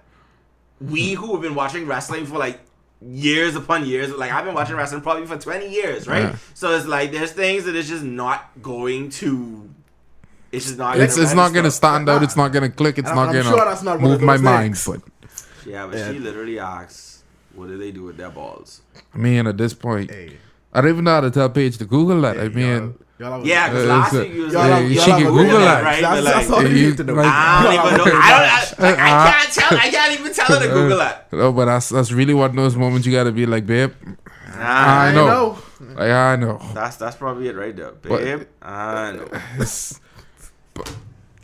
we 0.81 1.13
who 1.13 1.33
have 1.33 1.41
been 1.41 1.55
watching 1.55 1.87
wrestling 1.87 2.25
for 2.25 2.37
like 2.37 2.59
years 3.05 3.55
upon 3.55 3.85
years, 3.85 4.11
like 4.11 4.31
I've 4.31 4.45
been 4.45 4.53
watching 4.53 4.75
wrestling 4.75 5.01
probably 5.01 5.25
for 5.25 5.37
20 5.37 5.69
years, 5.69 6.07
right? 6.07 6.23
Yeah. 6.23 6.35
So 6.53 6.75
it's 6.75 6.85
like 6.85 7.11
there's 7.11 7.31
things 7.31 7.65
that 7.65 7.75
is 7.75 7.87
just 7.87 8.03
not 8.03 8.49
going 8.61 9.09
to. 9.21 9.69
It's 10.51 10.65
just 10.65 10.77
not. 10.77 10.99
It's 10.99 11.15
gonna 11.15 11.25
it's 11.25 11.35
not 11.35 11.53
gonna 11.53 11.71
stand 11.71 12.09
out. 12.09 12.21
It's 12.23 12.35
not 12.37 12.49
gonna 12.53 12.69
click. 12.69 12.97
It's 12.99 13.07
And 13.09 13.15
not 13.15 13.27
gonna 13.27 13.43
sure 13.43 13.65
that's 13.65 13.81
not 13.83 13.99
one 13.99 14.11
move 14.11 14.21
my 14.21 14.33
those 14.37 14.43
mind. 14.43 14.77
things. 14.77 14.85
But 14.85 15.01
Yeah, 15.65 15.87
but 15.87 15.97
Yeah. 15.97 16.11
she 16.11 16.19
literally 16.19 16.59
asks, 16.59 17.23
"What 17.55 17.67
do 17.69 17.77
they 17.77 17.91
do 17.91 18.03
with 18.03 18.17
their 18.17 18.29
balls?" 18.29 18.81
I 19.13 19.17
mean, 19.17 19.47
at 19.47 19.57
this 19.57 19.73
point, 19.73 20.11
Hey. 20.11 20.37
I 20.73 20.81
don't 20.81 20.89
even 20.91 21.03
know 21.05 21.11
how 21.15 21.21
to 21.21 21.31
tell 21.31 21.49
Paige 21.49 21.77
to 21.79 21.85
Google 21.85 22.21
that. 22.21 22.39
I 22.39 22.49
mean, 22.49 22.95
Y'all 23.19 23.45
Yeah, 23.45 23.69
because 23.69 23.85
Uh, 23.85 23.87
last 23.87 24.13
it's 24.13 24.23
week 24.27 24.33
you 24.33 24.43
was 24.43 24.53
y'all 24.53 24.61
like, 24.69 24.71
have- 24.81 24.89
she 24.89 24.95
y'all 24.95 25.05
can 25.05 25.27
Google 25.27 25.43
good 25.45 25.61
that. 25.61 25.83
right? 25.83 26.01
That's, 26.01 26.21
But 26.25 26.33
that's 26.33 26.49
all 26.49 26.63
you 26.63 26.67
You- 26.69 26.87
need 26.89 26.97
to 26.97 27.03
know. 27.03 27.13
like- 27.13 27.25
I 27.27 27.63
don't 27.63 27.73
even 27.73 27.97
know. 27.97 28.03
I 28.05 28.07
don't. 28.09 28.19
match. 28.19 28.73
I, 28.79 28.85
I 29.09 29.27
Uh, 29.27 29.31
can't 29.31 29.53
tell. 29.53 29.77
I 29.79 29.89
can't 29.89 30.19
even 30.19 30.33
tell 30.33 30.45
her 30.47 30.59
to 30.67 30.73
Google 30.73 30.97
that. 30.97 31.27
no, 31.31 31.51
but 31.53 31.65
that's 31.65 31.89
that's 31.89 32.11
really 32.11 32.33
one 32.33 32.49
of 32.49 32.55
those 32.55 32.75
moments 32.75 33.05
you 33.07 33.13
gotta 33.13 33.31
be 33.31 33.45
like, 33.45 33.65
babe. 33.65 33.93
I 34.57 35.07
I 35.09 35.11
know. 35.13 35.27
know. 35.27 35.57
Like 35.95 36.09
I 36.11 36.35
know. 36.37 36.59
that's 36.73 36.95
that's 36.97 37.15
probably 37.15 37.47
it 37.49 37.55
right 37.55 37.75
there, 37.75 37.91
But- 38.01 38.19
babe. 38.21 38.41
I 38.61 39.11
know. 39.11 39.27
It's- 39.55 39.99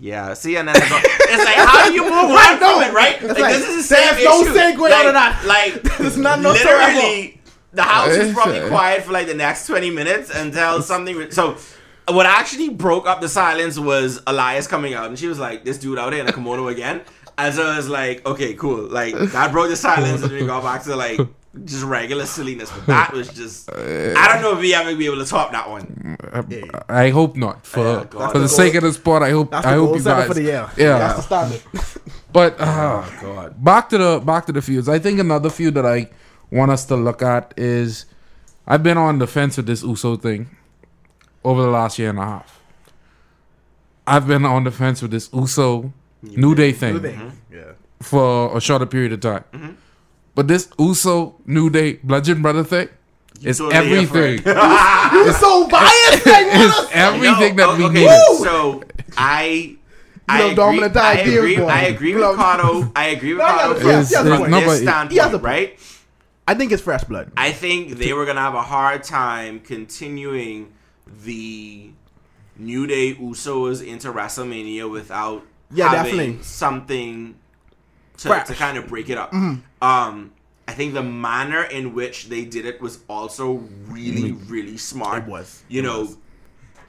Yeah, 0.01 0.34
see, 0.34 0.55
and 0.55 0.65
then 0.69 0.75
it's 0.77 0.89
like, 0.89 1.03
it's 1.05 1.43
like 1.45 1.55
how 1.55 1.88
do 1.88 1.93
you 1.93 2.03
move 2.03 2.13
on 2.13 2.32
Right, 2.32 2.58
no. 2.60 2.79
from 2.79 2.84
it, 2.89 2.93
right? 2.93 3.21
Like, 3.21 3.38
like, 3.38 3.53
this 3.58 3.67
is 3.67 3.75
the 3.89 3.95
same 3.95 4.15
there's 4.15 4.23
no 4.23 4.43
segue 4.45 4.77
like, 4.79 4.93
out 4.93 5.05
of 5.08 5.13
that. 5.13 5.43
Like, 5.45 5.84
There's 5.97 6.15
not 6.15 6.39
no 6.39 6.51
literally, 6.53 7.38
the 7.71 7.84
house 7.84 8.10
is 8.10 8.34
probably 8.34 8.60
uh, 8.60 8.67
quiet 8.69 9.03
for 9.03 9.12
like 9.12 9.27
the 9.27 9.34
next 9.36 9.67
twenty 9.67 9.89
minutes 9.91 10.29
until 10.29 10.82
something. 10.82 11.32
So, 11.32 11.58
what 12.08 12.25
actually 12.25 12.69
broke 12.69 13.05
up 13.08 13.21
the 13.21 13.29
silence 13.29 13.77
was 13.77 14.21
Elias 14.27 14.67
coming 14.67 14.93
out, 14.93 15.08
and 15.08 15.17
she 15.19 15.27
was 15.27 15.39
like, 15.39 15.63
"This 15.65 15.77
dude 15.77 15.99
out 15.99 16.13
here 16.13 16.21
in 16.21 16.27
a 16.29 16.34
kimono 16.34 16.67
again." 16.67 17.01
And 17.38 17.55
so 17.55 17.73
was 17.77 17.88
like, 17.88 18.25
okay, 18.25 18.53
cool. 18.55 18.89
Like 18.89 19.15
that 19.15 19.53
broke 19.53 19.69
the 19.69 19.77
silence, 19.77 20.21
and 20.21 20.32
we 20.32 20.45
got 20.45 20.62
back 20.62 20.84
to 20.84 20.95
like 20.97 21.21
just 21.63 21.86
regular 21.86 22.25
silliness. 22.25 22.69
But 22.69 22.86
that 22.88 23.13
was 23.13 23.29
just, 23.29 23.71
I 23.71 24.27
don't 24.27 24.41
know 24.41 24.53
if 24.53 24.60
we 24.60 24.73
ever 24.73 24.93
be 24.93 25.05
able 25.05 25.19
to 25.19 25.25
top 25.25 25.51
that 25.53 25.69
one. 25.69 26.17
I 26.89 27.12
hope 27.12 27.38
not. 27.38 27.65
For 27.65 27.79
Yeah, 27.79 28.03
God. 28.10 28.32
for 28.34 28.39
the 28.39 28.43
the 28.43 28.49
sake 28.49 28.75
of 28.75 28.84
the 28.84 28.91
sport, 28.91 29.23
I 29.23 29.29
hope 29.29 29.51
That's 29.51 29.65
I 29.65 29.73
hope 29.73 29.89
goal 29.89 29.97
you 29.97 30.03
guys. 30.03 30.27
for 30.27 30.34
the 30.34 30.43
year. 30.43 30.69
Yeah. 30.77 30.97
That's 30.99 31.15
the 31.15 31.21
standard. 31.21 31.62
But 32.34 32.60
uh, 32.60 33.05
God. 33.21 33.63
back 33.63 33.88
to 33.89 33.97
the 33.97 34.19
back 34.19 34.45
to 34.47 34.51
the 34.51 34.62
feuds. 34.62 34.89
I 34.89 34.99
think 34.99 35.19
another 35.19 35.49
feud 35.49 35.75
that 35.75 35.86
I 35.86 36.10
want 36.51 36.71
us 36.71 36.85
to 36.85 36.95
look 36.95 37.21
at 37.21 37.53
is 37.57 38.05
I've 38.67 38.83
been 38.83 38.97
on 38.97 39.19
the 39.19 39.27
fence 39.27 39.57
with 39.57 39.65
this 39.67 39.83
Uso 39.83 40.15
thing 40.15 40.49
over 41.43 41.62
the 41.62 41.69
last 41.69 41.97
year 41.99 42.09
and 42.09 42.19
a 42.19 42.23
half. 42.25 42.59
I've 44.07 44.27
been 44.27 44.45
on 44.45 44.63
the 44.63 44.71
fence 44.71 45.01
with 45.01 45.12
this 45.12 45.29
Uso 45.33 45.93
New 46.21 46.55
Day 46.55 46.71
thing 46.71 46.95
New 46.95 46.99
thing. 47.01 47.31
Yeah. 47.51 47.71
for 48.01 48.55
a 48.57 48.62
shorter 48.62 48.85
period 48.85 49.13
of 49.13 49.19
time. 49.21 49.43
Mm-hmm. 49.53 49.71
But 50.35 50.47
this 50.47 50.69
Uso 50.79 51.35
New 51.45 51.69
Day 51.69 51.93
Bludgeon 52.03 52.41
Brother 52.41 52.63
thing 52.63 52.89
is 53.43 53.57
totally 53.59 53.75
here 53.99 54.07
for 54.07 54.17
everything. 54.17 54.43
it. 54.45 55.27
It's 55.29 55.39
so 55.39 55.67
biased. 55.67 56.23
It's 56.25 56.89
everything 56.93 57.55
No, 57.55 57.67
that 57.71 57.77
we 57.77 57.85
okay, 57.85 57.93
needed. 57.93 58.38
So 58.43 58.83
I. 59.17 59.75
I 60.31 60.53
know, 60.53 60.69
agree, 60.69 60.83
I 61.01 61.13
agree. 61.13 61.57
I 61.65 61.81
agree 61.85 62.13
with 62.13 62.21
know- 62.21 62.35
Kato. 62.35 62.91
I 62.95 63.05
agree 63.07 63.33
with 63.33 63.39
No, 63.39 63.47
yeah, 63.47 63.73
from, 63.73 63.81
he 63.81 63.88
has 63.89 64.13
a 64.13 64.19
It's- 64.19 64.49
no, 64.51 64.59
this 64.59 64.65
but- 64.85 65.09
He 65.09 65.17
standpoint, 65.17 65.43
right? 65.43 65.79
I 66.49 66.55
think 66.55 66.71
it's 66.71 66.81
fresh 66.81 67.03
blood. 67.03 67.31
I 67.38 67.51
think 67.51 67.97
they 67.97 68.12
were 68.13 68.25
gonna 68.25 68.41
have 68.41 68.55
a 68.55 68.62
hard 68.63 69.03
time 69.03 69.59
continuing 69.59 70.73
the 71.23 71.91
New 72.57 72.88
Day 72.88 73.13
Usos 73.13 73.85
into 73.85 74.12
WrestleMania 74.12 74.89
without 74.89 75.45
Yeah, 75.71 75.89
having 75.89 76.15
definitely. 76.17 76.43
something 76.43 77.35
to, 78.17 78.43
to 78.47 78.53
kind 78.55 78.77
of 78.79 78.88
break 78.88 79.09
it 79.09 79.17
up. 79.17 79.31
Mm-hmm. 79.31 79.83
Um, 79.88 80.31
I 80.67 80.73
think 80.73 80.93
the 80.95 81.03
manner 81.03 81.63
in 81.63 81.93
which 81.93 82.29
they 82.29 82.45
did 82.45 82.65
it 82.65 82.81
was 82.81 82.99
also 83.07 83.53
really, 83.88 84.31
really 84.31 84.77
smart. 84.77 85.23
It 85.23 85.29
was. 85.29 85.63
You 85.67 85.81
It 85.81 85.83
know, 85.83 86.01
was. 86.01 86.17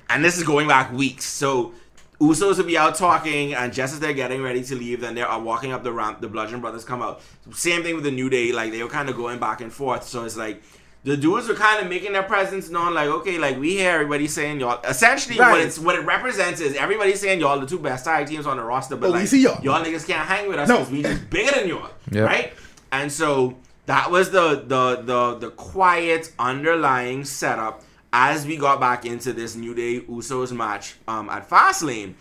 and 0.08 0.24
this 0.24 0.38
is 0.38 0.44
going 0.44 0.68
back 0.68 0.90
weeks. 0.92 1.24
So 1.26 1.72
Usos 2.20 2.58
will 2.58 2.64
be 2.64 2.76
out 2.76 2.96
talking, 2.96 3.54
and 3.54 3.72
just 3.72 3.94
as 3.94 4.00
they're 4.00 4.12
getting 4.12 4.42
ready 4.42 4.62
to 4.64 4.74
leave, 4.76 5.00
then 5.00 5.14
they're 5.14 5.38
walking 5.38 5.72
up 5.72 5.82
the 5.82 5.92
ramp. 5.92 6.20
The 6.20 6.28
Bludgeon 6.28 6.60
Brothers 6.60 6.84
come 6.84 7.00
out. 7.02 7.22
Same 7.52 7.82
thing 7.82 7.94
with 7.94 8.04
the 8.04 8.10
New 8.10 8.28
Day. 8.28 8.52
Like 8.52 8.72
they 8.72 8.82
were 8.82 8.90
kind 8.90 9.08
of 9.08 9.16
going 9.16 9.38
back 9.38 9.62
and 9.62 9.72
forth. 9.72 10.04
So 10.06 10.24
it's 10.24 10.36
like 10.36 10.62
the 11.02 11.16
dudes 11.16 11.48
were 11.48 11.54
kind 11.54 11.82
of 11.82 11.88
making 11.88 12.12
their 12.12 12.22
presence 12.22 12.68
known. 12.68 12.92
Like 12.92 13.08
okay, 13.08 13.38
like 13.38 13.58
we 13.58 13.70
hear 13.78 13.92
everybody 13.92 14.28
saying 14.28 14.60
y'all. 14.60 14.80
Essentially, 14.84 15.38
what 15.38 15.60
it's 15.62 15.78
what 15.78 15.94
it 15.94 16.02
represents 16.04 16.60
is 16.60 16.74
everybody 16.76 17.14
saying 17.14 17.40
y'all 17.40 17.58
the 17.58 17.66
two 17.66 17.78
best 17.78 18.04
tag 18.04 18.26
teams 18.26 18.46
on 18.46 18.58
the 18.58 18.62
roster, 18.62 18.96
but 18.96 19.02
But 19.06 19.12
we 19.12 19.18
like 19.20 19.28
see 19.28 19.42
y'all. 19.42 19.62
y'all 19.64 19.82
niggas 19.82 20.06
can't 20.06 20.28
hang 20.28 20.46
with 20.46 20.58
us 20.58 20.68
No. 20.68 20.82
we 20.90 21.02
just 21.02 21.30
bigger 21.30 21.52
than 21.58 21.68
y'all, 21.68 21.88
Yep. 22.10 22.26
right? 22.26 22.52
And 22.92 23.10
so 23.10 23.56
that 23.86 24.10
was 24.10 24.30
the 24.30 24.56
the 24.66 24.96
the 25.02 25.38
the 25.38 25.50
quiet 25.52 26.30
underlying 26.38 27.24
setup 27.24 27.82
as 28.12 28.46
we 28.46 28.56
got 28.56 28.80
back 28.80 29.04
into 29.06 29.32
this 29.32 29.54
New 29.56 29.74
Day 29.74 30.00
Usos 30.00 30.52
match 30.52 30.96
um, 31.06 31.28
at 31.30 31.48
Fastlane. 31.48 32.14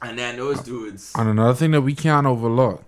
And 0.00 0.18
then 0.18 0.36
those 0.36 0.60
dudes, 0.60 1.12
And 1.16 1.28
another 1.28 1.54
thing 1.54 1.70
that 1.72 1.82
we 1.82 1.94
can't 1.94 2.26
overlook 2.26 2.82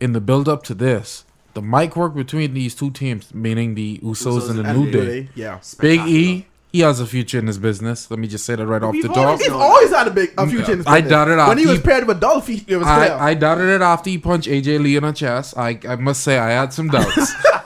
in 0.00 0.12
the 0.12 0.20
build 0.20 0.48
up 0.50 0.62
to 0.64 0.74
this, 0.74 1.24
the 1.54 1.62
mic 1.62 1.96
work 1.96 2.14
between 2.14 2.52
these 2.52 2.74
two 2.74 2.90
teams, 2.90 3.34
meaning 3.34 3.74
the 3.74 3.98
Usos, 4.02 4.26
Usos 4.38 4.50
and 4.50 4.58
the 4.58 4.64
and 4.68 4.78
New 4.78 4.90
the 4.90 5.04
Day. 5.06 5.28
Yeah. 5.34 5.54
Big 5.54 5.62
spectacular. 5.64 6.08
E, 6.08 6.46
he 6.72 6.80
has 6.80 7.00
a 7.00 7.06
future 7.06 7.38
in 7.38 7.46
his 7.46 7.58
business. 7.58 8.10
Let 8.10 8.20
me 8.20 8.28
just 8.28 8.44
say 8.44 8.54
that 8.54 8.66
right 8.66 8.82
off 8.82 8.92
We've 8.92 9.02
the 9.02 9.08
always 9.12 9.38
top. 9.38 9.40
He's 9.40 9.48
No. 9.48 9.56
always 9.58 9.90
had 9.90 10.06
a 10.08 10.10
big 10.10 10.32
a 10.38 10.46
future 10.46 10.72
in 10.72 10.78
his 10.78 10.86
business. 10.86 10.86
I 10.86 11.00
business. 11.00 11.10
doubted 11.10 11.48
When 11.48 11.58
he 11.58 11.66
was 11.66 11.76
he- 11.78 11.82
paired 11.82 12.06
with 12.06 12.20
Dolph, 12.20 12.48
it 12.50 12.76
was 12.76 12.86
clear. 12.86 12.86
I, 12.86 13.30
I 13.30 13.34
doubted 13.34 13.68
it 13.70 13.80
after 13.82 14.10
he 14.10 14.18
punched 14.18 14.46
AJ 14.46 14.80
Lee 14.82 14.96
in 14.96 15.02
the 15.02 15.12
chest. 15.12 15.56
I, 15.56 15.80
I 15.88 15.96
must 15.96 16.22
say 16.22 16.38
I 16.38 16.50
had 16.50 16.72
some 16.74 16.88
doubts. 16.88 17.32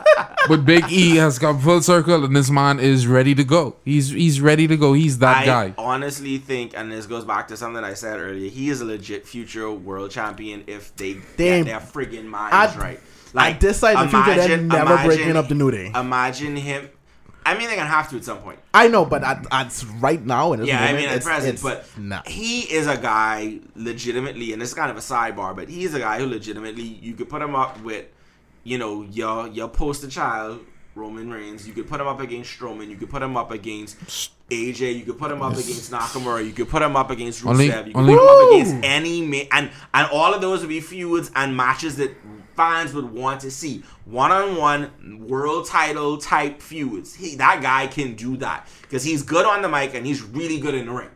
but 0.48 0.64
Big 0.64 0.84
E 0.90 1.16
has 1.16 1.38
come 1.38 1.58
full 1.60 1.80
circle 1.82 2.24
and 2.24 2.34
this 2.36 2.50
man 2.50 2.78
is 2.80 3.06
ready 3.06 3.34
to 3.34 3.44
go. 3.44 3.76
He's 3.84 4.10
he's 4.10 4.40
ready 4.40 4.66
to 4.68 4.76
go. 4.76 4.92
He's 4.92 5.18
that 5.18 5.38
I 5.38 5.44
guy. 5.46 5.74
honestly 5.78 6.38
think, 6.38 6.72
and 6.76 6.90
this 6.92 7.06
goes 7.06 7.24
back 7.24 7.48
to 7.48 7.56
something 7.56 7.82
I 7.82 7.94
said 7.94 8.20
earlier, 8.20 8.50
he 8.50 8.68
is 8.70 8.80
a 8.80 8.84
legit 8.84 9.26
future 9.26 9.70
world 9.70 10.10
champion 10.10 10.64
if 10.66 10.94
they 10.96 11.14
Damn. 11.36 11.64
get 11.64 11.66
their 11.66 11.80
friggin' 11.80 12.24
minds 12.26 12.76
I- 12.76 12.78
right. 12.78 13.00
Like 13.32 13.56
I 13.56 13.58
decide 13.58 13.96
the 14.06 14.10
future 14.10 14.34
they're 14.46 14.56
never 14.58 14.92
imagine- 14.92 15.06
breaking 15.06 15.36
up 15.36 15.48
the 15.48 15.54
New 15.56 15.70
Day. 15.70 15.90
Imagine 15.94 16.54
him. 16.56 16.88
I 17.46 17.58
mean, 17.58 17.66
they're 17.66 17.76
gonna 17.76 17.90
have 17.90 18.08
to 18.10 18.16
at 18.16 18.24
some 18.24 18.38
point. 18.38 18.58
I 18.72 18.88
know, 18.88 19.04
but 19.04 19.22
at, 19.22 19.44
at 19.50 19.84
right 20.00 20.24
now 20.24 20.54
in 20.54 20.60
this 20.60 20.68
Yeah, 20.68 20.82
I 20.82 20.92
mean 20.94 21.08
at 21.10 21.16
it's, 21.16 21.26
present, 21.26 21.54
it's 21.54 21.62
but 21.62 21.86
nah. 21.98 22.22
he 22.26 22.60
is 22.60 22.86
a 22.86 22.96
guy 22.96 23.58
legitimately, 23.74 24.52
and 24.54 24.62
this 24.62 24.70
is 24.70 24.74
kind 24.74 24.90
of 24.90 24.96
a 24.96 25.00
sidebar, 25.00 25.54
but 25.54 25.68
he's 25.68 25.92
a 25.94 25.98
guy 25.98 26.18
who 26.20 26.26
legitimately 26.26 26.82
you 26.84 27.12
could 27.14 27.28
put 27.28 27.42
him 27.42 27.54
up 27.54 27.78
with, 27.82 28.06
you 28.64 28.78
know, 28.78 29.02
your 29.02 29.46
your 29.48 29.68
poster 29.68 30.08
child 30.08 30.60
Roman 30.94 31.30
Reigns. 31.30 31.66
You 31.66 31.72
could 31.72 31.88
put 31.88 32.00
him 32.00 32.06
up 32.06 32.20
against 32.20 32.58
Strowman. 32.58 32.88
You 32.90 32.96
could 32.96 33.10
put 33.10 33.22
him 33.22 33.36
up 33.36 33.50
against 33.50 33.96
AJ. 34.50 34.98
You 34.98 35.04
could 35.04 35.18
put 35.18 35.30
him 35.30 35.42
up 35.42 35.52
against 35.52 35.90
Nakamura. 35.90 36.44
You 36.44 36.52
could 36.52 36.68
put 36.68 36.82
him 36.82 36.96
up 36.96 37.10
against 37.10 37.42
Rusev. 37.42 37.48
Only- 37.50 37.66
you 37.66 37.72
could 37.82 37.96
only- 37.96 38.14
put 38.14 38.22
him 38.22 38.28
up 38.28 38.52
against 38.52 38.84
any 38.84 39.22
ma- 39.22 39.48
and 39.52 39.70
and 39.92 40.08
all 40.12 40.32
of 40.34 40.40
those 40.40 40.60
would 40.60 40.68
be 40.68 40.80
feuds 40.80 41.30
and 41.34 41.56
matches 41.56 41.96
that 41.96 42.16
fans 42.56 42.94
would 42.94 43.10
want 43.12 43.40
to 43.40 43.50
see. 43.50 43.82
One 44.04 44.30
on 44.30 44.56
one 44.56 45.26
world 45.26 45.66
title 45.66 46.18
type 46.18 46.62
feuds. 46.62 47.14
He 47.16 47.34
that 47.36 47.60
guy 47.62 47.88
can 47.88 48.14
do 48.14 48.36
that 48.38 48.68
because 48.82 49.02
he's 49.02 49.22
good 49.22 49.44
on 49.46 49.62
the 49.62 49.68
mic 49.68 49.94
and 49.94 50.06
he's 50.06 50.22
really 50.22 50.60
good 50.60 50.74
in 50.74 50.86
the 50.86 50.92
ring. 50.92 51.08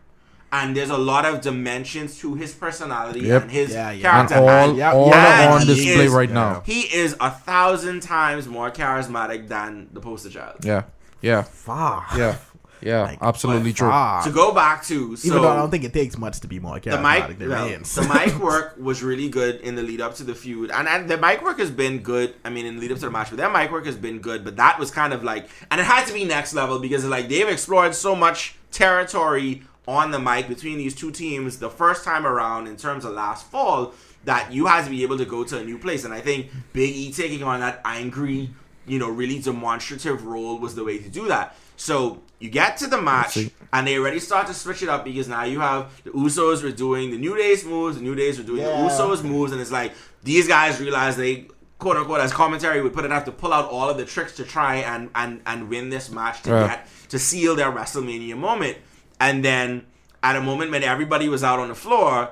And 0.50 0.74
there's 0.74 0.88
a 0.90 0.96
lot 0.96 1.24
of 1.26 1.42
dimensions 1.42 2.18
to 2.20 2.34
his 2.34 2.54
personality 2.54 3.20
Yep. 3.20 3.42
and 3.42 3.50
his 3.50 3.70
Yeah, 3.72 3.90
yeah. 3.90 4.20
And 4.20 4.28
character. 4.28 4.34
all, 4.50 4.68
and 4.70 4.78
yeah, 4.78 4.92
all 4.92 5.08
yeah, 5.10 5.48
are 5.50 5.60
on 5.60 5.66
display 5.66 6.06
is- 6.06 6.12
right 6.12 6.30
now. 6.30 6.62
he 6.64 6.80
is 6.82 7.14
a 7.20 7.30
thousand 7.30 8.00
times 8.00 8.48
more 8.48 8.70
charismatic 8.70 9.48
than 9.48 9.88
the 9.92 10.00
poster 10.00 10.30
child. 10.30 10.56
Yeah. 10.64 10.84
Yeah. 11.20 11.42
Far. 11.42 12.06
Yeah. 12.16 12.36
Yeah. 12.80 13.02
Like, 13.08 13.18
absolutely 13.20 13.72
true. 13.72 13.88
Far. 13.90 14.22
To 14.22 14.30
go 14.30 14.52
back 14.54 14.84
to 14.84 15.16
so 15.16 15.26
Even 15.28 15.42
though 15.42 15.48
I 15.50 15.56
don't 15.56 15.68
think 15.70 15.82
it 15.84 15.92
takes 15.92 16.16
much 16.16 16.38
to 16.40 16.46
be 16.48 16.60
more 16.60 16.74
the 16.78 16.90
charismatic 16.90 17.28
mic 17.28 17.38
than 17.40 17.48
well, 17.48 17.68
the 17.68 18.14
mic 18.14 18.38
work 18.50 18.76
was 18.78 19.02
really 19.02 19.28
good 19.28 19.56
in 19.62 19.74
the 19.74 19.82
lead 19.82 20.00
up 20.00 20.14
to 20.14 20.22
the 20.24 20.34
feud 20.34 20.70
and, 20.70 20.86
and 20.86 21.10
the 21.10 21.18
mic 21.18 21.42
work 21.42 21.58
has 21.58 21.72
been 21.72 21.98
good 21.98 22.36
i 22.44 22.48
mean 22.50 22.64
in 22.66 22.76
the 22.76 22.80
lead 22.82 22.92
up 22.92 22.98
to 22.98 23.06
the 23.06 23.10
match 23.10 23.30
but 23.30 23.36
their 23.36 23.50
mic 23.50 23.72
work 23.72 23.84
has 23.84 23.96
been 23.96 24.20
good 24.20 24.44
but 24.44 24.54
that 24.56 24.78
was 24.78 24.92
kind 24.92 25.12
of 25.12 25.24
like 25.24 25.48
and 25.72 25.80
it 25.80 25.84
had 25.84 26.06
to 26.06 26.12
be 26.12 26.24
next 26.24 26.54
level 26.54 26.78
because 26.78 27.04
like 27.04 27.28
they've 27.28 27.48
explored 27.48 27.96
so 27.96 28.14
much 28.14 28.54
territory 28.70 29.62
on 29.88 30.10
the 30.10 30.18
mic 30.18 30.46
between 30.48 30.76
these 30.76 30.94
two 30.94 31.10
teams 31.10 31.58
the 31.58 31.70
first 31.70 32.04
time 32.04 32.26
around 32.26 32.66
in 32.66 32.76
terms 32.76 33.04
of 33.06 33.12
last 33.14 33.46
fall 33.50 33.94
that 34.24 34.52
you 34.52 34.66
had 34.66 34.84
to 34.84 34.90
be 34.90 35.02
able 35.02 35.16
to 35.16 35.24
go 35.24 35.42
to 35.42 35.56
a 35.58 35.64
new 35.64 35.78
place 35.78 36.04
and 36.04 36.12
i 36.12 36.20
think 36.20 36.48
big 36.74 36.94
e 36.94 37.10
taking 37.10 37.42
on 37.42 37.60
that 37.60 37.80
angry 37.86 38.50
you 38.86 38.98
know 38.98 39.08
really 39.08 39.38
demonstrative 39.38 40.24
role 40.26 40.58
was 40.58 40.74
the 40.74 40.84
way 40.84 40.98
to 40.98 41.08
do 41.08 41.26
that 41.28 41.56
so 41.76 42.20
you 42.38 42.50
get 42.50 42.76
to 42.76 42.86
the 42.86 43.00
match 43.00 43.38
and 43.72 43.86
they 43.86 43.96
already 43.98 44.20
start 44.20 44.46
to 44.46 44.52
switch 44.54 44.82
it 44.82 44.88
up 44.90 45.04
because 45.04 45.26
now 45.26 45.44
you 45.44 45.58
have 45.60 45.90
the 46.04 46.10
Usos 46.10 46.62
were 46.62 46.70
doing 46.70 47.10
the 47.10 47.18
New 47.18 47.36
Day's 47.36 47.64
moves, 47.64 47.96
the 47.96 48.02
New 48.02 48.14
Days 48.14 48.38
were 48.38 48.44
doing 48.44 48.62
Yeah. 48.62 48.82
the 48.82 48.88
Usos 48.88 49.22
moves, 49.22 49.52
and 49.52 49.60
it's 49.60 49.70
like 49.72 49.92
these 50.22 50.46
guys 50.48 50.80
realize 50.80 51.16
they 51.16 51.48
quote 51.78 51.96
unquote 51.96 52.20
as 52.20 52.32
commentary 52.32 52.80
would 52.80 52.94
put 52.94 53.04
it 53.04 53.10
have 53.10 53.24
to 53.26 53.32
pull 53.32 53.52
out 53.52 53.68
all 53.70 53.88
of 53.90 53.96
the 53.96 54.04
tricks 54.04 54.34
to 54.36 54.44
try 54.44 54.76
and 54.76 55.10
and 55.14 55.40
and 55.46 55.68
win 55.68 55.90
this 55.90 56.10
match 56.10 56.42
to 56.42 56.50
Yeah. 56.50 56.66
get 56.68 56.88
to 57.10 57.18
seal 57.18 57.54
their 57.56 57.70
WrestleMania 57.72 58.36
moment. 58.36 58.76
And 59.20 59.44
then 59.44 59.86
at 60.22 60.36
a 60.36 60.40
moment 60.40 60.70
when 60.70 60.82
everybody 60.82 61.28
was 61.28 61.42
out 61.44 61.58
on 61.58 61.68
the 61.68 61.74
floor, 61.74 62.30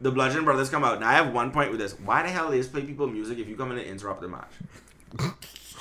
the 0.00 0.10
Bludgeon 0.10 0.44
Brothers 0.44 0.68
come 0.68 0.84
out. 0.84 1.00
Now 1.00 1.08
I 1.08 1.14
have 1.14 1.32
one 1.32 1.50
point 1.50 1.70
with 1.70 1.80
this. 1.80 1.92
Why 2.04 2.22
the 2.22 2.28
hell 2.28 2.50
they 2.50 2.58
just 2.58 2.72
play 2.72 2.82
people 2.82 3.06
music 3.06 3.38
if 3.38 3.48
you 3.48 3.56
come 3.56 3.70
in 3.72 3.78
and 3.78 3.86
interrupt 3.86 4.20
the 4.20 4.28
match? 4.28 4.50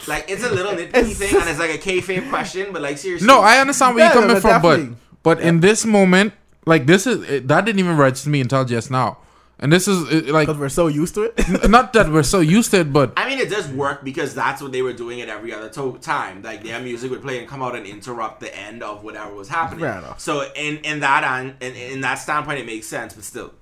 like 0.07 0.25
it's 0.29 0.43
a 0.43 0.49
little 0.51 0.73
nitpicky 0.73 1.15
thing 1.15 1.35
and 1.35 1.49
it's 1.49 1.59
like 1.59 1.71
a 1.71 1.77
kayfabe 1.77 2.29
question, 2.29 2.71
but 2.71 2.81
like 2.81 2.97
seriously. 2.97 3.27
No, 3.27 3.39
I 3.41 3.57
understand 3.59 3.95
where 3.95 4.05
Yeah, 4.05 4.13
you're 4.13 4.21
coming 4.21 4.35
no, 4.35 4.41
from, 4.41 4.61
definitely. 4.61 4.95
but 5.23 5.37
but 5.37 5.41
in 5.41 5.59
this 5.61 5.85
moment, 5.85 6.33
like 6.65 6.85
this 6.85 7.07
is 7.07 7.27
it, 7.29 7.47
that 7.47 7.65
didn't 7.65 7.79
even 7.79 7.97
register 7.97 8.29
me 8.29 8.41
until 8.41 8.65
just 8.65 8.91
now, 8.91 9.17
and 9.63 9.71
this 9.71 9.87
is 9.87 9.97
like 10.29 10.47
Because 10.47 10.59
we're 10.59 10.69
so 10.69 10.85
used 10.87 11.15
to 11.15 11.21
it. 11.23 11.69
not 11.69 11.93
that 11.93 12.11
we're 12.11 12.21
so 12.35 12.39
used 12.41 12.69
to 12.71 12.81
it, 12.81 12.93
but 12.93 13.13
I 13.17 13.27
mean, 13.29 13.39
it 13.39 13.49
does 13.49 13.67
work 13.69 14.03
because 14.03 14.35
that's 14.35 14.61
what 14.61 14.71
they 14.73 14.81
were 14.81 14.93
doing 14.93 15.21
at 15.21 15.29
every 15.29 15.51
other 15.53 15.69
to- 15.69 15.97
time. 16.01 16.41
Like 16.43 16.63
their 16.63 16.79
music 16.81 17.09
would 17.11 17.21
play 17.21 17.39
and 17.39 17.47
come 17.47 17.63
out 17.63 17.75
and 17.75 17.85
interrupt 17.87 18.41
the 18.41 18.51
end 18.67 18.83
of 18.83 19.03
whatever 19.03 19.33
was 19.33 19.49
happening. 19.49 19.79
Fair 19.79 19.97
enough. 19.99 20.19
So 20.19 20.33
in 20.55 20.77
in 20.89 20.99
that 20.99 21.23
an, 21.23 21.55
in, 21.61 21.73
in 21.93 22.01
that 22.01 22.15
standpoint, 22.15 22.59
it 22.59 22.65
makes 22.65 22.87
sense. 22.87 23.13
But 23.15 23.23
still, 23.23 23.53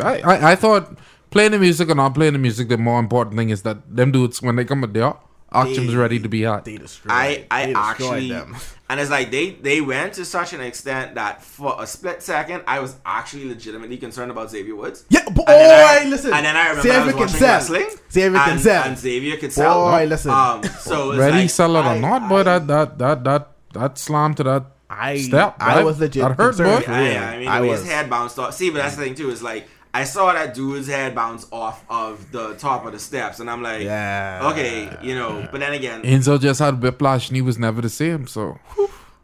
I, 0.00 0.20
I 0.32 0.52
I 0.52 0.54
thought 0.56 0.96
playing 1.30 1.52
the 1.52 1.58
music 1.58 1.90
or 1.90 1.94
not 1.94 2.14
playing 2.14 2.32
the 2.34 2.38
music, 2.38 2.68
the 2.68 2.78
more 2.78 3.00
important 3.00 3.36
thing 3.36 3.50
is 3.50 3.62
that 3.62 3.78
them 3.94 4.12
dudes 4.12 4.40
when 4.40 4.56
they 4.56 4.64
come 4.64 4.82
up 4.84 4.92
there 4.94 5.14
Auction's 5.50 5.88
They- 5.92 5.96
ready 5.96 6.18
to 6.20 6.28
be 6.28 6.42
hot. 6.44 6.64
They 6.66 6.76
destroyed. 6.76 7.10
I 7.10 7.46
I 7.50 7.66
they 7.66 7.72
destroyed 7.72 7.88
actually 7.90 8.28
them. 8.28 8.56
and 8.90 8.98
it's 9.00 9.10
like 9.10 9.30
they 9.30 9.50
they 9.50 9.80
went 9.80 10.14
to 10.14 10.24
such 10.24 10.52
an 10.52 10.60
extent 10.60 11.14
that 11.16 11.42
for 11.42 11.76
a 11.78 11.86
split 11.86 12.22
second 12.22 12.62
I 12.66 12.80
was 12.80 12.96
actually 13.04 13.46
legitimately 13.48 13.96
concerned 13.98 14.30
about 14.30 14.50
Xavier 14.50 14.74
Woods. 14.76 15.04
Yeah, 15.10 15.28
boy, 15.28 15.44
And 15.46 15.60
then 15.60 16.06
I, 16.06 16.08
listen. 16.08 16.32
And 16.32 16.44
then 16.46 16.56
I 16.56 16.68
remember 16.70 16.82
Xavier 16.82 17.00
I 17.00 17.04
was 17.04 17.12
can 17.14 17.20
watching 17.20 17.38
sell. 17.38 17.54
wrestling. 17.54 17.86
Xavier 18.10 18.38
can 18.38 18.50
and, 18.52 18.60
sell. 18.60 18.84
And 18.84 18.98
Xavier 18.98 19.36
could 19.36 19.52
sell. 19.52 19.90
Boy, 19.90 20.04
listen. 20.06 20.30
Um, 20.30 20.62
so 20.64 21.10
it's 21.12 21.18
Ready, 21.20 21.36
like, 21.42 21.50
sell 21.50 21.76
it 21.76 21.84
or 21.84 22.00
not, 22.00 22.28
boy. 22.28 22.42
That 22.42 22.66
that 22.66 22.98
that 22.98 23.24
that 23.24 23.48
that 23.74 23.98
slam 23.98 24.34
to 24.36 24.42
that 24.44 24.64
I 24.90 25.18
step. 25.18 25.56
I 25.60 25.74
that- 25.76 25.84
was 25.84 26.00
legit 26.00 26.22
That 26.22 26.36
hurt, 26.36 26.56
concerned. 26.56 26.86
boy. 26.86 26.92
I, 26.92 27.16
I 27.34 27.38
mean, 27.38 27.48
I 27.48 27.56
the 27.58 27.62
way 27.64 27.68
was. 27.70 27.80
his 27.80 27.90
head 27.90 28.08
bounced 28.08 28.38
off. 28.38 28.54
See, 28.54 28.70
but 28.70 28.78
that's 28.78 28.96
the 28.96 29.02
thing 29.04 29.14
too. 29.14 29.28
Is 29.30 29.42
like 29.42 29.68
I 30.00 30.04
saw 30.04 30.32
that 30.32 30.54
dude's 30.54 30.86
head 30.86 31.14
bounce 31.14 31.46
off 31.50 31.84
of 31.90 32.30
the 32.32 32.54
top 32.54 32.86
of 32.86 32.92
the 32.92 32.98
steps, 32.98 33.40
and 33.40 33.50
I'm 33.50 33.62
like, 33.62 33.82
Yeah. 33.82 34.50
okay, 34.52 34.96
you 35.02 35.14
know. 35.14 35.48
But 35.50 35.60
then 35.60 35.72
again, 35.72 36.02
Enzo 36.02 36.40
just 36.40 36.60
had 36.60 36.80
whiplash 36.82 37.28
and 37.28 37.36
he 37.36 37.42
was 37.42 37.58
never 37.58 37.80
the 37.82 37.88
same. 37.88 38.26
So 38.26 38.58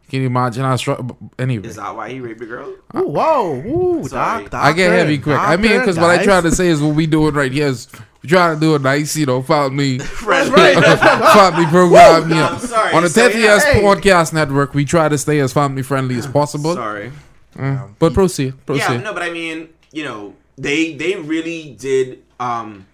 can 0.09 0.21
you 0.21 0.27
imagine 0.27 0.63
how 0.63 0.75
strong? 0.75 1.31
Anyway, 1.39 1.67
is 1.67 1.77
that 1.77 1.95
why 1.95 2.09
he 2.09 2.19
raped 2.19 2.39
the 2.39 2.45
girl? 2.45 2.69
Ooh, 2.95 3.07
whoa, 3.07 3.53
ooh, 3.65 4.07
Sorry. 4.07 4.43
doc, 4.45 4.53
I 4.53 4.73
get 4.73 4.91
heavy 4.91 5.17
quick. 5.17 5.37
I 5.39 5.55
mean, 5.57 5.79
because 5.79 5.97
what 5.97 6.09
I 6.11 6.23
try 6.23 6.41
to 6.41 6.51
say 6.51 6.67
is 6.67 6.81
what 6.81 6.93
we 6.95 7.07
doing 7.07 7.33
right 7.33 7.51
here 7.51 7.67
is 7.67 7.87
we 8.21 8.29
trying 8.29 8.55
to 8.55 8.59
do 8.59 8.75
a 8.75 8.79
nice, 8.79 9.15
you 9.15 9.25
know, 9.25 9.41
family 9.41 9.99
Friend, 9.99 10.53
family 10.53 11.65
program 11.67 12.29
here 12.31 12.43
I'm 12.43 12.59
sorry. 12.59 12.93
on 12.93 13.03
the 13.03 13.09
So, 13.09 13.29
10th 13.29 13.33
yeah, 13.41 13.59
hey. 13.59 13.81
Podcast 13.81 14.33
Network. 14.33 14.73
We 14.73 14.85
try 14.85 15.09
to 15.09 15.17
stay 15.17 15.39
as 15.39 15.53
family 15.53 15.81
friendly 15.83 16.15
as 16.15 16.27
possible. 16.27 16.75
Sorry. 16.75 17.11
Uh, 17.57 17.87
but 17.99 18.13
proceed, 18.13 18.53
Yeah, 18.69 18.97
no, 18.97 19.13
but 19.13 19.23
I 19.23 19.29
mean, 19.31 19.69
you 19.91 20.03
know, 20.03 20.33
they 20.57 20.93
they 20.93 21.15
really 21.15 21.73
did 21.73 22.23
um 22.39 22.85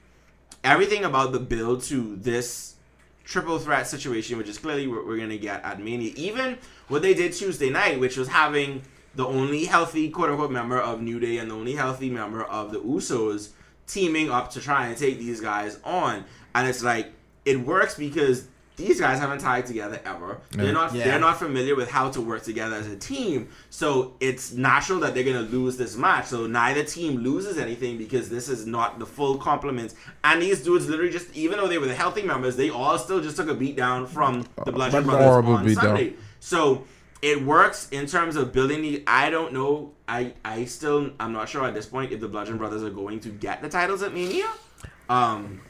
everything 0.64 1.04
about 1.04 1.32
the 1.32 1.40
build 1.40 1.84
to 1.84 2.16
this 2.18 2.76
triple 3.24 3.60
threat 3.60 3.88
situation, 3.88 4.38
which 4.38 4.50
is 4.50 4.58
clearly 4.58 4.88
what 4.88 5.06
we're 5.06 5.18
gonna 5.18 5.38
get 5.38 5.64
at 5.64 5.82
Mania. 5.82 6.12
Even 6.16 6.58
what 6.88 7.02
they 7.02 7.14
did 7.14 7.34
Tuesday 7.34 7.70
night, 7.70 8.00
which 8.00 8.18
was 8.18 8.28
having 8.28 8.82
the 9.16 9.26
only 9.26 9.66
healthy 9.66 10.10
quote 10.10 10.30
unquote 10.30 10.52
member 10.52 10.80
of 10.80 11.02
New 11.02 11.20
Day 11.20 11.38
and 11.38 11.50
the 11.50 11.56
only 11.56 11.74
healthy 11.74 12.10
member 12.10 12.44
of 12.44 12.72
the 12.72 12.80
Usos 12.80 13.50
teaming 13.88 14.30
up 14.30 14.52
to 14.52 14.62
try 14.62 14.88
and 14.88 14.98
take 14.98 15.18
these 15.18 15.42
guys 15.42 15.80
on. 15.84 16.26
And 16.56 16.68
it's 16.68 16.84
like 16.84 17.12
it 17.46 17.60
works 17.60 17.96
because 17.96 18.48
these 18.86 19.00
guys 19.00 19.20
haven't 19.20 19.40
tied 19.40 19.66
together 19.66 20.00
ever. 20.06 20.38
They're 20.52 20.74
not 20.74 20.94
Yeah. 20.94 21.06
they're 21.06 21.20
not 21.20 21.38
familiar 21.40 21.76
with 21.76 21.90
how 21.90 22.10
to 22.16 22.22
work 22.22 22.44
together 22.44 22.76
as 22.76 22.88
a 22.88 22.96
team. 22.96 23.48
So 23.70 24.14
it's 24.20 24.52
natural 24.52 25.00
that 25.02 25.14
they're 25.14 25.24
gonna 25.24 25.42
lose 25.58 25.78
this 25.78 25.96
match. 25.96 26.26
So 26.28 26.48
neither 26.48 26.84
team 26.84 27.18
loses 27.18 27.58
anything 27.58 27.98
because 27.98 28.30
this 28.30 28.50
is 28.50 28.66
not 28.66 29.00
the 29.00 29.06
full 29.06 29.38
complement. 29.38 29.94
And 30.24 30.42
these 30.42 30.62
dudes 30.64 30.88
literally 30.90 31.12
just 31.12 31.28
even 31.36 31.58
though 31.58 31.68
they 31.68 31.78
were 31.78 31.88
the 31.88 31.96
healthy 31.96 32.24
members, 32.24 32.56
they 32.56 32.70
all 32.70 32.98
still 32.98 33.22
just 33.22 33.36
took 33.38 33.50
a 33.50 33.54
beat 33.54 33.76
down 33.78 34.08
from 34.08 34.46
the 34.66 34.72
Bludgeon 34.72 35.04
Brothers 35.04 35.26
Horrible 35.26 35.54
on 35.54 35.66
beat 35.66 35.76
down. 35.76 35.84
Sunday. 35.86 36.14
So 36.40 36.86
it 37.22 37.44
works 37.46 37.88
in 37.92 38.08
terms 38.08 38.36
of 38.36 38.52
building 38.52 38.82
the 38.82 39.04
I 39.06 39.30
don't 39.30 39.54
know. 39.54 39.92
I 40.08 40.34
I 40.44 40.66
still 40.66 41.12
I'm 41.20 41.34
not 41.34 41.48
sure 41.50 41.64
at 41.66 41.74
this 41.74 41.86
point 41.86 42.12
if 42.12 42.20
the 42.20 42.28
Bludgeon 42.28 42.58
Brothers 42.58 42.84
are 42.84 42.90
going 42.90 43.20
to 43.22 43.30
get 43.30 43.62
the 43.62 43.70
titles 43.70 44.02
at 44.02 44.14
Mania. 44.14 44.48
Um 45.10 45.62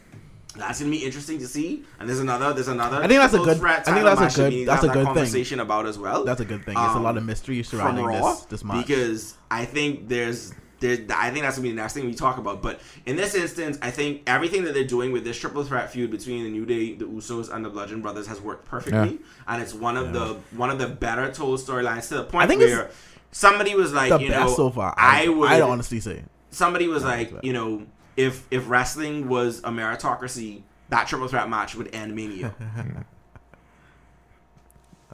that's 0.58 0.80
gonna 0.80 0.92
be 0.92 1.04
interesting 1.06 1.40
to 1.40 1.48
see. 1.48 1.84
And 2.00 2.08
there's 2.10 2.20
another 2.20 2.54
there's 2.54 2.68
another 2.68 2.98
I 2.98 3.08
think 3.08 3.20
that's 3.22 3.34
a 3.34 3.38
good- 3.40 3.58
threat 3.58 3.88
I 3.88 3.94
think 3.94 4.06
that's 4.06 4.36
a 4.36 4.42
good- 4.42 4.52
we 4.54 4.60
need 4.60 4.66
to 4.66 4.72
that's 4.72 4.84
a 4.84 4.88
that 4.88 4.94
good 4.94 5.06
thing. 5.06 5.14
conversation 5.16 5.60
about 5.60 5.86
as 5.86 5.98
well. 5.98 6.24
That's 6.26 6.42
a 6.42 6.46
good 6.46 6.66
thing. 6.66 6.76
It's 6.78 6.96
a 6.96 7.00
lot 7.00 7.16
of 7.18 7.24
Um, 7.24 7.28
mystery 7.28 7.64
surrounding 7.64 8.06
Raw 8.06 8.34
this 8.34 8.42
this 8.46 8.64
match. 8.64 8.86
because 8.88 9.36
I 9.50 9.66
think 9.66 10.08
there's 10.10 10.54
there 10.82 10.98
I 11.16 11.30
think 11.30 11.44
that's 11.44 11.58
gonna 11.58 11.70
be 11.70 11.70
the 11.70 11.76
next 11.80 11.94
thing 11.94 12.06
we 12.06 12.14
talk 12.16 12.38
about. 12.40 12.64
But 12.64 12.82
in 13.06 13.16
this 13.16 13.36
instance, 13.36 13.78
I 13.84 13.92
think 13.92 14.24
everything 14.26 14.64
that 14.64 14.74
they're 14.74 14.84
doing 14.84 15.12
with 15.12 15.24
this 15.24 15.38
triple 15.38 15.64
threat 15.64 15.92
feud 15.92 16.10
between 16.10 16.44
the 16.44 16.50
New 16.50 16.66
Day, 16.66 16.96
the 16.96 17.06
Usos, 17.06 17.54
and 17.54 17.64
the 17.64 17.70
Bludgeon 17.70 18.02
Brothers 18.02 18.26
has 18.26 18.42
worked 18.42 18.66
perfectly, 18.66 19.20
and 19.48 19.62
it's 19.62 19.74
one 19.76 19.96
of 19.96 20.12
the 20.12 20.38
one 20.58 20.72
of 20.72 20.80
the 20.80 20.88
better 20.88 21.32
told 21.32 21.60
storylines 21.60 22.08
to 22.08 22.16
the 22.16 22.24
point 22.24 22.46
I 22.46 22.48
think 22.48 22.62
where 22.62 22.90
somebody 23.32 23.76
was 23.76 23.94
like, 23.94 24.20
you 24.22 24.30
know, 24.30 24.48
so 24.54 24.72
far. 24.72 24.94
I 24.98 25.30
would 25.30 25.52
I'd 25.52 25.62
honestly 25.62 26.00
say. 26.00 26.24
somebody 26.50 26.88
was 26.88 27.04
like, 27.04 27.32
you 27.44 27.54
know, 27.54 27.84
if 28.18 28.46
if 28.52 28.70
wrestling 28.70 29.28
was 29.30 29.60
a 29.60 29.70
meritocracy, 29.70 30.62
that 30.90 31.08
triple 31.08 31.28
threat 31.28 31.50
match 31.50 31.76
would 31.76 31.94
end 31.96 32.16
Mania. 32.16 32.54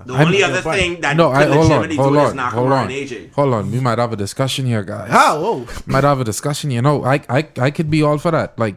The 0.06 0.14
I'm- 0.14 0.28
only 0.28 0.44
other 0.44 0.62
point. 0.62 0.78
thing 0.80 1.02
that 1.02 1.18
No, 1.18 1.30
could 1.32 1.38
I 1.38 1.46
hold 1.46 1.56
on, 1.58 1.62
legitimately 1.64 1.96
hold 1.96 2.14
do 2.14 2.20
it 2.20 2.24
is 2.26 2.30
on, 2.32 2.38
Nakamura 2.38 2.52
hold 2.52 2.72
on, 2.72 2.84
and 2.84 2.92
AJ. 2.92 3.32
hold 3.34 3.54
on. 3.56 3.72
We 3.72 3.80
might 3.80 3.98
have 3.98 4.14
a 4.14 4.16
discussion 4.16 4.66
here, 4.68 4.84
guys. 4.84 5.10
Ah, 5.12 5.40
whoa. 5.40 5.66
Might 5.88 6.04
have 6.04 6.20
a 6.20 6.24
discussion. 6.24 6.70
You 6.70 6.84
know, 6.84 7.04
I 7.04 7.16
I 7.28 7.48
I 7.60 7.72
could 7.72 7.90
be 7.90 8.04
all 8.04 8.20
for 8.20 8.30
that. 8.30 8.58
Like, 8.60 8.76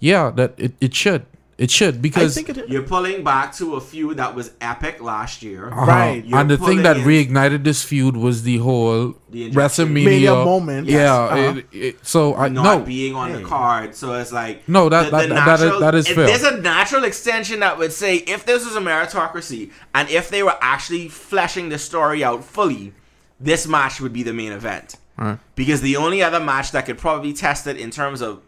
yeah, 0.00 0.30
that 0.30 0.54
it, 0.56 0.72
it 0.80 0.94
should 0.94 1.26
it 1.58 1.70
should 1.70 1.94
I 1.94 1.98
because 1.98 2.34
think 2.34 2.50
it, 2.50 2.68
You're 2.68 2.82
pulling 2.82 3.24
back 3.24 3.54
to 3.56 3.76
a 3.76 3.80
feud 3.80 4.18
that 4.18 4.34
was 4.34 4.52
epic 4.60 5.00
last 5.00 5.42
year. 5.42 5.68
Uh-huh. 5.68 5.86
Right. 5.86 6.22
You're 6.24 6.38
and 6.38 6.50
the 6.50 6.58
thing 6.58 6.82
that 6.82 6.98
pulling 6.98 7.18
in- 7.20 7.28
reignited 7.34 7.64
this 7.64 7.82
feud 7.82 8.14
was 8.16 8.42
the 8.42 8.58
whole 8.58 9.14
The 9.30 9.46
injection. 9.46 9.88
WrestleMania 9.88 10.04
Mania 10.04 10.34
moment. 10.34 10.86
Yeah, 10.88 11.14
uh-huh. 11.14 11.36
it, 11.58 11.66
it, 11.72 12.06
so 12.06 12.34
I 12.34 12.48
not 12.48 12.80
no. 12.80 12.84
being 12.84 13.14
on 13.14 13.32
the 13.32 13.42
card. 13.42 13.94
So 13.94 14.12
it's 14.14 14.32
like 14.32 14.68
No, 14.68 14.88
that- 14.90 15.10
that- 15.10 15.28
that 15.30 15.60
is- 15.60 15.80
that 15.80 15.94
is 15.94 16.08
fair. 16.08 16.26
There's 16.26 16.42
a 16.42 16.60
natural 16.60 17.04
extension 17.04 17.60
that 17.60 17.78
would 17.78 17.92
say 17.92 18.16
if 18.16 18.44
this 18.44 18.64
was 18.64 18.76
a 18.76 18.80
meritocracy 18.80 19.70
and 19.94 20.10
if 20.10 20.28
they 20.28 20.42
were 20.42 20.56
actually 20.60 21.08
fleshing 21.08 21.70
the 21.70 21.78
story 21.78 22.22
out 22.22 22.44
fully, 22.44 22.92
this 23.40 23.66
match 23.66 24.00
would 24.00 24.12
be 24.12 24.22
the 24.22 24.32
main 24.34 24.52
event. 24.52 24.96
Alright. 25.18 25.38
Because 25.54 25.80
the 25.80 25.96
only 25.96 26.22
other 26.22 26.40
match 26.40 26.72
that 26.72 26.84
could 26.84 26.98
probably 26.98 27.32
test 27.32 27.66
it 27.66 27.78
in 27.78 27.90
terms 27.90 28.20
of 28.20 28.42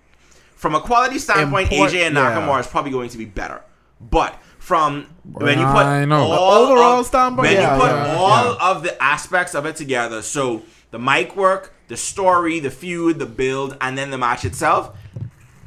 from 0.59 0.75
a 0.75 0.81
quality 0.81 1.19
standpoint, 1.19 1.71
Import- 1.73 1.93
AJ 1.93 2.07
and 2.09 2.17
yeah. 2.17 2.33
Nakamura 2.37 2.61
is 2.61 2.67
probably 2.67 2.91
going 2.91 3.09
to 3.11 3.19
be 3.19 3.25
better. 3.25 3.63
But 4.01 4.35
from 4.59 5.07
when 5.25 5.59
you 5.59 5.65
put 5.67 5.87
I 5.87 6.05
know. 6.05 6.21
all 6.31 6.67
Overall 6.67 7.01
of- 7.01 7.07
standpoint, 7.07 7.49
when 7.49 7.57
yeah, 7.57 7.75
you 7.77 7.81
put 7.81 7.91
yeah, 7.91 8.17
all 8.17 8.61
of 8.61 8.83
the 8.83 9.01
aspects 9.03 9.55
of 9.55 9.67
it 9.67 9.77
together, 9.77 10.21
so 10.23 10.63
the 10.91 10.99
mic 10.99 11.37
work, 11.37 11.75
the 11.89 11.97
story, 11.97 12.59
the 12.61 12.71
feud, 12.71 13.19
the 13.19 13.27
build, 13.27 13.77
and 13.81 13.97
then 13.97 14.11
the 14.11 14.19
match 14.19 14.45
itself, 14.45 14.97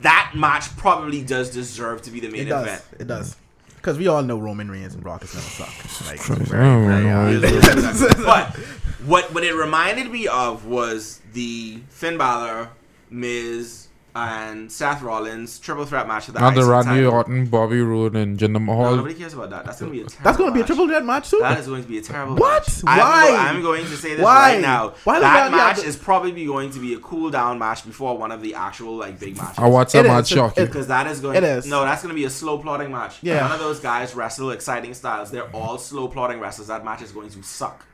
that 0.02 0.34
match 0.36 0.76
probably 0.78 1.22
does 1.24 1.50
deserve 1.52 2.02
to 2.04 2.12
be 2.12 2.20
the 2.20 2.30
main 2.30 2.42
it 2.42 2.50
does. 2.50 2.68
event. 2.68 2.84
It 3.00 3.08
does. 3.08 3.36
Because 3.78 3.98
we 3.98 4.08
all 4.08 4.22
know 4.22 4.38
Roman 4.38 4.70
Reigns 4.70 4.94
and 4.94 5.02
Brock 5.02 5.24
is 5.24 5.32
gonna 5.32 5.44
suck. 5.44 6.06
Like, 6.08 6.20
I 6.30 6.44
very, 6.44 6.64
don't 6.64 6.86
very 6.88 7.04
know. 7.04 7.22
honest. 7.22 8.18
but 8.26 8.56
what 9.08 9.34
what 9.34 9.44
it 9.44 9.54
reminded 9.56 10.12
me 10.12 10.28
of 10.28 10.66
was 10.66 11.20
the 11.34 11.82
Finn 11.90 12.18
Balor, 12.18 12.70
Miz, 13.10 13.88
and 14.16 14.72
Seth 14.72 15.02
Rollins 15.02 15.60
triple 15.60 15.86
threat 15.86 16.08
match 16.08 16.28
of 16.28 16.34
the 16.34 16.40
Not 16.40 16.54
the 16.56 16.62
IC 16.62 16.68
Randy 16.68 16.90
title. 17.02 17.12
Orton, 17.14 17.46
Bobby 17.46 17.80
Roode, 17.82 18.16
and 18.16 18.38
Jinder 18.38 18.52
No, 18.54 18.60
Mahal. 18.60 18.96
nobody 18.98 19.14
cares 19.14 19.34
about 19.34 19.50
that. 19.52 19.66
That's 19.66 19.80
gonna 19.80 19.92
be 19.92 20.02
a 20.02 20.06
terrible 20.06 20.24
That's 20.24 20.38
gonna 20.38 20.52
be 20.52 20.62
a 20.62 20.66
triple 20.66 20.88
threat 20.88 21.06
match 21.06 21.30
too. 21.30 21.40
That 21.42 21.60
is 21.60 21.68
going 21.68 21.84
to 21.84 21.88
be 21.88 21.98
a 21.98 22.02
terrible 22.02 22.36
What? 22.36 22.68
match. 22.84 22.98
Why? 23.00 23.28
I'm, 23.30 23.36
go- 23.36 23.40
I'm 23.40 23.62
going 23.62 23.86
to 23.86 23.98
say 23.98 24.16
this 24.16 24.24
Why? 24.24 24.54
right 24.54 24.62
now. 24.62 24.94
Why 25.04 25.14
would 25.16 25.24
that 25.24 25.50
that 25.50 25.52
match 25.52 25.78
out- 25.80 25.86
is 25.86 25.96
probably 25.96 26.46
going 26.46 26.72
to 26.72 26.80
be 26.80 26.94
a 26.94 27.00
cool 27.00 27.30
down 27.30 27.58
match 27.60 27.86
before 27.86 28.18
one 28.18 28.32
of 28.32 28.42
the 28.42 28.56
actual 28.56 28.96
like 28.96 29.20
big 29.20 29.38
matches. 29.38 29.60
I 29.60 29.68
watched 29.68 29.94
that 29.94 30.06
It 30.06 30.10
match 30.10 30.32
is. 30.32 30.38
shock 30.38 30.56
because 30.56 30.88
that 30.88 31.08
is 31.08 31.20
going. 31.20 31.38
It 31.38 31.44
is. 31.44 31.66
No, 31.66 31.84
that's 31.86 32.02
going 32.02 32.14
to 32.14 32.20
be 32.20 32.26
a 32.26 32.30
slow 32.30 32.58
plotting 32.58 32.92
match. 32.92 33.18
Yeah. 33.22 33.40
None 33.42 33.52
of 33.54 33.60
those 33.60 33.80
guys 33.80 34.14
wrestle 34.16 34.52
exciting 34.52 34.94
styles. 34.94 35.32
They're 35.32 35.50
all 35.56 35.78
slow 35.78 36.08
plotting 36.08 36.40
wrestlers. 36.40 36.68
That 36.68 36.84
match 36.86 37.02
is 37.02 37.12
going 37.12 37.30
to 37.30 37.44
suck. 37.44 37.86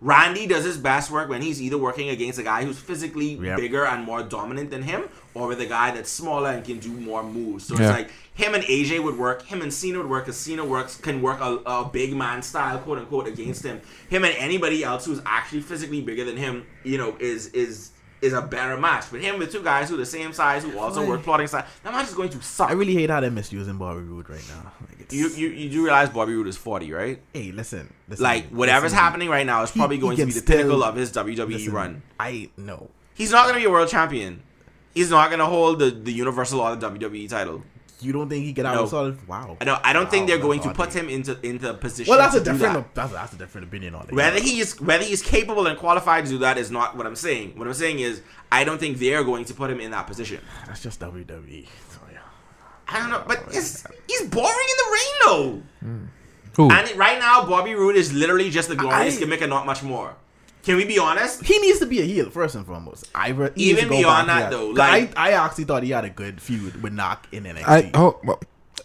Randy 0.00 0.46
does 0.46 0.64
his 0.64 0.76
best 0.76 1.10
work 1.10 1.28
when 1.28 1.40
he's 1.40 1.60
either 1.60 1.78
working 1.78 2.10
against 2.10 2.38
a 2.38 2.42
guy 2.42 2.64
who's 2.64 2.78
physically 2.78 3.34
Yep. 3.34 3.56
bigger 3.56 3.86
and 3.86 4.04
more 4.04 4.22
dominant 4.22 4.70
than 4.70 4.82
him, 4.82 5.04
or 5.32 5.46
with 5.48 5.60
a 5.60 5.66
guy 5.66 5.90
that's 5.90 6.10
smaller 6.10 6.50
and 6.50 6.64
can 6.64 6.78
do 6.78 6.90
more 6.90 7.22
moves. 7.22 7.64
So 7.66 7.74
Yeah. 7.74 7.82
it's 7.88 7.92
like 7.92 8.10
him 8.34 8.54
and 8.54 8.62
AJ 8.64 8.98
would 9.00 9.16
work. 9.18 9.42
Him 9.46 9.62
and 9.62 9.72
Cena 9.72 9.98
would 9.98 10.08
work 10.10 10.26
because 10.26 10.36
Cena 10.36 10.64
works 10.64 10.96
can 10.96 11.22
work 11.22 11.40
a, 11.40 11.60
a 11.64 11.84
big 11.90 12.14
man 12.14 12.42
style, 12.42 12.78
quote 12.78 12.98
unquote, 12.98 13.26
against 13.26 13.64
him. 13.64 13.80
Him 14.10 14.24
and 14.24 14.34
anybody 14.36 14.84
else 14.84 15.06
who's 15.06 15.20
actually 15.24 15.62
physically 15.62 16.02
bigger 16.02 16.24
than 16.24 16.36
him, 16.36 16.66
you 16.84 16.98
know, 16.98 17.16
is 17.18 17.46
is 17.48 17.90
is 18.22 18.32
a 18.32 18.42
better 18.42 18.76
match. 18.76 19.04
But 19.10 19.20
him 19.20 19.38
with 19.38 19.52
two 19.52 19.62
guys 19.62 19.88
who 19.88 19.94
are 19.94 19.98
the 19.98 20.06
same 20.06 20.32
size 20.32 20.62
who 20.64 20.78
also 20.78 21.06
work 21.06 21.22
plotting 21.22 21.46
style, 21.46 21.66
that 21.84 21.92
match 21.92 22.08
is 22.08 22.14
going 22.14 22.30
to 22.30 22.42
suck. 22.42 22.70
I 22.70 22.72
really 22.72 22.94
hate 22.94 23.10
how 23.10 23.20
they're 23.20 23.30
misusing 23.30 23.76
Bobby 23.78 24.00
Roode 24.00 24.28
right 24.30 24.44
now. 24.48 24.72
Like, 24.98 25.12
you, 25.12 25.28
you 25.28 25.48
you 25.48 25.70
do 25.70 25.84
realize 25.84 26.08
Bobby 26.10 26.34
Roode 26.34 26.48
is 26.48 26.56
forty, 26.56 26.92
right? 26.92 27.20
hey, 27.32 27.52
listen, 27.52 27.92
listen 28.08 28.22
Like 28.24 28.48
whatever's 28.48 28.92
listen. 28.92 28.98
happening 28.98 29.28
right 29.28 29.46
now 29.46 29.62
is 29.62 29.70
probably 29.70 29.96
he 29.96 30.02
going 30.02 30.16
to 30.16 30.26
be 30.26 30.32
the 30.32 30.40
still- 30.40 30.56
pinnacle 30.56 30.82
of 30.82 30.96
his 30.96 31.12
WWE 31.12 31.48
Listen, 31.48 31.72
run. 31.72 32.02
I 32.18 32.50
know. 32.56 32.90
He's 33.14 33.30
not 33.32 33.44
going 33.44 33.54
to 33.54 33.60
be 33.60 33.66
a 33.66 33.70
world 33.70 33.88
champion. 33.88 34.42
He's 34.94 35.10
not 35.10 35.28
going 35.28 35.38
to 35.40 35.46
hold 35.46 35.78
the, 35.78 35.90
the 35.90 36.12
Universal 36.12 36.60
or 36.60 36.74
the 36.74 36.90
WWE 36.90 37.28
title. 37.28 37.62
You 38.00 38.12
don't 38.12 38.28
think 38.28 38.44
he 38.44 38.52
get 38.52 38.66
out 38.66 38.74
No. 38.74 38.82
of 38.82 38.90
solid? 38.90 39.26
Wow. 39.26 39.56
I 39.60 39.64
know. 39.64 39.78
I 39.82 39.92
don't 39.94 40.10
think 40.10 40.26
they're 40.28 40.38
going 40.38 40.60
to 40.60 40.70
put 40.74 40.92
him 40.92 41.08
into 41.08 41.38
into 41.46 41.70
a 41.70 41.74
position. 41.74 42.10
Well, 42.10 42.18
that's 42.18 42.34
to 42.34 42.40
a 42.40 42.44
do 42.44 42.52
different. 42.52 42.74
that. 42.74 42.94
That's, 42.94 43.12
that's 43.12 43.32
a 43.32 43.36
different 43.36 43.68
opinion 43.68 43.94
on 43.94 44.06
it. 44.08 44.12
Whether 44.12 44.38
he 44.40 44.60
is 44.60 44.78
whether 44.80 45.02
he's 45.04 45.22
capable 45.22 45.66
and 45.66 45.78
qualified 45.78 46.24
to 46.26 46.30
do 46.30 46.38
that 46.38 46.58
is 46.58 46.70
not 46.70 46.96
what 46.96 47.06
I'm 47.06 47.16
saying. 47.16 47.58
What 47.58 47.66
I'm 47.66 47.72
saying 47.74 48.00
is 48.00 48.20
I 48.52 48.64
don't 48.64 48.78
think 48.78 48.98
they're 48.98 49.24
going 49.24 49.46
to 49.46 49.54
put 49.54 49.70
him 49.70 49.80
in 49.80 49.92
that 49.92 50.06
position. 50.06 50.40
That's 50.66 50.82
just 50.82 51.00
WWE. 51.00 51.66
So 51.90 52.00
yeah. 52.12 52.18
I 52.88 52.98
don't 53.00 53.10
know, 53.10 53.24
but 53.26 53.44
it's, 53.48 53.84
he's 54.06 54.22
boring 54.28 54.66
in 54.70 54.76
the 54.82 54.90
ring 54.92 55.12
though. 55.24 55.62
Who? 56.56 56.70
And 56.70 56.96
right 56.96 57.18
now, 57.18 57.44
Bobby 57.46 57.74
Roode 57.74 57.96
is 57.96 58.12
literally 58.12 58.50
just 58.50 58.68
the 58.68 58.76
glorious 58.76 59.16
I- 59.16 59.20
gimmick 59.20 59.40
and 59.40 59.50
not 59.50 59.64
much 59.66 59.82
more. 59.82 60.14
Can 60.66 60.76
we 60.76 60.84
be 60.84 60.98
honest? 60.98 61.42
He 61.44 61.58
needs 61.60 61.78
to 61.78 61.86
be 61.86 62.00
a 62.00 62.04
heel 62.04 62.28
first 62.28 62.54
and 62.56 62.66
foremost. 62.66 63.08
I 63.14 63.28
re- 63.30 63.50
he 63.54 63.70
Even 63.70 63.84
needs 63.88 63.96
to 63.96 64.02
beyond 64.02 64.28
that, 64.28 64.50
to 64.50 64.56
though, 64.56 64.68
'Cause 64.70 64.78
like- 64.78 65.16
I, 65.16 65.30
I 65.30 65.32
actually 65.44 65.64
thought 65.64 65.82
he 65.84 65.90
had 65.90 66.04
a 66.04 66.10
good 66.10 66.40
feud 66.42 66.82
with 66.82 66.92
Knock 66.92 67.26
in 67.32 67.44
NXT. 67.44 67.64
I 67.68 67.90
oh 67.94 68.18
well, 68.24 68.40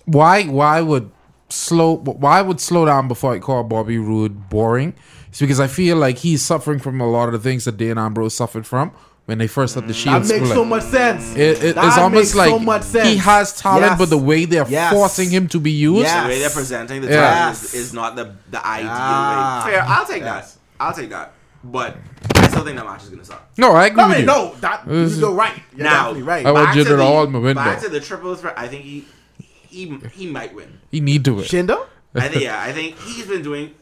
why 0.06 0.44
why 0.44 0.80
would 0.82 1.12
slow 1.50 1.98
why 1.98 2.42
would 2.42 2.62
slow 2.62 2.86
down 2.86 3.08
before 3.08 3.34
I 3.34 3.40
call 3.40 3.64
Bobby 3.64 3.98
Roode 3.98 4.50
boring? 4.50 4.94
It's 5.30 5.40
because 5.40 5.60
I 5.60 5.68
feel 5.68 5.98
like 5.98 6.20
he's 6.20 6.42
suffering 6.44 6.80
from 6.80 7.02
a 7.02 7.10
lot 7.10 7.28
of 7.28 7.34
the 7.34 7.40
things 7.40 7.66
that 7.66 7.78
Dean 7.78 7.98
Ambrose 7.98 8.36
suffered 8.36 8.68
from 8.68 8.92
when 9.26 9.38
they 9.40 9.48
first 9.48 9.76
had 9.76 9.88
the 9.88 9.94
Shield. 9.94 10.24
That 10.24 10.28
shield 10.28 10.40
makes 10.42 10.50
split. 10.52 10.56
so 10.58 10.66
much 10.66 10.84
sense. 10.84 11.36
It- 11.36 11.64
it- 11.64 11.76
That 11.76 11.86
it's 11.88 11.98
almost 11.98 12.36
makes 12.36 12.36
like 12.36 12.50
so 12.50 12.60
much 12.60 12.82
sense. 12.84 13.08
he 13.08 13.18
has 13.18 13.54
talent, 13.58 13.84
Yes. 13.92 13.98
but 13.98 14.10
the 14.10 14.18
way 14.18 14.46
they're 14.46 14.68
Yes. 14.68 14.92
forcing 14.94 15.30
him 15.30 15.48
to 15.50 15.60
be 15.60 15.72
used, 15.72 16.02
Yes. 16.02 16.24
The 16.24 16.30
way 16.30 16.40
they're 16.40 16.50
presenting 16.50 17.02
the 17.02 17.08
Yeah. 17.10 17.32
title 17.34 17.52
is, 17.52 17.74
is 17.74 17.94
not 17.94 18.16
the 18.18 18.36
the 18.52 18.66
ideal 18.68 18.90
Ah. 18.94 19.64
way. 19.66 19.72
Fair, 19.72 19.84
I'll 19.88 20.06
take 20.06 20.22
Yes. 20.24 20.54
that. 20.54 20.84
I'll 20.84 20.94
take 20.94 21.10
that. 21.12 21.34
But 21.64 21.98
I 22.36 22.48
still 22.48 22.64
think 22.64 22.78
that 22.78 22.86
match 22.86 23.04
is 23.04 23.10
gonna 23.10 23.24
suck. 23.26 23.48
no, 23.58 23.74
I 23.74 23.86
agree 23.88 24.02
No, 24.02 24.08
with 24.08 24.18
I 24.18 24.20
you. 24.22 24.26
no, 24.26 24.56
that 24.62 24.88
This 24.88 25.12
is- 25.14 25.20
you're 25.20 25.32
right. 25.32 25.54
You're 25.76 25.84
Now, 25.86 26.06
definitely 26.06 26.24
right. 26.24 26.46
I 26.46 26.52
want 26.52 26.66
back 26.68 26.76
you 26.76 26.84
to 26.84 26.90
to 26.90 26.96
the, 26.96 27.04
all 27.04 27.28
my 27.28 27.40
window. 27.40 27.64
back 27.64 27.80
to 27.82 27.90
the 27.90 28.00
triple 28.00 28.34
threat. 28.36 28.56
I 28.58 28.68
think 28.68 28.84
he 28.84 29.06
he 29.40 29.98
he 30.14 30.28
might 30.28 30.54
win. 30.56 30.80
He 30.90 31.00
need 31.02 31.24
to 31.26 31.34
win. 31.36 31.46
Shindo? 31.46 31.86
I 32.16 32.28
think 32.28 32.44
yeah. 32.44 32.60
I 32.62 32.72
think 32.74 32.98
he's 33.00 33.26
been 33.28 33.42
doing. 33.44 33.76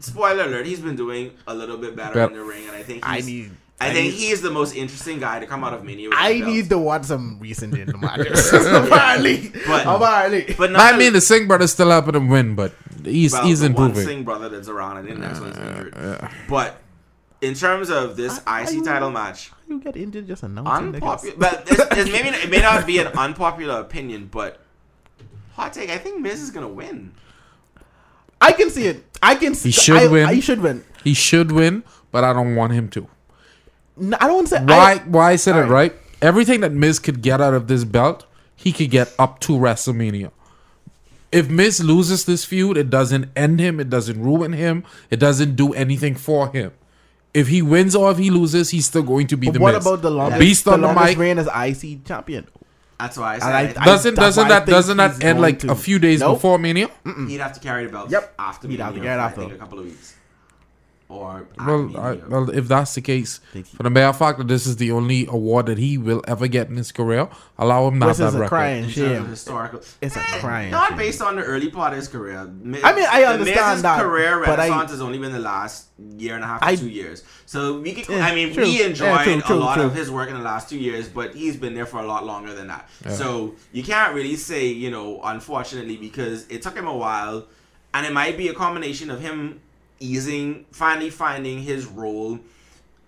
Spoiler 0.00 0.44
alert: 0.44 0.66
He's 0.66 0.80
been 0.80 0.96
doing 0.96 1.32
a 1.46 1.54
little 1.54 1.76
bit 1.76 1.96
better 1.96 2.14
Bet- 2.14 2.30
in 2.30 2.36
the 2.36 2.44
ring, 2.44 2.66
and 2.68 2.76
I 2.76 2.82
think 2.82 3.06
I 3.08 3.16
he's, 3.16 3.26
need. 3.26 3.50
I, 3.80 3.88
I 3.90 3.92
think 3.92 4.06
need- 4.12 4.14
he's 4.18 4.42
the 4.42 4.50
most 4.50 4.74
interesting 4.74 5.18
guy 5.20 5.38
to 5.40 5.46
come 5.46 5.62
out 5.64 5.72
of 5.72 5.82
Mania. 5.84 6.08
with 6.10 6.18
I 6.18 6.34
the 6.34 6.40
belt. 6.40 6.52
need 6.52 6.68
to 6.70 6.78
watch 6.78 7.04
some 7.04 7.38
recent 7.40 7.74
Jinder 7.74 8.00
matches. 8.00 8.52
apparently, 8.52 9.52
But- 9.66 9.86
apparently. 9.86 10.54
but 10.58 10.70
not 10.72 10.94
I 10.94 10.96
mean, 10.98 11.12
the 11.12 11.20
Singh 11.20 11.46
brothers 11.48 11.72
still 11.72 11.90
helping 11.90 12.14
him 12.16 12.28
win, 12.28 12.54
but 12.54 12.72
he's 13.04 13.32
well, 13.32 13.44
he's 13.44 13.60
the 13.60 13.70
one 13.70 13.86
improving. 13.90 14.06
Singh 14.06 14.24
brother 14.24 14.48
that's 14.48 14.68
around. 14.68 14.98
I 14.98 15.02
didn't 15.02 15.24
actually 15.24 15.50
injured. 15.50 16.28
But 16.48 16.76
in 17.40 17.54
terms 17.54 17.90
of 17.90 18.16
this 18.16 18.40
I- 18.46 18.60
I 18.60 18.62
IC 18.64 18.76
would- 18.76 18.84
title 18.84 19.10
match, 19.10 19.50
you 19.68 19.80
get 19.80 19.96
injured 19.96 20.26
just 20.26 20.42
announcing 20.42 20.94
unpopular. 20.94 21.34
But 21.38 21.66
it's, 21.70 21.80
it's 21.98 22.10
maybe 22.10 22.28
it 22.28 22.50
may 22.50 22.60
not 22.60 22.86
be 22.86 22.98
an 22.98 23.08
unpopular 23.08 23.80
opinion, 23.80 24.28
but 24.30 24.60
hot 25.54 25.72
take. 25.72 25.90
I 25.90 25.98
think 25.98 26.20
Miz 26.20 26.40
is 26.40 26.50
gonna 26.50 26.68
win. 26.68 27.12
I 28.40 28.52
can 28.52 28.70
see 28.70 28.86
it. 28.86 29.04
I 29.22 29.34
can 29.34 29.54
see. 29.54 29.68
He 29.70 29.72
should 29.72 29.96
I, 29.96 30.06
win. 30.06 30.28
He 30.28 30.40
should 30.40 30.60
win. 30.60 30.84
He 31.02 31.12
should 31.14 31.52
win, 31.52 31.82
but 32.12 32.24
I 32.24 32.32
don't 32.32 32.54
want 32.54 32.72
him 32.72 32.88
to. 32.90 33.08
No, 33.96 34.16
I 34.20 34.26
don't 34.28 34.36
want 34.36 34.46
to 34.48 34.58
say 34.58 34.64
Why? 34.64 34.92
I, 34.92 34.98
why 34.98 35.32
I 35.32 35.36
said 35.36 35.56
it 35.56 35.60
Alright. 35.62 35.92
right? 35.92 36.00
Everything 36.22 36.60
that 36.60 36.72
Miz 36.72 36.98
could 37.00 37.20
get 37.20 37.40
out 37.40 37.52
of 37.54 37.66
this 37.66 37.82
belt, 37.84 38.26
he 38.54 38.72
could 38.72 38.90
get 38.90 39.12
up 39.18 39.40
to 39.40 39.52
WrestleMania. 39.52 40.30
If 41.32 41.50
Miz 41.50 41.82
loses 41.82 42.24
this 42.24 42.44
feud, 42.44 42.76
it 42.76 42.90
doesn't 42.90 43.28
end 43.36 43.58
him. 43.60 43.80
It 43.80 43.90
doesn't 43.90 44.20
ruin 44.22 44.52
him. 44.52 44.84
It 45.10 45.18
doesn't 45.18 45.56
do 45.56 45.72
anything 45.74 46.14
for 46.14 46.48
him. 46.50 46.72
If 47.34 47.48
he 47.48 47.62
wins 47.62 47.94
or 47.94 48.10
if 48.10 48.18
he 48.18 48.30
loses, 48.30 48.70
he's 48.70 48.86
still 48.86 49.02
going 49.02 49.26
to 49.28 49.36
be 49.36 49.46
But 49.48 49.54
the 49.54 49.60
what 49.60 49.74
Miz. 49.74 49.86
about 49.86 50.02
the 50.02 50.10
longest, 50.10 50.40
beast 50.40 50.64
the 50.64 50.72
on 50.72 50.80
the 50.80 50.86
longest 50.88 51.08
mic? 51.10 51.18
reign 51.18 51.38
as 51.38 51.46
IC 51.46 52.04
champion? 52.04 52.46
That's 52.98 53.16
why 53.16 53.34
I 53.34 53.38
said 53.38 53.54
I- 53.54 53.60
I, 53.60 53.62
I- 53.82 53.84
Doesn't 53.84 54.14
that's 54.16 54.36
doesn't 54.36 54.48
that 54.48 54.66
doesn't 54.66 54.96
that 54.96 55.22
end 55.22 55.40
like 55.40 55.60
to. 55.60 55.70
a 55.70 55.74
few 55.76 55.98
days 56.00 56.20
Nope. 56.20 56.36
before 56.36 56.58
Mania? 56.58 56.88
he'd 57.28 57.38
have 57.40 57.52
to 57.52 57.60
carry 57.60 57.86
the 57.86 57.92
belt. 57.92 58.10
Yep. 58.10 58.34
after 58.38 58.66
He'd 58.66 58.80
have 58.80 58.94
to 58.94 59.00
carry 59.00 59.14
it 59.14 59.22
after. 59.22 59.40
I 59.42 59.44
think 59.44 59.52
a 59.54 59.58
couple 59.58 59.78
of 59.78 59.84
weeks. 59.84 60.14
Or 61.10 61.48
Well, 61.58 61.96
I, 61.96 62.12
well, 62.28 62.50
if 62.50 62.68
that's 62.68 62.94
the 62.94 63.00
case, 63.00 63.40
he- 63.54 63.62
for 63.62 63.82
the 63.82 63.88
mere 63.88 64.12
fact 64.12 64.36
that 64.38 64.46
this 64.48 64.66
is 64.66 64.76
the 64.76 64.92
only 64.92 65.24
award 65.26 65.64
that 65.66 65.78
he 65.78 65.96
will 65.96 66.22
ever 66.28 66.46
get 66.48 66.68
in 66.68 66.76
his 66.76 66.92
career, 66.92 67.30
allow 67.58 67.88
him 67.88 67.98
to 68.00 68.06
This 68.08 68.18
have 68.18 68.26
is 68.26 68.32
that 68.34 68.38
a 68.38 68.40
record. 68.42 68.48
crying 68.50 68.84
in 68.84 68.90
terms 68.90 68.94
shame. 68.94 69.26
historical. 69.26 69.80
It's 70.02 70.16
a 70.16 70.20
crying 70.20 70.70
Not 70.70 70.90
shame. 70.90 70.98
based 70.98 71.22
on 71.22 71.36
the 71.36 71.42
early 71.44 71.70
part 71.70 71.92
of 71.94 71.98
his 71.98 72.08
career. 72.08 72.40
I 72.40 72.44
mean, 72.44 72.82
I 72.84 73.24
understand 73.24 73.70
Miz's 73.70 73.82
that, 73.84 74.02
career 74.02 74.42
but 74.44 74.60
I- 74.60 74.66
has 74.68 75.00
only 75.00 75.18
been 75.18 75.32
the 75.32 75.38
last 75.38 75.86
year 76.18 76.34
and 76.34 76.44
a 76.44 76.46
half, 76.46 76.60
to 76.60 76.66
I- 76.66 76.76
two 76.76 76.90
years. 76.90 77.22
So 77.46 77.80
we 77.80 77.94
could. 77.94 78.06
Yeah, 78.14 78.26
I 78.26 78.34
mean, 78.34 78.52
true. 78.52 78.64
we 78.64 78.78
Yeah, 78.80 78.86
enjoyed 78.88 79.20
true, 79.22 79.40
true, 79.40 79.56
a 79.56 79.56
lot 79.56 79.76
true. 79.76 79.84
of 79.84 79.94
his 79.94 80.10
work 80.10 80.28
in 80.28 80.34
the 80.36 80.42
last 80.42 80.68
two 80.68 80.78
years, 80.78 81.08
but 81.08 81.34
he's 81.34 81.56
been 81.56 81.74
there 81.74 81.86
for 81.86 82.00
a 82.00 82.06
lot 82.06 82.26
longer 82.26 82.52
than 82.52 82.66
that. 82.68 82.86
So 83.08 83.54
you 83.72 83.82
can't 83.82 84.14
really 84.14 84.36
say, 84.36 84.66
you 84.66 84.90
know, 84.90 85.22
unfortunately, 85.24 85.96
because 85.96 86.46
it 86.50 86.60
took 86.60 86.76
him 86.76 86.86
a 86.86 86.94
while, 86.94 87.46
and 87.94 88.04
it 88.04 88.12
might 88.12 88.36
be 88.36 88.48
a 88.48 88.52
combination 88.54 89.10
of 89.10 89.22
him 89.22 89.60
easing, 90.00 90.64
finally 90.72 91.10
finding 91.10 91.58
his 91.62 91.86
role. 91.86 92.38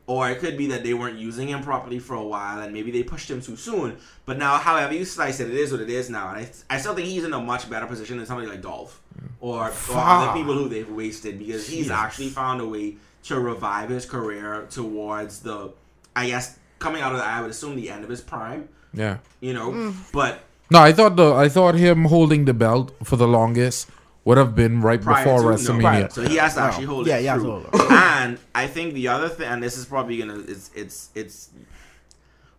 Or 0.07 0.28
it 0.28 0.41
could 0.41 0.57
be 0.59 0.66
that 0.68 0.82
they 0.82 0.93
weren't 0.93 1.18
using 1.20 1.47
him 1.47 1.62
properly 1.62 2.01
for 2.01 2.14
a 2.14 2.22
while, 2.24 2.61
and 2.62 2.72
maybe 2.72 2.91
they 2.91 3.05
pushed 3.05 3.30
him 3.30 3.41
too 3.41 3.55
soon. 3.55 3.97
But 4.26 4.38
now, 4.38 4.57
however 4.57 4.93
you 4.93 5.05
slice 5.05 5.38
it, 5.38 5.49
it 5.49 5.55
is 5.55 5.70
what 5.70 5.80
it 5.80 5.88
is 5.88 6.11
now, 6.11 6.30
and 6.34 6.38
I, 6.68 6.74
I 6.74 6.78
still 6.80 6.95
think 6.97 7.07
he's 7.07 7.22
in 7.22 7.32
a 7.32 7.38
much 7.41 7.70
better 7.70 7.86
position 7.86 8.16
than 8.16 8.26
somebody 8.26 8.49
like 8.49 8.61
Dolph 8.61 9.01
or, 9.41 9.68
or 9.68 9.72
other 9.97 10.32
people 10.36 10.55
who 10.55 10.68
they've 10.68 10.91
wasted 10.91 11.38
because 11.38 11.64
he's 11.68 11.84
Jesus. 11.84 11.93
actually 11.93 12.30
found 12.30 12.61
a 12.61 12.66
way 12.66 12.97
to 13.24 13.38
revive 13.38 13.88
his 13.91 14.05
career 14.05 14.66
towards 14.68 15.41
the, 15.41 15.70
I 16.16 16.26
guess, 16.26 16.59
coming 16.80 17.03
out 17.03 17.12
of 17.12 17.18
the, 17.18 17.24
I 17.24 17.41
would 17.43 17.51
assume 17.53 17.76
the 17.76 17.88
end 17.88 18.03
of 18.03 18.11
his 18.11 18.20
prime, 18.20 18.68
Yeah. 18.93 19.18
you 19.38 19.55
know. 19.55 19.70
Mm. 19.70 19.95
But 20.12 20.41
No, 20.72 20.80
I 20.80 20.91
thought 20.93 21.14
the 21.14 21.34
I 21.34 21.49
thought 21.49 21.76
him 21.76 22.07
holding 22.07 22.47
the 22.47 22.55
belt 22.55 22.91
for 23.05 23.14
the 23.14 23.28
longest 23.28 23.88
would 24.31 24.39
have 24.39 24.55
been 24.55 24.81
right 24.81 25.01
prior 25.03 25.24
before 25.24 25.41
to, 25.43 25.49
no, 25.49 25.55
WrestleMania. 25.55 25.81
prior. 25.83 26.11
so 26.11 26.22
he 26.22 26.37
has 26.37 26.55
to 26.55 26.61
No. 26.61 26.66
actually 26.66 26.85
hold 26.87 27.07
Yeah, 27.07 27.16
it. 27.16 27.20
he 27.20 27.26
has 27.26 27.43
through. 27.43 27.62
to 27.70 27.76
hold 27.78 27.91
it. 27.91 27.93
and 28.22 28.39
I 28.55 28.66
think 28.66 28.95
the 28.95 29.09
other 29.09 29.28
thing, 29.28 29.47
and 29.53 29.62
this 29.62 29.76
is 29.76 29.85
probably 29.87 30.16
gonna, 30.18 30.39
it's 30.49 30.70
it's 30.74 31.11
it's 31.14 31.51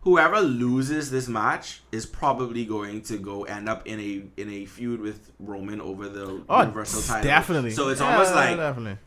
whoever 0.02 0.40
loses 0.40 1.10
this 1.10 1.28
match 1.28 1.80
is 1.92 2.06
probably 2.06 2.64
going 2.64 3.02
to 3.02 3.16
go 3.18 3.44
end 3.44 3.68
up 3.68 3.86
in 3.86 4.00
a 4.00 4.40
in 4.40 4.48
a 4.50 4.64
feud 4.66 5.00
with 5.00 5.30
Roman 5.38 5.80
over 5.80 6.08
the 6.08 6.42
Oh, 6.48 6.60
Universal 6.60 7.02
title. 7.02 7.24
definitely. 7.24 7.70
So 7.72 7.88
it's 7.88 8.00
Yeah, 8.00 8.12
almost 8.12 8.34
like 8.34 8.56
definitely. 8.56 8.98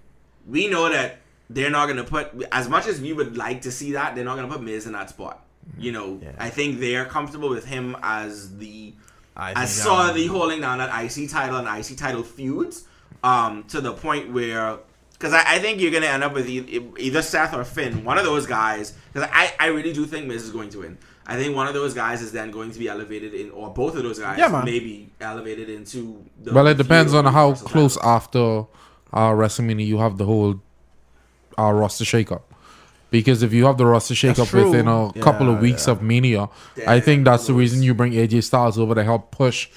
we 0.47 0.67
know 0.67 0.89
that 0.89 1.19
they're 1.49 1.69
not 1.69 1.85
going 1.85 1.97
to 1.97 2.03
put 2.03 2.31
as 2.51 2.67
much 2.69 2.87
as 2.87 2.99
we 3.01 3.13
would 3.13 3.37
like 3.37 3.61
to 3.63 3.71
see 3.71 3.91
that 3.93 4.15
they're 4.15 4.25
not 4.25 4.35
going 4.37 4.47
to 4.49 4.53
put 4.55 4.63
Miz 4.63 4.85
in 4.87 4.93
that 4.93 5.09
spot. 5.09 5.45
You 5.77 5.91
know, 5.91 6.19
Yeah. 6.21 6.31
I 6.39 6.49
think 6.49 6.79
they're 6.79 7.05
comfortable 7.05 7.49
with 7.49 7.65
him 7.65 7.95
as 8.01 8.57
the 8.57 8.93
I 9.35 9.51
as 9.51 9.73
think, 9.73 9.85
saw 9.85 10.09
um, 10.09 10.15
the 10.15 10.27
holding 10.27 10.61
down 10.61 10.77
that 10.77 11.03
IC 11.03 11.29
title 11.29 11.57
and 11.57 11.67
IC 11.67 11.97
title 11.97 12.23
feuds 12.23 12.85
um, 13.23 13.63
to 13.65 13.81
the 13.81 13.93
point 13.93 14.31
where 14.31 14.79
because 15.13 15.33
I, 15.33 15.55
I 15.55 15.59
think 15.59 15.79
you're 15.79 15.91
gonna 15.91 16.05
end 16.07 16.23
up 16.23 16.33
with 16.33 16.47
either 16.47 17.21
Seth 17.21 17.53
or 17.53 17.63
Finn, 17.63 18.03
one 18.03 18.17
of 18.17 18.25
those 18.25 18.45
guys. 18.45 18.93
Because 19.11 19.29
I, 19.31 19.53
I 19.59 19.67
really 19.67 19.93
do 19.93 20.05
think 20.05 20.27
Miz 20.27 20.43
is 20.43 20.51
going 20.51 20.69
to 20.69 20.79
win. 20.79 20.97
I 21.27 21.37
think 21.37 21.55
one 21.55 21.67
of 21.67 21.73
those 21.73 21.93
guys 21.93 22.21
is 22.21 22.31
then 22.31 22.51
going 22.51 22.71
to 22.71 22.77
be 22.79 22.87
elevated 22.87 23.33
in, 23.33 23.49
or 23.51 23.73
both 23.73 23.95
of 23.95 24.03
those 24.03 24.19
guys 24.19 24.37
Yeah, 24.37 24.61
maybe 24.63 25.09
elevated 25.19 25.69
into. 25.69 26.23
The 26.43 26.53
Well, 26.53 26.67
it 26.67 26.77
depends 26.77 27.13
on 27.13 27.25
how 27.25 27.53
close 27.55 27.95
title. 27.95 28.09
after 28.09 28.65
uh, 29.11 29.31
WrestleMania 29.31 29.85
you 29.85 29.97
have 29.97 30.17
the 30.17 30.25
whole 30.25 30.61
uh, 31.57 31.71
roster 31.71 32.03
shakeup. 32.03 32.41
Because 33.11 33.43
if 33.43 33.53
you 33.53 33.65
have 33.65 33.77
the 33.77 33.85
roster 33.85 34.13
shakeup 34.13 34.47
true. 34.47 34.65
within 34.65 34.87
a 34.87 35.07
Yeah, 35.15 35.21
couple 35.21 35.49
of 35.49 35.59
weeks 35.61 35.87
yeah. 35.87 35.93
of 35.93 36.01
Mania, 36.01 36.49
Yeah, 36.75 36.91
I 36.91 36.99
think 36.99 37.23
that's 37.25 37.47
the 37.47 37.53
reason 37.53 37.81
you 37.83 37.93
bring 37.93 38.13
AJ 38.13 38.43
Styles 38.43 38.77
over 38.77 38.95
to 38.95 39.03
help 39.03 39.31
push 39.31 39.69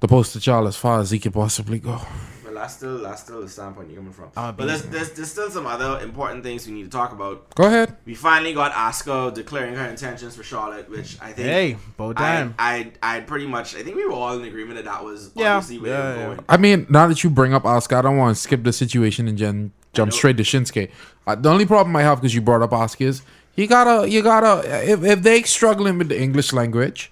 the 0.00 0.08
poster 0.08 0.40
child 0.40 0.66
as 0.66 0.76
far 0.76 1.00
as 1.00 1.10
he 1.10 1.18
can 1.18 1.32
possibly 1.32 1.78
go. 1.78 2.00
But 2.42 2.54
that's 2.54 2.74
still 2.74 2.98
that's 2.98 3.22
still 3.22 3.42
the 3.42 3.48
standpoint 3.48 3.88
you're 3.90 3.98
coming 3.98 4.12
from. 4.12 4.30
I'll 4.36 4.52
but 4.52 4.66
there's, 4.66 4.82
there's 4.82 5.10
there's 5.12 5.30
still 5.30 5.50
some 5.50 5.66
other 5.66 6.00
important 6.02 6.42
things 6.42 6.66
we 6.66 6.72
need 6.72 6.82
to 6.84 6.88
talk 6.90 7.12
about. 7.12 7.54
Go 7.54 7.64
ahead. 7.64 7.96
We 8.04 8.14
finally 8.14 8.52
got 8.54 8.72
Asuka 8.72 9.32
declaring 9.32 9.74
her 9.76 9.84
intentions 9.86 10.34
for 10.36 10.42
Charlotte, 10.42 10.90
which 10.90 11.16
I 11.20 11.26
think 11.32 11.46
Hey, 11.48 11.76
bow 11.96 12.10
I, 12.10 12.14
time. 12.14 12.54
I 12.58 12.92
I 13.02 13.20
pretty 13.20 13.46
much 13.46 13.76
I 13.76 13.82
think 13.82 13.94
we 13.96 14.04
were 14.04 14.12
all 14.12 14.36
in 14.38 14.44
agreement 14.44 14.76
that 14.76 14.86
that 14.86 15.04
was 15.04 15.30
Yeah. 15.36 15.56
obviously 15.56 15.78
where 15.78 15.92
Yeah, 15.92 16.02
they 16.12 16.14
were 16.16 16.20
yeah. 16.20 16.26
going. 16.36 16.44
I 16.48 16.56
mean, 16.56 16.86
now 16.90 17.06
that 17.06 17.22
you 17.22 17.30
bring 17.30 17.54
up 17.54 17.64
Oscar, 17.64 17.96
I 17.98 18.02
don't 18.02 18.16
want 18.16 18.36
to 18.36 18.42
skip 18.42 18.64
the 18.64 18.72
situation 18.72 19.28
and 19.28 19.38
then 19.38 19.72
jump 19.92 20.12
straight 20.12 20.36
to 20.36 20.42
Shinsuke. 20.42 20.90
Uh, 21.26 21.34
the 21.34 21.48
only 21.50 21.66
problem 21.66 21.94
I 21.96 22.02
have 22.02 22.18
because 22.20 22.34
you 22.34 22.40
brought 22.40 22.62
up 22.62 22.72
Oscar 22.72 23.04
is 23.04 23.22
you 23.56 23.66
gotta, 23.66 24.08
you 24.08 24.22
gotta, 24.22 24.90
if, 24.90 25.02
if 25.04 25.22
they 25.22 25.42
struggling 25.42 25.98
with 25.98 26.08
the 26.08 26.20
English 26.20 26.52
language, 26.52 27.10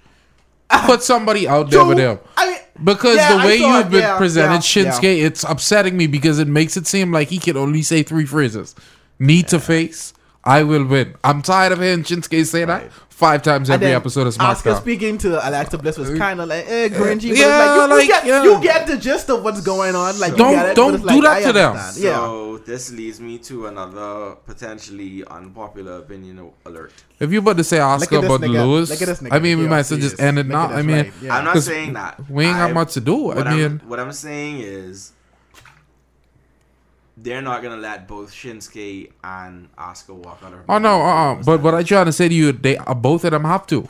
put 0.87 1.03
somebody 1.03 1.49
out 1.49 1.71
there 1.71 1.81
True. 1.81 1.89
with 1.89 1.99
them. 1.99 2.19
I 2.37 2.61
Because 2.83 3.17
Yeah, 3.17 3.39
the 3.39 3.47
way 3.47 3.59
thought- 3.59 3.79
you've 3.85 3.91
been 3.91 4.01
yeah, 4.01 4.19
presented 4.19 4.55
yeah, 4.55 4.61
Shinsuke, 4.93 5.25
it's 5.25 5.45
upsetting 5.45 5.97
me 5.97 6.07
because 6.07 6.39
it 6.39 6.49
makes 6.49 6.77
it 6.77 6.87
seem 6.87 7.13
like 7.13 7.29
he 7.29 7.39
can 7.39 7.57
only 7.57 7.83
say 7.83 8.03
three 8.03 8.25
phrases. 8.27 8.75
Need 9.19 9.49
to 9.49 9.59
face, 9.59 10.13
I 10.49 10.63
will 10.63 10.85
win. 10.85 11.15
I'm 11.23 11.43
tired 11.43 11.73
of 11.73 11.81
hearing 11.81 12.03
Shinsuke 12.05 12.47
say 12.47 12.65
that 12.65 12.91
five 13.11 13.43
times 13.43 13.69
every 13.69 13.89
episode 13.89 14.27
of 14.29 14.35
Asuka 14.35 14.55
SmackDown. 14.73 14.81
speaking 14.81 15.19
to 15.19 15.49
Alexa 15.49 15.77
Bliss 15.77 15.99
was 15.99 16.17
kind 16.17 16.41
of 16.41 16.49
like 16.49 16.65
eh, 16.67 16.89
cringy. 16.89 17.25
Yeah, 17.25 17.33
it's 17.33 17.41
like, 17.41 17.75
you, 17.77 17.97
like, 17.97 18.03
you, 18.03 18.09
get, 18.09 18.27
yeah. 18.27 18.43
you 18.45 18.63
get 18.63 18.87
the 18.87 18.97
gist 18.97 19.29
of 19.29 19.43
what's 19.45 19.61
going 19.61 19.95
on. 19.95 20.19
Like, 20.19 20.37
Don't- 20.37 20.55
get 20.55 20.71
it, 20.71 20.75
don't 20.77 21.01
do 21.01 21.21
like, 21.21 21.23
that 21.23 21.37
I 21.37 21.43
to 21.43 21.53
them. 21.53 21.75
Yeah. 21.97 22.17
So 22.17 22.59
this 22.59 22.91
leads 22.93 23.21
me 23.21 23.39
to 23.41 23.67
another 23.67 24.37
potentially 24.47 25.25
unpopular 25.27 25.99
opinion 25.99 26.51
alert. 26.65 26.93
If 27.21 27.33
you 27.33 27.41
about 27.41 27.57
to 27.59 27.65
say 27.65 27.79
Look 27.79 27.87
Oscar 27.87 28.17
at 28.17 28.21
this 28.23 28.29
but 28.29 28.41
nigga. 28.41 28.67
lose, 28.67 28.91
Look 28.91 29.03
at 29.03 29.09
this 29.09 29.21
nigga. 29.21 29.33
I 29.33 29.39
mean, 29.41 29.59
we 29.59 29.65
He 29.65 29.69
might 29.69 29.81
as 29.81 29.91
well 29.91 30.01
just 30.01 30.19
end 30.21 30.39
it 30.39 30.47
now. 30.47 30.69
I 30.69 30.83
mean, 30.83 30.97
right. 30.97 31.13
yeah. 31.21 31.37
I'm 31.37 31.45
not 31.45 31.59
saying 31.59 31.93
that. 31.93 32.31
we 32.31 32.47
ain't 32.47 32.57
got 32.57 32.73
much 32.73 32.95
to 32.95 33.01
do. 33.01 33.17
What 33.17 33.47
I 33.47 33.51
I'm, 33.51 33.57
mean, 33.59 33.83
what 33.87 34.01
I'm 34.01 34.13
saying 34.13 34.61
is 34.61 35.13
they're 37.23 37.43
not 37.43 37.63
gonna 37.63 37.77
let 37.77 38.07
both 38.07 38.33
Shinsuke 38.33 39.11
and 39.25 39.75
Asuka 39.77 40.15
walk 40.15 40.41
out 40.45 40.53
of. 40.53 40.61
oh 40.69 40.79
no, 40.79 41.01
uh, 41.03 41.33
uh 41.35 41.43
but 41.45 41.61
what 41.63 41.75
I 41.75 41.83
trying 41.83 42.07
to 42.07 42.13
say 42.13 42.29
to 42.29 42.35
you, 42.35 42.53
they 42.53 42.77
uh, 42.77 42.95
both 42.95 43.25
of 43.25 43.33
them 43.33 43.45
have 43.45 43.67
to. 43.69 43.89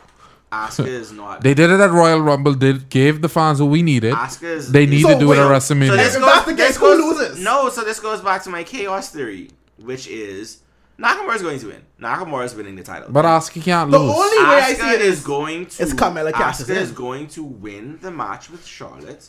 Asuka 0.51 0.87
is 0.87 1.12
not. 1.12 1.41
They 1.45 1.55
did 1.55 1.70
it 1.70 1.81
at 1.81 1.91
Royal 1.91 2.20
Rumble. 2.20 2.55
Did 2.55 2.89
gave 2.89 3.20
the 3.20 3.29
fans 3.29 3.61
what 3.61 3.70
we 3.70 3.83
needed. 3.83 4.14
Asuka 4.14 4.45
is. 4.57 4.72
They 4.72 4.87
need 4.87 5.03
So 5.03 5.14
to 5.14 5.18
do 5.20 5.33
it 5.33 5.39
at 5.39 5.49
wait, 5.49 5.57
WrestleMania. 5.57 5.89
So 5.89 5.97
this 5.97 6.16
goes, 6.16 6.24
that's 6.24 6.47
the 6.47 6.55
case, 6.55 6.76
who 6.76 7.11
loses? 7.11 7.45
No, 7.45 7.68
so 7.68 7.85
this 7.85 8.01
goes 8.01 8.20
back 8.22 8.43
to 8.45 8.51
my 8.51 8.64
chaos 8.64 9.11
theory, 9.11 9.51
which 9.76 10.07
is 10.09 10.61
Nakamura 10.99 11.37
is 11.37 11.43
going 11.43 11.61
to 11.61 11.66
win. 11.66 11.83
Nakamura 12.01 12.45
is 12.45 12.55
winning 12.55 12.76
the 12.76 12.83
title. 12.83 13.09
But 13.11 13.24
Asuka 13.24 13.62
can't 13.62 13.91
The 13.91 13.99
lose. 13.99 14.11
only 14.11 14.39
way 14.39 14.61
I 14.62 14.72
see 14.74 14.91
it 14.91 15.01
is 15.03 15.18
is 15.18 15.24
going 15.24 15.66
to. 15.66 15.83
is 15.83 15.95
Carmella 15.95 16.33
cashes 16.33 16.66
Asuka 16.66 16.76
is 16.76 16.93
going 16.93 17.26
to 17.29 17.45
win 17.45 17.99
the 18.01 18.11
match 18.11 18.51
with 18.51 18.64
Charlotte. 18.66 19.29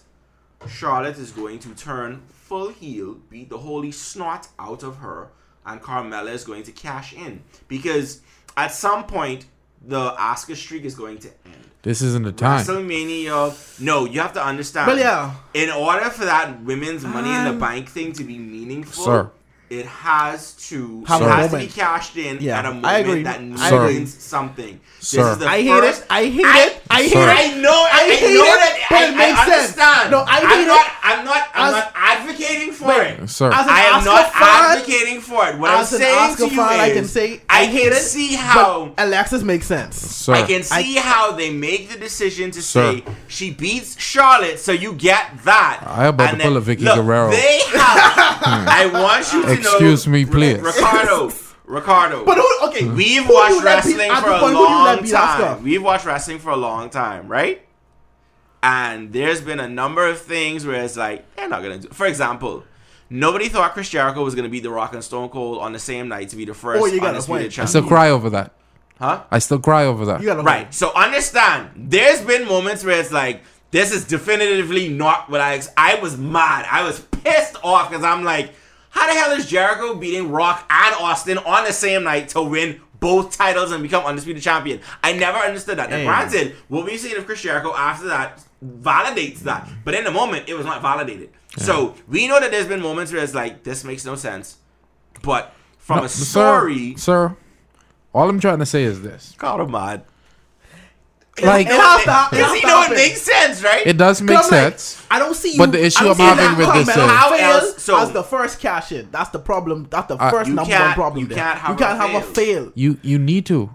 Charlotte 0.68 1.18
is 1.18 1.32
going 1.32 1.60
to 1.60 1.70
turn 1.76 2.22
full 2.50 2.70
heel, 2.70 3.18
beat 3.30 3.50
the 3.50 3.58
holy 3.60 3.92
snot 3.92 4.48
out 4.58 4.82
of 4.84 4.98
her, 4.98 5.30
and 5.68 5.80
Carmella 5.82 6.32
is 6.34 6.44
going 6.44 6.64
to 6.64 6.72
cash 6.72 7.14
in 7.14 7.44
because 7.68 8.22
at 8.58 8.72
some 8.74 9.06
point 9.06 9.46
the 9.86 10.12
Asuka 10.14 10.56
streak 10.56 10.84
is 10.84 10.96
going 10.96 11.20
to 11.20 11.30
end. 11.46 11.64
this 11.84 12.02
isn't 12.02 12.24
the 12.24 12.32
time. 12.34 12.66
WrestleMania. 12.66 13.80
No, 13.80 14.06
you 14.06 14.20
have 14.20 14.34
to 14.34 14.44
understand. 14.44 14.88
But 14.88 14.98
yeah. 14.98 15.34
In 15.54 15.70
order 15.70 16.10
for 16.10 16.26
that 16.26 16.62
women's 16.64 17.04
Money 17.06 17.30
in 17.34 17.44
the 17.46 17.52
Um, 17.52 17.60
Bank 17.60 17.88
thing 17.88 18.12
to 18.14 18.24
be 18.24 18.38
meaningful, 18.40 19.06
Sir. 19.06 19.32
it 19.70 19.86
has 19.86 20.54
to 20.70 21.06
Have 21.06 21.22
it 21.22 21.26
a 21.26 21.30
has 21.32 21.52
to 21.52 21.58
be 21.60 21.68
cashed 21.68 22.18
in 22.18 22.40
Yeah, 22.42 22.60
at 22.60 22.66
a 22.66 22.74
moment 22.74 23.08
agree. 23.08 23.24
that 23.24 23.42
means 23.42 24.12
something. 24.36 24.82
Sir. 25.00 25.24
This 25.24 25.32
is 25.34 25.38
the 25.38 25.48
I 25.48 25.62
hate 25.62 25.70
first, 25.70 26.02
it. 26.02 26.08
I 26.10 26.26
hate 26.26 26.46
I- 26.46 26.66
it. 26.68 26.79
I 26.92 27.04
hate 27.04 27.12
Sir. 27.14 27.22
it. 27.22 27.30
I 27.30 27.58
know. 27.62 27.70
I, 27.70 27.90
I 27.92 28.02
I 28.02 28.16
hate 28.16 28.34
know 28.34 28.44
it, 28.44 28.58
that. 28.58 28.88
but 28.90 28.98
I, 28.98 29.06
it 29.10 29.16
makes 29.16 29.40
I 29.40 29.46
sense. 29.46 29.62
understand. 29.78 30.12
No, 30.12 30.20
I 30.28 30.40
I'm 30.42 30.68
not. 30.68 30.86
it. 30.86 30.92
I'm 31.04 31.26
not. 31.26 31.48
I'm 31.54 31.68
As- 31.68 31.72
not 31.74 31.92
advocating 31.96 32.72
for 32.74 32.88
Wait. 32.88 33.08
it. 33.20 33.30
Sir. 33.30 33.52
I 33.54 33.60
am 33.60 34.02
Asuka 34.02 34.06
not 34.06 34.34
fan- 34.34 34.78
advocating 34.78 35.22
for 35.22 35.48
it. 35.50 35.58
What 35.60 35.70
I'm 35.70 35.82
As 35.82 35.94
an 35.94 36.00
saying 36.00 36.16
to 36.38 36.44
Oscar 36.44 36.44
you 36.46 36.50
fan, 36.58 36.74
is, 36.74 36.80
I 36.80 36.94
can 36.94 37.06
say 37.06 37.42
I 37.50 37.64
I 37.64 37.68
can 37.68 37.92
it. 37.94 37.96
see 37.96 38.34
how. 38.36 38.86
But 38.96 39.06
Alexis 39.06 39.44
makes 39.44 39.68
sense. 39.68 39.98
Sir. 39.98 40.34
I 40.34 40.42
can 40.42 40.62
I- 40.62 40.82
see 40.82 40.96
how 40.96 41.32
they 41.34 41.52
make 41.52 41.90
the 41.90 41.98
decision 42.00 42.50
to 42.52 42.62
Sir. 42.62 42.98
say 42.98 43.04
she 43.28 43.52
beats 43.52 44.00
Charlotte, 44.02 44.60
so 44.60 44.72
you 44.72 44.94
get 44.94 45.44
that. 45.44 45.84
I 45.86 46.08
about 46.08 46.30
And 46.32 46.38
to 46.40 46.44
pull 46.48 46.60
then- 46.60 46.64
a 46.64 46.76
Vickie 46.76 46.84
look, 46.86 46.96
Guerrero. 46.96 47.30
They 47.30 47.60
have. 47.68 48.42
I 48.42 48.90
want 48.92 49.32
you 49.32 49.44
to 49.44 49.62
know. 49.62 49.70
Excuse 49.74 50.08
me, 50.08 50.26
please. 50.26 50.60
Ricardo. 50.60 51.32
Ricardo. 51.70 52.26
But 52.26 52.38
who? 52.38 52.68
Okay, 52.68 52.84
hmm. 52.86 52.96
We've 52.96 53.24
who 53.24 53.34
watched 53.34 53.52
you 53.52 53.64
let 53.64 53.84
beat- 53.86 53.96
wrestling 53.96 54.10
at 54.12 54.24
for 54.24 54.30
a 54.32 54.40
point, 54.40 54.54
who 54.54 54.60
you 54.60 54.84
let 54.84 55.02
long 55.02 55.08
time. 55.10 55.64
We've 55.64 55.84
watched 55.84 56.06
wrestling 56.06 56.40
for 56.40 56.50
a 56.50 56.56
long 56.58 56.90
time, 56.90 57.28
right? 57.28 57.62
And 58.62 59.14
there's 59.14 59.40
been 59.42 59.60
a 59.60 59.70
number 59.70 60.06
of 60.08 60.20
things 60.20 60.66
where 60.66 60.84
it's 60.84 60.98
like 60.98 61.34
they're 61.36 61.48
not 61.48 61.62
gonna 61.64 61.78
do. 61.78 61.88
For 61.90 62.06
example, 62.08 62.64
nobody 63.10 63.48
thought 63.48 63.74
Chris 63.74 63.90
Jericho 63.90 64.24
was 64.24 64.36
gonna 64.36 64.50
beat 64.50 64.64
The 64.64 64.70
Rock 64.72 64.94
and 64.94 65.04
Stone 65.04 65.30
Cold 65.30 65.60
on 65.60 65.72
the 65.72 65.80
same 65.80 66.10
night 66.10 66.30
to 66.30 66.36
be 66.36 66.44
the 66.46 66.54
first 66.54 66.82
Oh, 66.82 66.86
you 66.88 67.00
got 67.00 67.06
a 67.06 67.10
undisputed 67.10 67.52
point. 67.56 67.60
I 67.60 67.66
still 67.66 67.88
cry 67.88 68.10
over 68.10 68.30
that. 68.32 68.52
huh? 68.98 69.24
I 69.32 69.40
still 69.40 69.60
cry 69.60 69.86
over 69.86 70.06
that. 70.08 70.20
You 70.22 70.26
got 70.28 70.40
a 70.40 70.44
Right. 70.44 70.74
So 70.74 70.92
understand, 70.94 71.70
there's 71.76 72.20
been 72.22 72.48
moments 72.48 72.84
where 72.84 73.00
it's 73.00 73.12
like, 73.12 73.44
this 73.72 73.92
is 73.94 74.04
definitively 74.06 74.90
not 74.90 75.30
what 75.30 75.40
I. 75.40 75.54
Ex- 75.56 75.70
I 75.78 75.96
was 76.02 76.18
mad. 76.18 76.66
I 76.70 76.84
was 76.84 77.00
pissed 77.00 77.56
off 77.64 77.90
because 77.90 78.04
I'm 78.04 78.24
like, 78.24 78.52
how 78.90 79.08
the 79.08 79.20
hell 79.20 79.32
is 79.32 79.46
Jericho 79.48 79.96
beating 79.96 80.32
Rock 80.32 80.66
and 80.70 80.96
Austin 80.96 81.38
on 81.38 81.64
the 81.66 81.74
same 81.74 82.04
night 82.04 82.30
to 82.30 82.42
win 82.42 82.82
both 83.00 83.38
titles 83.38 83.72
and 83.72 83.82
become 83.82 84.04
undisputed 84.06 84.44
champion? 84.44 84.82
I 85.04 85.14
never 85.14 85.38
understood 85.38 85.78
that. 85.78 85.90
Now, 85.90 86.04
granted, 86.04 86.56
what 86.68 86.86
we've 86.86 87.00
seen 87.00 87.18
of 87.18 87.26
Chris 87.26 87.42
Jericho 87.42 87.74
after 87.76 88.08
that 88.08 88.44
validates 88.64 89.40
that, 89.40 89.70
but 89.86 89.94
in 89.94 90.04
the 90.04 90.12
moment, 90.12 90.50
it 90.50 90.56
was 90.56 90.66
not 90.66 90.82
validated. 90.82 91.30
So 91.58 91.96
we 92.08 92.28
know 92.28 92.40
that 92.40 92.52
there's 92.52 92.68
been 92.68 92.82
moments 92.82 93.12
where 93.12 93.24
it's 93.24 93.34
like, 93.34 93.64
this 93.64 93.84
makes 93.84 94.06
no 94.06 94.16
sense, 94.16 94.58
but 95.24 95.54
from 95.78 96.00
No, 96.00 96.04
a 96.04 96.10
story, 96.10 96.94
sir, 96.96 97.30
sir. 97.30 97.38
All 98.14 98.30
I'm 98.30 98.40
trying 98.40 98.60
to 98.60 98.66
say 98.66 98.84
is 98.84 99.02
this: 99.02 99.34
call 99.38 99.62
him 99.62 99.72
mad. 99.72 100.04
Like 101.44 101.68
it 101.68 101.74
has 101.74 102.04
to- 102.04 102.10
it 102.10 102.30
Because 102.32 102.52
has 102.54 102.62
you 102.62 102.68
know 102.68 102.78
it 102.80 102.82
happen. 102.84 102.96
makes 102.98 103.22
sense, 103.22 103.64
right? 103.64 103.86
it 103.88 103.98
does 103.98 104.22
make 104.22 104.30
Because 104.38 104.52
I'm 104.52 104.64
like, 104.64 104.74
sense. 104.80 105.02
I 105.12 105.20
don't 105.20 105.36
see 105.36 105.52
you. 105.54 105.58
But 105.58 105.72
the 105.72 105.84
issue 105.86 106.06
I 106.06 106.08
don't 106.14 106.22
I'm 106.22 106.38
having 106.38 106.58
with 106.58 106.86
this 106.88 106.96
Carmella 106.96 107.06
is- 107.06 107.12
How 107.12 107.30
fail 107.38 107.52
else- 107.52 107.84
so- 107.84 108.00
as 108.00 108.12
the 108.12 108.24
first 108.24 108.60
cash 108.60 108.92
in. 108.92 109.08
That's 109.12 109.30
the 109.30 109.40
problem. 109.40 109.88
That's 109.90 110.08
the 110.08 110.16
Uh, 110.18 110.30
first 110.32 110.48
You 110.50 110.56
number 110.56 110.74
one 110.74 110.94
problem. 110.94 111.22
you 111.24 111.28
there. 111.28 111.38
can't 111.38 111.58
have 111.60 111.70
you 111.72 111.76
can't 111.78 112.00
a 112.00 112.02
have 112.08 112.16
a 112.16 112.22
fail. 112.26 112.64
fail. 112.64 112.72
You 112.76 112.98
you 113.02 113.20
need 113.20 113.46
to. 113.48 113.70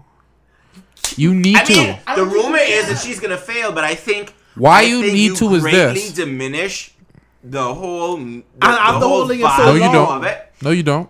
You 1.17 1.33
need 1.33 1.57
I 1.57 1.63
mean, 1.69 1.97
to. 2.07 2.15
The 2.15 2.25
rumor 2.25 2.57
is 2.57 2.85
can. 2.85 2.93
that 2.93 3.01
she's 3.01 3.19
gonna 3.19 3.37
fail, 3.37 3.71
but 3.71 3.83
I 3.83 3.95
think 3.95 4.33
Why 4.55 4.79
I 4.79 4.81
you 4.83 5.01
think 5.01 5.13
need 5.13 5.35
to 5.37 5.53
is 5.55 5.63
this. 5.63 6.11
diminish 6.13 6.91
the 7.43 7.73
whole 7.73 8.17
the, 8.17 8.43
after 8.61 8.99
the 8.99 9.07
whole 9.07 9.17
holding 9.19 9.39
it 9.39 9.43
so 9.43 9.47
vibe 9.49 9.65
No, 9.65 9.73
you 9.75 9.79
long. 9.81 9.93
don't. 9.93 10.17
of 10.17 10.23
it. 10.23 10.51
No, 10.61 10.69
you 10.71 10.83
don't. 10.83 11.09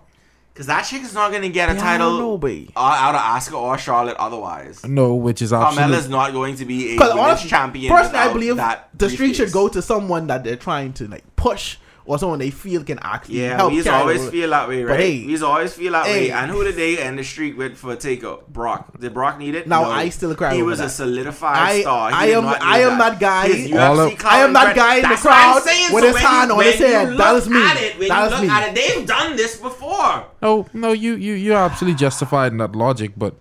Because 0.56 0.68
that 0.68 0.84
chick 0.84 1.04
is 1.04 1.14
not 1.14 1.34
gonna 1.34 1.50
get 1.50 1.68
a 1.70 1.74
Yeah, 1.74 1.82
title 1.82 2.12
don't 2.12 2.20
know, 2.20 2.38
babe. 2.38 2.70
out 2.78 3.14
of 3.14 3.20
Asuka 3.20 3.58
or 3.62 3.78
Charlotte 3.78 4.16
otherwise. 4.16 4.86
No, 4.88 5.14
which 5.16 5.42
is 5.42 5.50
Carmella's 5.52 5.78
absolutely. 6.06 6.10
not 6.12 6.32
going 6.32 6.56
to 6.56 6.64
be 6.66 6.96
a 6.96 6.98
women's 6.98 7.20
honestly, 7.20 7.50
champion. 7.50 7.92
personally, 7.94 8.20
I 8.20 8.32
believe 8.32 8.56
that 8.56 8.88
the 8.98 9.10
streak 9.10 9.36
should 9.36 9.52
go 9.52 9.68
to 9.68 9.82
someone 9.82 10.28
that 10.28 10.46
they're 10.46 10.56
trying 10.56 10.94
to 10.94 11.10
like 11.10 11.24
push 11.36 11.76
or 12.06 12.20
someone 12.20 12.38
they 12.40 12.52
feel 12.52 12.84
can 12.84 13.00
actually 13.02 13.42
Yeah, 13.42 13.58
help. 13.58 13.74
we 13.74 13.88
always 13.90 14.24
the- 14.26 14.32
feel 14.32 14.50
that 14.52 14.68
way, 14.70 14.84
But 14.84 14.90
right? 14.92 15.00
hey, 15.00 15.26
we 15.26 15.42
always 15.42 15.74
feel 15.74 15.92
that 15.94 16.06
hey. 16.06 16.26
way. 16.26 16.32
And 16.32 16.52
who 16.52 16.64
did 16.64 16.76
they 16.76 16.98
end 17.00 17.18
the 17.18 17.24
streak 17.24 17.58
with 17.58 17.78
for 17.78 17.96
Takeover? 17.96 18.46
Brock. 18.48 19.00
Did 19.00 19.14
Brock 19.14 19.40
need 19.40 19.56
it? 19.56 19.68
Now, 19.68 19.84
No. 19.84 19.90
I 19.92 20.10
still 20.10 20.36
cry 20.36 20.54
He 20.54 20.62
over 20.62 20.70
was 20.70 20.80
a 20.80 20.84
that. 20.84 20.90
solidified 20.92 21.58
I- 21.58 21.82
star. 21.82 22.10
He 22.12 22.16
I 22.16 22.26
am- 22.38 22.48
I 22.48 22.80
am 22.80 22.98
that 23.00 23.20
guy- 23.20 23.48
His 23.48 23.72
All 23.74 23.98
UFC 23.98 24.14
of- 24.14 24.26
I 24.26 24.38
am 24.40 24.54
that 24.54 24.76
guy 24.76 24.96
in 24.98 25.02
the 25.02 25.08
That's 25.10 25.24
what 25.26 25.34
I'm 25.34 25.52
crowd 25.54 25.64
saying. 25.64 25.94
with 25.94 26.04
So 26.04 26.08
his 26.14 26.18
hand 26.18 26.52
on 26.52 26.64
his 26.64 26.76
head. 26.76 27.10
look 27.10 27.18
That 27.18 27.36
is 27.36 27.50
me. 27.50 27.64
At 27.66 27.78
it, 27.82 28.00
when 28.00 28.08
That 28.10 28.20
you 28.20 28.26
is 28.26 28.32
look 28.34 28.42
me. 28.42 28.50
at 28.50 28.68
it, 28.68 28.76
they've 28.76 29.06
done 29.08 29.36
this 29.36 29.56
before. 29.56 30.24
No, 30.42 30.68
no, 30.74 30.92
you 30.92 31.16
you 31.16 31.34
you're 31.34 31.58
absolutely 31.58 31.98
justified 31.98 32.52
in 32.52 32.60
that 32.60 32.76
logic, 32.76 33.12
but 33.18 33.34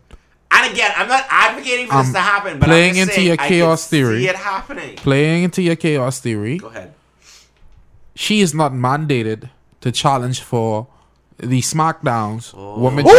And 0.50 0.72
again, 0.72 0.92
I'm 0.96 1.08
not 1.08 1.24
advocating 1.28 1.88
for 1.88 1.94
I'm 1.94 2.04
this 2.06 2.14
to 2.14 2.20
happen, 2.20 2.58
but 2.60 2.66
playing 2.68 2.90
I'm 2.90 2.94
just 2.94 3.02
into 3.02 3.14
saying 3.16 3.26
your 3.26 3.36
I 3.40 3.48
chaos 3.48 3.82
can 3.82 3.90
theory. 3.90 4.20
See 4.20 4.28
it 4.28 4.36
happening. 4.36 4.96
playing 4.96 5.42
into 5.42 5.60
your 5.62 5.74
chaos 5.76 6.20
theory, 6.20 6.58
Go 6.58 6.68
ahead. 6.68 6.93
She 8.14 8.40
is 8.40 8.54
not 8.54 8.72
mandated 8.72 9.50
to 9.80 9.90
challenge 9.92 10.40
for 10.40 10.86
the 11.38 11.60
SmackDowns 11.60 12.52
woman. 12.54 13.04
Woo! 13.04 13.10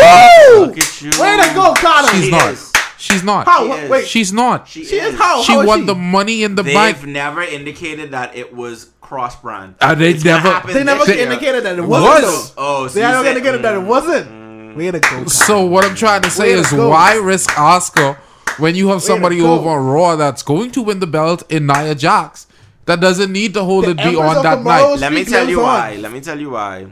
Look 0.59 0.77
at 0.77 1.01
you. 1.01 1.09
Way 1.19 1.37
to 1.37 1.53
go, 1.53 1.73
Connor. 1.75 2.07
She's 2.09 2.25
She 2.25 2.31
not. 2.31 2.53
is. 2.53 2.73
She's 2.97 3.23
not. 3.23 3.45
How? 3.45 3.77
She 3.77 3.87
Wait, 3.89 4.07
She's 4.07 4.31
not. 4.33 4.67
She, 4.69 4.85
she 4.85 4.95
is 4.95 5.13
is. 5.13 5.19
how? 5.19 5.41
She 5.43 5.51
how 5.53 5.61
is 5.61 5.67
won 5.67 5.79
she? 5.81 5.85
the 5.85 5.95
money 5.95 6.43
in 6.43 6.55
the 6.55 6.63
bike. 6.63 6.95
They've 6.95 7.01
bank. 7.03 7.07
never 7.07 7.43
indicated 7.43 8.11
that 8.11 8.35
it 8.35 8.55
was 8.55 8.91
cross 9.01 9.39
brand. 9.41 9.75
Uh, 9.81 9.93
they 9.95 10.13
never- 10.13 10.61
They 10.71 10.83
never 10.83 11.03
They- 11.05 11.21
indicated 11.21 11.65
that 11.65 11.77
it 11.77 11.81
Was. 11.81 12.01
wasn't. 12.01 12.55
though. 12.55 12.63
Oh, 12.63 12.87
so 12.87 12.93
They 12.93 13.01
you 13.01 13.07
never 13.07 13.23
said- 13.23 13.37
indicated 13.37 13.61
that 13.63 13.73
it 13.75 13.81
mm. 13.81 13.85
wasn't. 13.87 14.77
Way 14.77 14.91
to 14.91 14.99
go. 14.99 15.07
Connor. 15.09 15.29
So 15.29 15.65
what 15.65 15.83
I'm 15.85 15.95
trying 15.95 16.21
to 16.21 16.29
say 16.29 16.49
Way 16.49 16.53
to 16.55 16.59
is, 16.61 16.71
go. 16.71 16.89
why 16.89 17.15
risk 17.17 17.57
Oscar 17.59 18.13
when 18.57 18.75
you 18.75 18.87
have 18.89 19.01
somebody 19.03 19.41
over 19.41 19.69
on 19.69 19.85
Raw 19.85 20.15
that's 20.15 20.41
going 20.41 20.71
to 20.71 20.81
win 20.81 20.99
the 20.99 21.07
belt 21.07 21.43
in 21.51 21.65
Nia 21.65 21.95
Jax 21.95 22.44
that 22.85 22.99
doesn't 22.99 23.31
need 23.31 23.53
to 23.55 23.63
hold 23.63 23.85
The 23.85 23.91
it 23.91 23.99
Empress 23.99 24.11
beyond 24.11 24.45
that 24.45 24.63
night? 24.63 24.95
Let 24.99 25.11
me 25.13 25.25
tell 25.25 25.39
lives 25.41 25.51
you 25.51 25.59
on. 25.59 25.63
why. 25.63 25.95
Let 25.95 26.11
me 26.11 26.21
tell 26.21 26.39
you 26.39 26.49
why. 26.51 26.87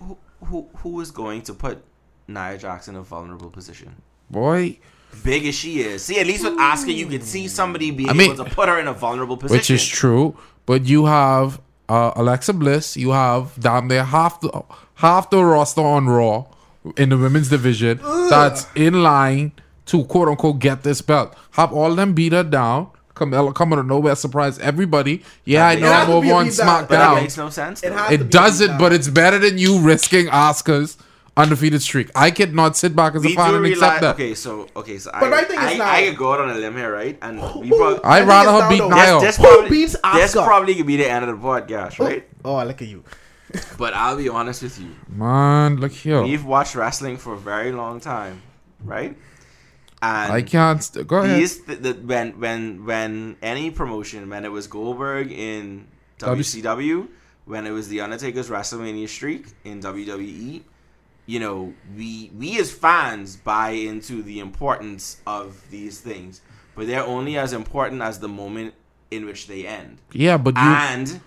Who 0.00 0.16
who 0.44 0.68
who 0.76 1.00
is 1.00 1.10
going 1.10 1.42
to 1.42 1.54
put 1.54 1.82
Nia 2.28 2.58
Jax 2.58 2.88
in 2.88 2.96
a 2.96 3.02
vulnerable 3.02 3.50
position? 3.50 3.94
Boy, 4.30 4.78
Big 5.22 5.46
as 5.46 5.54
she 5.54 5.80
is. 5.80 6.04
See, 6.04 6.18
at 6.18 6.26
least 6.26 6.42
with 6.44 6.58
Oscar, 6.58 6.90
you 6.90 7.06
could 7.06 7.22
see 7.22 7.46
somebody 7.46 7.90
being 7.92 8.10
I 8.10 8.12
mean- 8.14 8.32
able 8.32 8.44
to 8.44 8.50
put 8.50 8.68
her 8.68 8.78
in 8.80 8.88
a 8.88 8.92
vulnerable 8.92 9.36
position. 9.36 9.56
which 9.58 9.70
is 9.70 9.86
true. 9.86 10.36
But 10.66 10.86
you 10.86 11.06
have 11.06 11.60
uh, 11.88 12.12
Alexa 12.16 12.52
Bliss. 12.54 12.96
You 12.96 13.10
have 13.10 13.58
damn 13.60 13.86
near 13.88 14.02
half 14.04 14.40
the 14.40 14.62
half 14.94 15.30
the 15.30 15.44
roster 15.44 15.82
on 15.82 16.06
Raw 16.08 16.46
in 16.96 17.10
the 17.10 17.18
women's 17.18 17.48
division 17.48 17.98
that's 18.30 18.66
in 18.74 19.02
line 19.02 19.52
to 19.86 20.04
quote 20.04 20.28
unquote 20.28 20.58
get 20.58 20.82
this 20.82 21.00
belt. 21.02 21.36
Have 21.52 21.72
all 21.72 21.90
of 21.90 21.96
them 21.96 22.14
beat 22.14 22.32
her 22.32 22.42
down. 22.42 22.88
Come, 23.14 23.52
come 23.52 23.72
out 23.72 23.78
of 23.78 23.86
nowhere, 23.86 24.16
surprise 24.16 24.58
everybody. 24.58 25.22
Yeah, 25.44 25.68
I 25.68 25.76
know 25.76 25.86
has 25.92 26.02
I'm 26.02 26.06
to 26.08 26.12
over 26.14 26.32
on 26.34 26.44
beat 26.46 26.56
down. 26.56 26.66
That 26.66 26.88
SmackDown. 26.88 27.14
makes 27.22 27.36
no 27.36 27.48
sense. 27.50 27.82
It 27.82 27.90
though. 27.90 27.96
has 27.96 28.12
It 28.12 28.30
doesn't, 28.30 28.78
but 28.78 28.92
it's 28.92 29.08
better 29.08 29.38
than 29.38 29.56
you 29.56 29.78
risking 29.80 30.28
Oscar's 30.30 30.96
undefeated 31.36 31.80
streak. 31.82 32.10
I 32.14 32.30
cannot 32.32 32.76
sit 32.76 32.94
back 32.96 33.14
as 33.14 33.24
a 33.24 33.28
we 33.28 33.34
fan 33.36 33.54
and 33.54 33.62
realize. 33.62 33.82
accept 33.82 34.00
that. 34.02 34.14
Okay, 34.16 34.34
so 34.34 34.66
okay, 34.76 34.98
so 34.98 35.10
But 35.12 35.24
I, 35.24 35.28
my 35.30 35.42
thing 35.44 35.58
is 35.58 35.64
I, 35.64 35.76
now- 35.76 35.90
I 35.90 36.06
could 36.08 36.16
go 36.16 36.32
out 36.32 36.40
on 36.40 36.50
a 36.50 36.54
limb 36.54 36.76
here, 36.76 36.92
right? 36.92 37.16
And 37.22 37.36
we 37.60 37.68
probably, 37.70 38.00
I'd 38.04 38.18
think 38.20 38.28
rather 38.30 38.52
her 38.52 38.58
down 38.60 38.70
beat 38.70 38.78
to- 38.78 38.88
Nia. 38.88 39.04
this, 39.14 39.22
this 39.22 39.36
Who 39.36 39.42
probably, 39.44 39.70
beats 39.70 39.92
this 39.92 40.34
Asuka? 40.34 40.44
probably 40.44 40.74
could 40.74 40.86
be 40.86 40.96
the 40.96 41.08
end 41.10 41.24
of 41.24 41.40
the 41.40 41.44
podcast, 41.46 41.96
oh, 42.00 42.04
right? 42.06 42.28
Oh, 42.44 42.54
I 42.56 42.64
look 42.64 42.82
at 42.82 42.88
you. 42.88 43.04
But 43.78 43.94
I'll 43.94 44.16
be 44.16 44.28
honest 44.28 44.62
with 44.62 44.80
you. 44.80 44.90
Man, 45.08 45.76
look 45.76 45.92
here. 45.92 46.22
We've 46.22 46.44
watched 46.44 46.74
wrestling 46.74 47.16
for 47.18 47.34
a 47.34 47.38
very 47.38 47.70
long 47.70 48.00
time, 48.00 48.42
right? 48.82 49.16
And 50.04 50.32
I 50.32 50.42
can't. 50.42 50.82
St- 50.82 51.06
go 51.06 51.16
ahead. 51.18 51.38
these 51.40 51.58
th- 51.64 51.78
the, 51.80 51.92
when 51.94 52.38
when 52.40 52.84
when 52.84 53.36
any 53.42 53.70
promotion, 53.70 54.28
when 54.28 54.44
it 54.44 54.52
was 54.52 54.66
Goldberg 54.66 55.30
in 55.32 55.86
WCW, 56.18 57.08
when 57.46 57.66
it 57.66 57.70
was 57.70 57.88
the 57.88 58.00
Undertaker's 58.00 58.48
WrestleMania 58.50 59.08
streak 59.08 59.46
in 59.64 59.80
WWE, 59.80 60.62
you 61.26 61.40
know, 61.40 61.72
we 61.96 62.30
we 62.38 62.58
as 62.58 62.70
fans 62.72 63.36
buy 63.36 63.70
into 63.70 64.22
the 64.22 64.40
importance 64.40 65.20
of 65.26 65.60
these 65.70 66.00
things, 66.00 66.40
but 66.74 66.86
they're 66.86 67.04
only 67.06 67.36
as 67.38 67.52
important 67.52 68.02
as 68.02 68.18
the 68.20 68.28
moment 68.28 68.74
in 69.10 69.24
which 69.26 69.46
they 69.46 69.66
end 69.66 69.98
Yeah, 70.12 70.36
but 70.38 70.54
you. 70.56 70.62
and 70.62 71.20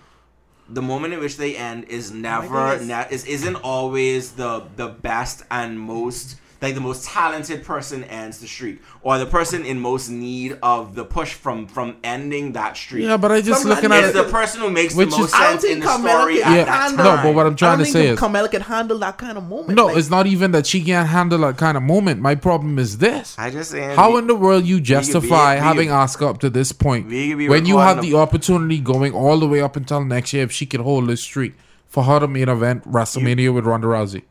the 0.68 0.82
moment 0.82 1.14
in 1.14 1.20
which 1.20 1.36
they 1.38 1.56
end 1.56 1.84
is 1.84 2.10
oh 2.10 2.14
never 2.14 2.70
thing 2.76 2.80
is- 2.82 2.88
ne- 2.88 3.08
is 3.10 3.24
isn't 3.24 3.56
always 3.56 4.32
the 4.32 4.64
the 4.76 4.88
best 4.88 5.42
and 5.50 5.80
most 5.80 6.36
like 6.60 6.74
the 6.74 6.80
most 6.80 7.04
talented 7.04 7.62
person 7.64 8.02
ends 8.04 8.38
the 8.38 8.46
streak, 8.48 8.80
or 9.02 9.16
the 9.18 9.26
person 9.26 9.64
in 9.64 9.78
most 9.78 10.08
need 10.10 10.58
of 10.62 10.94
the 10.96 11.04
push 11.04 11.32
from 11.34 11.66
from 11.68 11.96
ending 12.02 12.52
that 12.52 12.76
streak. 12.76 13.04
Yeah, 13.04 13.16
but 13.16 13.30
I 13.30 13.40
just 13.40 13.62
Sometimes 13.62 13.82
looking 13.84 13.96
at 13.96 14.04
is 14.04 14.10
it. 14.10 14.24
the 14.24 14.30
person 14.32 14.60
who 14.62 14.70
makes 14.70 14.94
Which 14.94 15.10
the 15.10 15.14
is- 15.14 15.20
most 15.20 15.34
I 15.34 15.50
don't 15.52 15.60
sense 15.60 15.64
in 15.64 15.70
think 15.80 15.84
the 15.84 15.88
Carmella 15.90 16.20
story 16.20 16.38
can 16.40 16.52
at 16.58 16.66
that 16.66 16.80
handle- 16.82 17.04
time. 17.04 17.16
No, 17.16 17.22
but 17.22 17.34
what 17.36 17.46
I'm 17.46 17.52
I 17.52 17.56
trying 17.56 17.78
don't 17.78 17.86
to 17.86 17.92
think 17.92 18.04
say 18.04 18.08
is 18.08 18.18
Carmella 18.20 18.50
can 18.50 18.62
handle 18.62 18.98
that 18.98 19.18
kind 19.18 19.38
of 19.38 19.44
moment. 19.48 19.76
no. 19.76 19.86
Like, 19.86 19.96
It's 19.98 20.10
not 20.10 20.26
even 20.26 20.50
that 20.52 20.66
she 20.66 20.82
can't 20.82 21.08
handle 21.08 21.38
that 21.40 21.56
kind 21.56 21.76
of 21.76 21.82
moment. 21.82 22.20
My 22.20 22.34
problem 22.34 22.78
is 22.78 22.98
this. 22.98 23.36
I 23.38 23.50
just 23.50 23.70
saying 23.70 23.96
How 23.96 24.12
we- 24.12 24.18
in 24.18 24.26
the 24.26 24.34
world 24.34 24.64
you 24.64 24.80
justify 24.80 25.54
we- 25.54 25.60
having 25.60 25.88
Asuka 25.90 26.28
up 26.28 26.38
to 26.40 26.50
this 26.50 26.72
point 26.72 27.06
we 27.06 27.28
could 27.30 27.38
be 27.38 27.48
when 27.48 27.66
you 27.66 27.78
have 27.78 27.98
recording 27.98 28.10
the 28.12 28.18
opportunity 28.18 28.78
going 28.80 29.12
all 29.12 29.38
the 29.38 29.46
way 29.46 29.60
up 29.60 29.76
until 29.76 30.04
next 30.04 30.32
year 30.32 30.42
if 30.44 30.52
she 30.52 30.66
can 30.66 30.80
hold 30.82 31.06
this 31.08 31.20
streak 31.20 31.54
for 31.86 32.02
her 32.04 32.18
to 32.20 32.26
main 32.28 32.48
event 32.48 32.90
WrestleMania 32.90 33.54
with 33.54 33.64
Ronda 33.64 33.86
Rousey? 33.86 34.22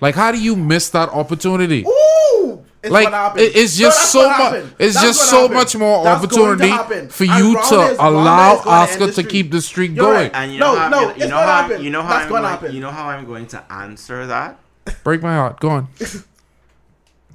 Like, 0.00 0.14
how 0.14 0.30
do 0.32 0.38
you 0.40 0.54
miss 0.56 0.90
that 0.90 1.08
opportunity? 1.08 1.84
Ooh, 1.84 2.64
it's 2.82 2.92
like 2.92 3.10
gonna 3.10 3.34
it- 3.40 3.56
it's 3.56 3.76
just 3.76 3.98
that's 3.98 4.10
so 4.10 4.28
much. 4.28 4.64
It's 4.78 4.94
That's 4.94 5.06
just 5.06 5.30
so 5.30 5.42
happen. 5.42 5.56
much 5.56 5.76
more 5.76 6.04
That's 6.04 6.24
opportunity 6.24 7.08
for 7.08 7.24
you 7.24 7.54
to 7.70 7.96
allow 8.00 8.54
is 8.54 8.60
gonna 8.64 8.80
end 8.82 8.90
Asuka 8.90 8.98
the 8.98 9.06
to 9.06 9.12
streak. 9.12 9.28
keep 9.28 9.50
the 9.50 9.60
streak 9.60 9.90
You're 9.96 10.04
going. 10.04 10.14
right. 10.14 10.30
And 10.34 10.52
you 10.52 10.60
No, 10.60 10.74
know 10.74 10.78
how, 10.78 10.88
no, 10.88 11.00
you 11.00 11.08
it's 11.10 11.18
know 11.24 11.28
gonna 11.30 11.46
how, 11.46 11.62
happen. 11.62 11.82
you 11.82 11.90
know 11.90 12.02
how 12.02 12.08
That's 12.10 12.22
I'm 12.24 12.28
gonna 12.30 12.40
going, 12.42 12.50
happen. 12.52 12.74
You 12.74 12.80
know 12.80 12.90
how 12.92 13.08
I'm 13.08 13.24
going 13.26 13.46
to 13.48 13.72
answer 13.72 14.26
that. 14.28 14.58
Break 15.04 15.22
my 15.22 15.34
heart. 15.34 15.58
Go 15.60 15.70
on. 15.70 15.88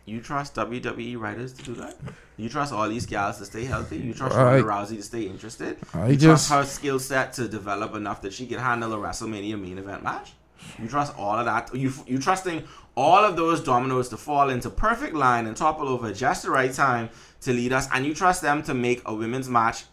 You 0.05 0.19
trust 0.19 0.55
WWE 0.55 1.17
writers 1.17 1.53
to 1.53 1.63
do 1.63 1.75
that? 1.75 1.95
You 2.35 2.49
trust 2.49 2.73
all 2.73 2.89
these 2.89 3.05
gals 3.05 3.37
to 3.37 3.45
stay 3.45 3.63
healthy? 3.63 3.97
You 3.97 4.13
trust 4.13 4.35
I- 4.35 4.43
Ronda 4.59 4.63
Rousey 4.67 4.97
to 4.97 5.03
stay 5.03 5.21
interested? 5.23 5.77
I 5.93 6.09
you 6.09 6.15
just- 6.17 6.47
trust 6.49 6.51
her 6.51 6.65
skill 6.69 6.99
set 6.99 7.31
to 7.33 7.47
develop 7.47 7.95
enough 7.95 8.21
that 8.23 8.33
she 8.33 8.45
can 8.47 8.59
handle 8.59 8.91
a 8.93 8.97
WrestleMania 8.97 9.57
main 9.61 9.77
event 9.77 10.03
match? 10.03 10.33
You 10.81 10.87
trust 10.87 11.13
all 11.17 11.37
of 11.37 11.45
that? 11.45 11.73
You 11.75 11.91
you 12.07 12.19
trusting 12.19 12.63
all 12.95 13.23
of 13.25 13.35
those 13.35 13.61
dominoes 13.63 14.09
to 14.09 14.17
fall 14.17 14.49
into 14.49 14.69
perfect 14.69 15.13
line 15.15 15.47
and 15.47 15.55
topple 15.57 15.87
over 15.87 16.11
just 16.13 16.43
the 16.43 16.51
right 16.51 16.71
time 16.73 17.09
to 17.41 17.51
lead 17.53 17.73
us, 17.73 17.87
and 17.93 18.05
you 18.05 18.13
trust 18.13 18.41
them 18.41 18.61
to 18.63 18.73
make 18.73 19.01
a 19.05 19.13
women's 19.13 19.49
match 19.49 19.85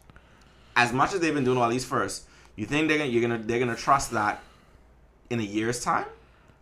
as 0.77 0.93
much 0.93 1.12
as 1.14 1.21
they've 1.21 1.35
been 1.35 1.45
doing 1.45 1.59
all 1.59 1.68
these 1.68 1.85
first. 1.85 2.25
You 2.57 2.66
think 2.66 2.89
they're 2.89 2.99
gonna 2.99 3.11
you're 3.11 3.23
gonna 3.23 3.39
they're 3.39 3.59
gonna 3.59 3.77
trust 3.77 4.11
that 4.12 4.41
in 5.31 5.41
a 5.41 5.43
year's 5.43 5.83
time 5.83 6.05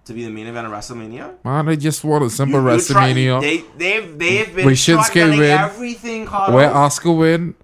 to 0.04 0.12
be 0.14 0.24
the 0.24 0.30
main 0.30 0.46
event 0.46 0.66
of 0.66 0.72
WrestleMania? 0.72 1.34
Man, 1.44 1.68
I 1.68 1.74
just 1.76 2.02
want 2.04 2.24
a 2.24 2.30
simple 2.30 2.62
You- 2.62 2.72
you 2.72 2.80
try- 2.82 3.12
WrestleMania 3.12 3.40
they 3.40 3.64
they've 3.76 4.18
they've 4.18 4.54
been 4.56 4.64
Where 4.66 4.74
Shinsuke 4.74 5.38
win, 5.38 5.42
everything. 5.50 6.26
Where 6.26 6.74
Oscar 6.74 7.12
win. 7.12 7.54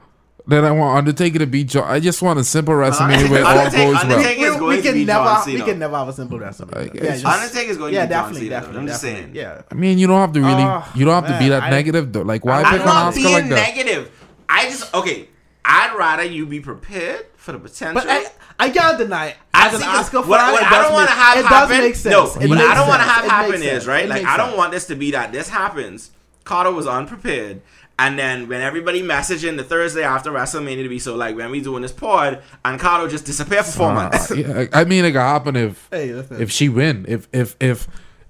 Then 0.46 0.62
I 0.64 0.72
want 0.72 0.98
Undertaker 0.98 1.38
to 1.38 1.46
beat 1.46 1.68
John. 1.68 1.84
I 1.90 2.00
just 2.00 2.20
want 2.20 2.38
a 2.38 2.44
simple 2.44 2.74
uh, 2.74 2.90
WrestleMania 2.90 3.30
where 3.30 3.44
all 3.46 3.64
goes 3.64 3.72
well. 3.74 3.96
Undertaker- 3.96 4.44
is 4.46 4.56
going 4.56 4.82
to 4.82 4.92
be 4.92 5.04
never, 5.06 5.24
John 5.24 5.42
we 5.46 5.52
Cena. 5.52 5.64
can 5.64 5.78
never 5.78 5.96
have 5.96 6.08
a 6.08 6.12
simple 6.12 6.38
WrestleMania. 6.38 6.94
Yeah, 6.94 7.02
it's 7.12 7.22
just- 7.22 7.24
Undertaker's 7.42 7.76
going 7.78 7.92
to 7.92 7.96
yeah, 7.98 8.04
be 8.06 8.12
John 8.12 8.22
definitely, 8.24 8.40
Cena, 8.48 8.50
definitely. 8.50 8.80
I'm 8.80 8.86
just 8.86 9.02
definitely. 9.02 9.22
saying. 9.40 9.56
Yeah. 9.56 9.62
I 9.70 9.74
mean, 9.74 9.98
you 9.98 10.06
don't 10.06 10.20
have 10.20 10.32
to 10.32 10.40
really. 10.40 10.62
Oh, 10.62 10.92
you 10.94 11.04
don't 11.06 11.24
have 11.24 11.32
to 11.32 11.38
be 11.42 11.48
that 11.48 11.62
I- 11.62 11.70
negative 11.70 12.12
though. 12.12 12.22
Like, 12.22 12.44
why 12.44 12.60
I'm 12.62 12.72
pick 12.72 12.82
I'm 12.82 12.88
on 12.88 12.94
not 12.94 13.06
Oscar 13.08 13.20
being 13.22 13.32
like 13.32 13.48
that? 13.48 13.54
negative. 13.74 14.10
I 14.48 14.64
just 14.68 14.94
okay. 14.94 15.28
I'd 15.64 15.96
rather 15.96 16.24
you 16.24 16.44
be 16.44 16.60
prepared 16.60 17.24
for 17.36 17.52
the 17.52 17.58
potential. 17.58 18.02
But 18.02 18.10
I, 18.10 18.26
I 18.58 18.68
can't 18.68 18.98
deny 18.98 19.28
it. 19.28 19.36
I 19.54 19.68
As 19.68 19.74
an 19.76 19.80
see, 19.80 19.86
Oscar 19.86 20.18
what, 20.20 20.38
fan, 20.38 20.52
what 20.52 20.60
it 20.62 20.70
I 20.70 20.82
don't 20.82 20.92
want 20.92 21.08
to 21.08 21.14
have 21.14 21.38
it 21.38 21.44
happen. 21.46 21.68
does 21.70 21.78
make 21.86 21.94
sense. 21.94 22.12
No, 22.36 22.42
It 22.42 22.48
what 22.50 22.58
I 22.58 22.74
don't 22.74 22.86
want 22.86 23.00
to 23.00 23.08
have 23.08 23.24
happen 23.24 23.62
is 23.62 23.86
right. 23.86 24.06
Like 24.06 24.26
I 24.26 24.36
don't 24.36 24.58
want 24.58 24.72
this 24.72 24.86
to 24.88 24.94
be 24.94 25.12
that 25.12 25.32
this 25.32 25.48
happens. 25.48 26.10
Carter 26.44 26.70
was 26.70 26.86
unprepared, 26.86 27.62
and 27.98 28.18
then 28.18 28.48
when 28.48 28.60
everybody 28.60 29.02
messaging 29.02 29.56
the 29.56 29.64
Thursday 29.64 30.02
after 30.02 30.30
WrestleMania 30.30 30.82
to 30.82 30.88
be 30.88 30.98
so 30.98 31.14
like 31.14 31.36
when 31.36 31.50
we 31.50 31.60
doing 31.60 31.82
this 31.82 31.92
pod, 31.92 32.42
and 32.64 32.80
Carter 32.80 33.08
just 33.08 33.24
disappear 33.24 33.62
for 33.62 33.72
four 33.72 33.92
months. 33.92 34.30
Uh, 34.30 34.34
yeah, 34.36 34.66
I 34.72 34.84
mean, 34.84 35.04
it 35.04 35.12
could 35.12 35.20
happen 35.20 35.56
if 35.56 35.88
Hey, 35.90 36.08
if 36.08 36.50
she 36.50 36.68
win. 36.68 37.04
If 37.08 37.28
if 37.32 37.56
if 37.60 37.86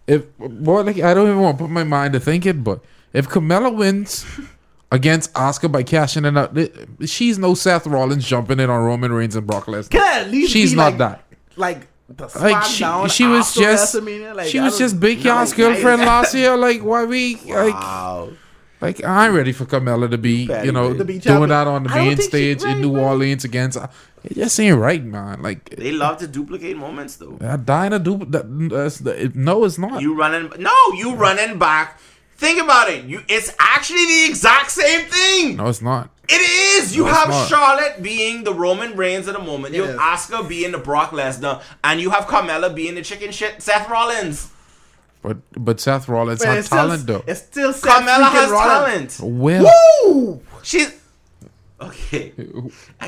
if 0.07 0.37
boy, 0.39 0.83
like 0.83 1.01
I 1.01 1.15
don't 1.15 1.29
even 1.29 1.41
want 1.41 1.59
to 1.59 1.65
put 1.65 1.71
my 1.71 1.85
mind 1.85 2.13
to 2.13 2.21
thinking, 2.21 2.63
but 2.63 2.81
if 3.13 3.29
Carmella 3.29 3.75
wins 3.75 4.27
against 4.91 5.37
Oscar 5.37 5.69
by 5.69 5.83
cashing 5.83 6.25
in, 6.25 6.37
out, 6.37 6.57
she's 7.07 7.39
no 7.39 7.55
Seth 7.55 7.87
Rollins 7.87 8.27
jumping 8.27 8.61
in 8.61 8.69
on 8.69 8.85
Roman 8.85 9.13
Reigns 9.13 9.35
and 9.37 9.47
Brock 9.47 9.65
Lesnar. 9.67 9.91
Can 9.91 10.03
I 10.03 10.21
at 10.21 10.31
least 10.31 10.53
She's 10.53 10.73
be 10.73 10.77
not 10.77 10.85
like, 10.85 10.99
that. 10.99 11.25
Like 11.57 11.87
the 12.09 12.31
Like 12.39 12.65
she, 12.65 12.85
she 13.09 13.27
was 13.27 13.55
just 13.55 13.95
Like, 13.95 14.49
she 14.49 14.61
was 14.61 14.79
just 14.79 15.01
Big 15.01 15.25
no, 15.25 15.41
Yas 15.41 15.53
girlfriend 15.53 16.03
last 16.03 16.35
year. 16.35 16.57
Like 16.57 16.83
why 16.83 17.05
we 17.05 17.37
like 17.37 17.75
Wow. 17.75 18.31
Like 18.85 19.05
I'm 19.05 19.35
ready 19.35 19.53
for 19.53 19.65
Carmella 19.65 20.11
to 20.11 20.19
be 20.19 20.47
Patty 20.47 20.67
you 20.67 20.73
know. 20.73 20.95
To 20.95 21.05
be 21.05 21.19
doing 21.19 21.49
that 21.49 21.67
on 21.67 21.85
the 21.85 21.91
I 21.91 21.95
don't 21.97 22.07
main 22.09 22.17
think 22.17 22.31
she- 22.33 22.37
stage 22.55 22.63
in 22.63 22.69
right, 22.69 22.79
New 22.79 22.95
right. 22.97 23.03
Orleans 23.05 23.45
against. 23.45 23.79
It 24.25 24.35
just 24.37 24.59
ain't 24.61 24.79
right, 24.79 25.05
man. 25.05 25.43
Like 25.43 25.71
They 25.77 25.93
love 25.93 26.19
to 26.19 26.27
duplicate 26.27 26.77
moments 26.77 27.17
though. 27.17 27.37
that 27.41 27.67
Dinah 27.67 27.99
do 27.99 28.19
that. 28.31 28.45
That's 28.71 28.99
the, 28.99 29.25
it, 29.25 29.35
no, 29.37 29.65
it's 29.65 29.79
not. 29.79 30.01
You 30.01 30.15
running? 30.15 30.51
No, 30.59 30.73
you 30.95 31.15
running 31.15 31.59
back. 31.59 31.99
Think 32.37 32.61
about 32.61 32.89
it. 32.91 33.05
You, 33.05 33.21
it's 33.29 33.55
actually 33.61 34.05
the 34.07 34.25
exact 34.29 34.71
same 34.71 35.03
thing. 35.07 35.57
no, 35.57 35.67
it's 35.69 35.81
not. 35.83 36.11
It 36.29 36.41
is. 36.41 36.97
You 36.97 37.03
No, 37.05 37.09
it's 37.11 37.19
have 37.19 37.29
not. 37.29 37.49
Charlotte 37.49 38.03
being 38.03 38.45
the 38.45 38.55
Roman 38.55 38.97
Reigns 38.97 39.29
of 39.29 39.35
the 39.35 39.41
moment. 39.41 39.75
You 39.75 39.83
have 39.85 39.95
is. 39.97 40.01
Asuka 40.01 40.49
being 40.49 40.73
the 40.73 40.79
Brock 40.79 41.11
Lesnar, 41.11 41.63
and 41.85 42.01
you 42.01 42.11
have 42.11 42.25
Carmella 42.27 42.75
being 42.75 42.95
the 42.95 43.03
chicken 43.03 43.31
shit 43.31 43.61
Seth 43.63 43.89
Rollins. 43.91 44.51
But 45.25 45.39
but 45.57 45.81
Seth 45.81 46.07
Rollins 46.09 46.41
But 46.41 46.49
had 46.49 46.59
it's 46.59 46.67
still- 46.67 46.79
talent 46.79 47.07
though. 47.07 47.25
It's 47.27 47.41
still 47.41 47.73
Seth 47.73 47.91
Carmella 47.91 48.31
has 48.31 48.51
Rollins. 48.51 49.17
talent. 49.17 49.35
Well, 49.41 49.65
Woo! 50.05 50.41
She's 50.63 50.93
okay. 51.81 52.33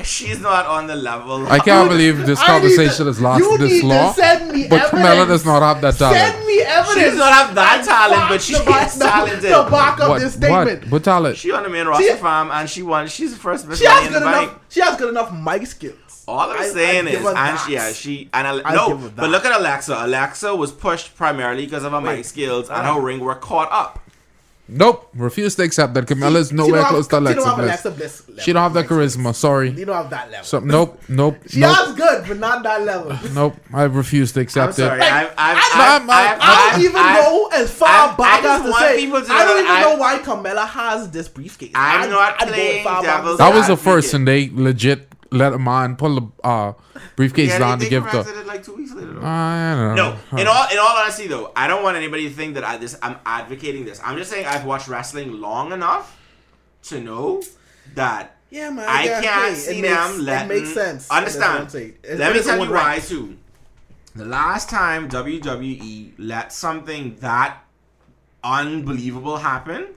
She's 0.03 0.39
not 0.39 0.65
on 0.65 0.87
the 0.87 0.95
level. 0.95 1.47
I 1.47 1.59
can't 1.59 1.89
believe 1.89 2.25
this 2.25 2.41
conversation 2.41 3.05
to- 3.05 3.11
has 3.11 3.21
lasted 3.21 3.59
this 3.59 3.71
need 3.71 3.81
to 3.81 3.87
long. 3.87 4.13
Send 4.15 4.51
me 4.51 4.67
But 4.67 4.81
evidence. 4.81 5.05
Carmella 5.05 5.27
does 5.27 5.45
not 5.45 5.61
have 5.61 5.81
that 5.81 5.95
talent. 5.97 6.17
Send 6.17 6.45
me 6.47 6.57
evidence. 6.61 6.93
She 6.95 7.01
does 7.01 7.17
not 7.19 7.33
have 7.33 7.55
that 7.55 7.77
And 7.79 7.87
talent, 7.87 8.29
but 8.29 8.41
she 8.41 8.53
the 8.57 8.63
back- 8.63 8.87
is 8.87 8.93
the- 8.97 9.05
talented. 9.05 9.41
The 9.53 9.67
back 9.69 9.99
of 9.99 10.09
What? 10.09 10.19
this 10.21 10.33
statement. 10.33 10.81
What? 10.85 10.91
What 10.91 11.03
talent? 11.03 11.37
She 11.37 11.51
on 11.51 11.63
the 11.63 11.69
main 11.69 11.85
roster 11.85 12.17
fam, 12.17 12.49
and 12.51 12.67
she 12.69 12.81
won. 12.81 13.07
She's 13.07 13.31
the 13.33 13.39
first 13.39 13.67
Miss 13.67 13.77
She 13.79 13.85
Money 13.85 13.97
has 13.99 14.07
in 14.07 14.13
the 14.13 14.19
good 14.19 14.25
bank. 14.25 14.49
enough. 14.49 14.61
She 14.69 14.79
has 14.81 14.95
good 14.97 15.09
enough 15.09 15.31
mic 15.31 15.67
skills. 15.67 15.93
All 16.27 16.51
I'm 16.51 16.57
I- 16.57 16.63
I 16.63 16.67
saying 16.67 17.05
give 17.05 17.21
is, 17.21 17.27
and 17.27 17.59
she, 17.59 17.73
yeah, 17.73 17.91
she 17.93 18.29
and 18.33 18.45
Ale- 18.47 18.61
I 18.65 18.75
no, 18.75 19.11
but 19.15 19.29
look 19.29 19.45
at 19.45 19.57
Alexa. 19.57 19.95
Alexa 20.01 20.55
was 20.55 20.71
pushed 20.71 21.15
primarily 21.15 21.65
because 21.65 21.83
of 21.85 21.93
her 21.93 22.01
Wait. 22.01 22.17
mic 22.17 22.25
skills 22.25 22.69
and 22.69 22.85
her 22.85 22.99
ring 22.99 23.19
were 23.21 23.35
caught 23.35 23.71
up. 23.71 23.99
Nope. 24.69 25.07
Refuse 25.15 25.55
to 25.55 25.63
accept 25.63 25.93
that. 25.93 26.05
Carmella 26.07 26.35
is 26.35 26.49
She 26.49 26.55
nowhere 26.55 26.81
don't 26.81 26.89
close 26.89 27.07
to 27.07 27.19
Alexa 27.19 27.39
She 27.39 27.45
don't 27.45 27.47
have 27.47 27.57
Bliss. 27.57 27.85
Alexa 27.85 27.91
Bliss. 27.91 28.27
level 28.27 28.43
She 28.43 28.51
don't 28.51 28.63
have 28.63 28.73
that 28.73 28.87
charisma. 28.87 29.33
Sorry. 29.33 29.69
You 29.69 29.85
don't 29.85 29.95
have 29.95 30.09
that 30.09 30.29
level. 30.29 30.43
So 30.45 30.59
nope, 30.59 31.01
nope, 31.07 31.37
she 31.47 31.61
nope, 31.61 31.73
has 31.77 31.95
good, 31.95 32.27
but 32.27 32.37
not 32.37 32.63
that 32.63 32.81
level. 32.83 33.17
nope. 33.33 33.55
I 33.73 33.83
refuse 33.83 34.33
to 34.33 34.41
I'm 34.41 34.43
accept 34.43 34.73
sorry. 34.73 34.99
it. 34.99 35.03
I've, 35.03 35.27
I've, 35.27 35.35
I- 35.37 35.71
I've, 35.73 36.01
I'm- 36.01 36.09
I've, 36.09 36.39
I 36.41 36.55
don't 36.65 36.73
I've- 36.73 36.83
even 36.83 36.95
I've- 37.01 37.21
go 37.23 37.47
as 37.53 37.71
far 37.71 37.87
I- 37.87 38.13
I 38.13 38.17
back 38.17 38.43
as 38.43 38.61
to 38.63 38.69
want 38.69 38.81
say. 38.83 39.05
to 39.05 39.07
I 39.07 39.19
don't 39.21 39.23
that 39.29 39.59
even 39.59 39.71
I- 39.71 39.81
know 39.83 39.95
why 39.95 40.17
Carmella 40.19 40.67
has 40.67 41.11
this 41.11 41.29
briefcase. 41.29 41.71
I'm 41.73 42.01
I'd- 42.01 42.11
not 42.11 42.33
I'd 42.33 42.39
go 42.39 42.45
as 42.47 42.51
playing 42.53 42.83
far 42.83 43.01
back 43.03 43.15
devil's 43.19 43.31
as 43.35 43.37
That 43.37 43.51
say- 43.53 43.57
was 43.59 43.67
the 43.67 43.77
first, 43.77 44.13
and 44.13 44.27
they 44.27 44.51
legit 44.53 45.06
let 45.31 45.53
a 45.53 45.59
man 45.59 45.95
pull 45.95 46.15
the 46.19 46.27
uh, 46.47 46.73
briefcase 47.15 47.49
Yeah, 47.49 47.59
down 47.59 47.79
they, 47.79 47.85
to 47.85 47.89
they 47.89 47.95
give 47.95 48.03
the. 48.05 48.09
corrected 48.09 48.37
it 48.37 48.45
like 48.47 48.63
two 48.63 48.75
weeks 48.75 48.93
later. 48.93 49.13
though. 49.13 49.21
I 49.25 49.75
don't 49.75 49.95
know. 49.95 50.17
No, 50.31 50.37
in 50.37 50.47
all 50.47 50.67
in 50.71 50.77
all 50.77 50.97
honesty 50.97 51.27
though, 51.27 51.51
I 51.55 51.67
don't 51.67 51.83
want 51.83 51.97
anybody 51.97 52.27
to 52.29 52.33
think 52.35 52.55
that 52.55 52.63
I 52.63 52.77
this 52.77 52.97
I'm 53.01 53.17
advocating 53.25 53.85
this. 53.85 53.99
I'm 54.03 54.17
just 54.17 54.29
saying 54.31 54.45
I've 54.45 54.65
watched 54.65 54.87
wrestling 54.87 55.39
long 55.41 55.71
enough 55.71 56.17
to 56.83 56.99
know 57.01 57.41
that 57.95 58.37
Yeah, 58.49 58.69
man. 58.69 58.85
I 58.87 59.05
yeah, 59.05 59.21
can't 59.21 59.49
hey, 59.53 59.55
see 59.55 59.79
it 59.79 59.81
makes, 59.81 59.93
them 59.95 60.25
letting. 60.25 60.51
It 60.51 60.61
makes 60.61 60.73
sense. 60.73 61.09
Understand? 61.11 61.43
That's 61.43 61.53
what 61.53 61.61
I'm 61.61 61.69
saying. 61.69 61.97
It's 62.03 62.19
Let 62.19 62.35
me 62.35 62.41
tell 62.41 62.63
you 62.63 62.71
why 62.71 62.77
right. 62.95 63.03
too. 63.03 63.37
The 64.15 64.25
last 64.25 64.69
time 64.69 65.09
WWE 65.09 66.13
let 66.17 66.51
something 66.53 67.17
that 67.17 67.59
unbelievable 68.43 69.37
happen 69.37 69.87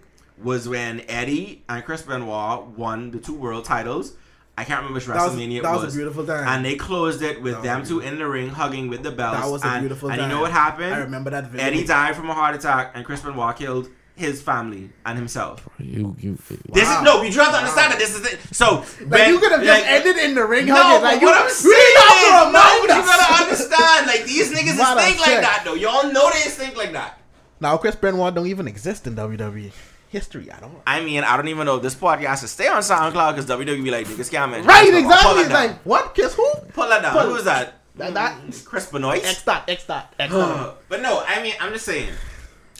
was 0.42 0.68
when 0.68 1.02
Eddie 1.08 1.62
and 1.68 1.84
Chris 1.84 2.02
Benoit 2.02 2.66
won 2.68 3.10
the 3.10 3.18
two 3.18 3.34
world 3.34 3.64
titles. 3.64 4.14
I 4.60 4.64
can't 4.64 4.78
remember 4.80 4.94
which 4.98 5.06
That 5.06 5.16
was- 5.16 5.34
WrestleMania 5.34 5.62
that 5.62 5.74
it 5.74 5.82
was 5.84 5.94
a 5.94 5.96
beautiful 5.96 6.26
time. 6.26 6.46
And 6.46 6.64
they 6.64 6.76
closed 6.76 7.22
it 7.22 7.40
with 7.42 7.62
them 7.62 7.80
was 7.80 7.88
two 7.88 8.00
in 8.00 8.18
the 8.18 8.26
ring 8.26 8.50
hugging 8.50 8.88
with 8.88 9.02
the 9.02 9.10
belts. 9.10 9.40
That 9.40 9.50
was 9.50 9.64
a 9.64 9.66
and, 9.68 9.80
beautiful 9.82 10.10
And 10.10 10.18
time. 10.20 10.28
you 10.30 10.34
know 10.36 10.42
what 10.42 10.52
happened? 10.52 10.94
I 10.94 10.98
remember 10.98 11.30
that 11.30 11.46
video. 11.46 11.66
Eddie 11.66 11.84
died 11.84 12.14
from 12.16 12.28
a 12.30 12.34
heart 12.34 12.54
attack, 12.54 12.92
and 12.94 13.04
Chris 13.04 13.20
Benoit 13.22 13.56
killed 13.56 13.88
his 14.16 14.42
family 14.42 14.90
and 15.06 15.16
himself. 15.16 15.66
You, 15.78 16.14
you, 16.20 16.36
This 16.74 16.84
Wow. 16.84 16.98
is 16.98 17.04
no. 17.04 17.22
You 17.22 17.32
have 17.40 17.52
to 17.52 17.58
understand 17.58 17.92
that 17.92 17.98
this 17.98 18.14
is 18.14 18.26
it. 18.30 18.38
So 18.52 18.84
Like 19.06 19.28
you 19.28 19.38
could 19.38 19.50
have 19.52 19.62
just 19.62 19.80
like, 19.82 19.90
ended 19.90 20.18
in 20.18 20.34
the 20.34 20.44
ring 20.44 20.66
No, 20.66 20.74
hugging. 20.74 21.00
but 21.00 21.02
Like 21.04 21.20
you, 21.22 21.26
what 21.26 21.38
I'm 21.40 21.44
you 21.48 21.50
saying 21.54 21.74
didn't 21.74 22.02
have 22.04 22.46
is, 22.48 22.52
no, 22.52 22.60
but 22.86 22.94
you 22.96 23.00
us. 23.00 23.06
gotta 23.16 23.42
understand. 23.44 24.06
Like 24.08 24.24
these 24.26 24.52
niggas 24.52 24.78
What 24.78 24.98
is 24.98 25.04
a 25.04 25.06
think 25.08 25.20
like 25.26 25.40
that 25.40 25.62
though. 25.64 25.72
Y'all 25.74 26.12
know 26.12 26.28
they 26.30 26.50
think 26.50 26.76
like 26.76 26.92
that. 26.92 27.18
Now 27.60 27.78
Chris 27.78 27.96
Benoit 27.96 28.34
don't 28.34 28.46
even 28.46 28.68
exist 28.68 29.06
in 29.06 29.14
WWE 29.16 29.72
history 30.10 30.50
at 30.50 30.62
all. 30.62 30.82
I 30.86 31.00
mean, 31.02 31.22
I 31.24 31.36
don't 31.36 31.48
even 31.48 31.64
know 31.66 31.76
if 31.76 31.82
this 31.82 31.94
podcast 31.94 32.40
should 32.40 32.48
stay 32.50 32.66
on 32.68 32.82
SoundCloud 32.82 33.36
because 33.36 33.46
WWE 33.46 33.82
be 33.84 33.90
like 33.90 34.06
niggas 34.06 34.30
can't. 34.30 34.52
Right, 34.66 34.90
this, 34.90 35.02
exactly. 35.04 35.42
It's 35.42 35.50
like 35.52 35.76
what? 35.86 36.14
Kiss 36.14 36.34
who? 36.34 36.52
pull 36.74 36.88
that 36.88 37.00
down. 37.02 37.12
pull- 37.12 37.30
Who 37.30 37.36
is 37.36 37.44
that? 37.44 37.74
That, 37.96 38.14
that 38.14 38.62
Chris 38.64 38.86
Benoit. 38.86 39.24
X 39.24 39.44
dot 39.44 39.64
X 39.68 39.86
dot 39.86 40.14
X 40.18 40.32
dot. 40.32 40.78
but 40.88 41.00
no, 41.00 41.22
I 41.26 41.42
mean, 41.42 41.54
I'm 41.60 41.72
just 41.72 41.84
saying. 41.84 42.10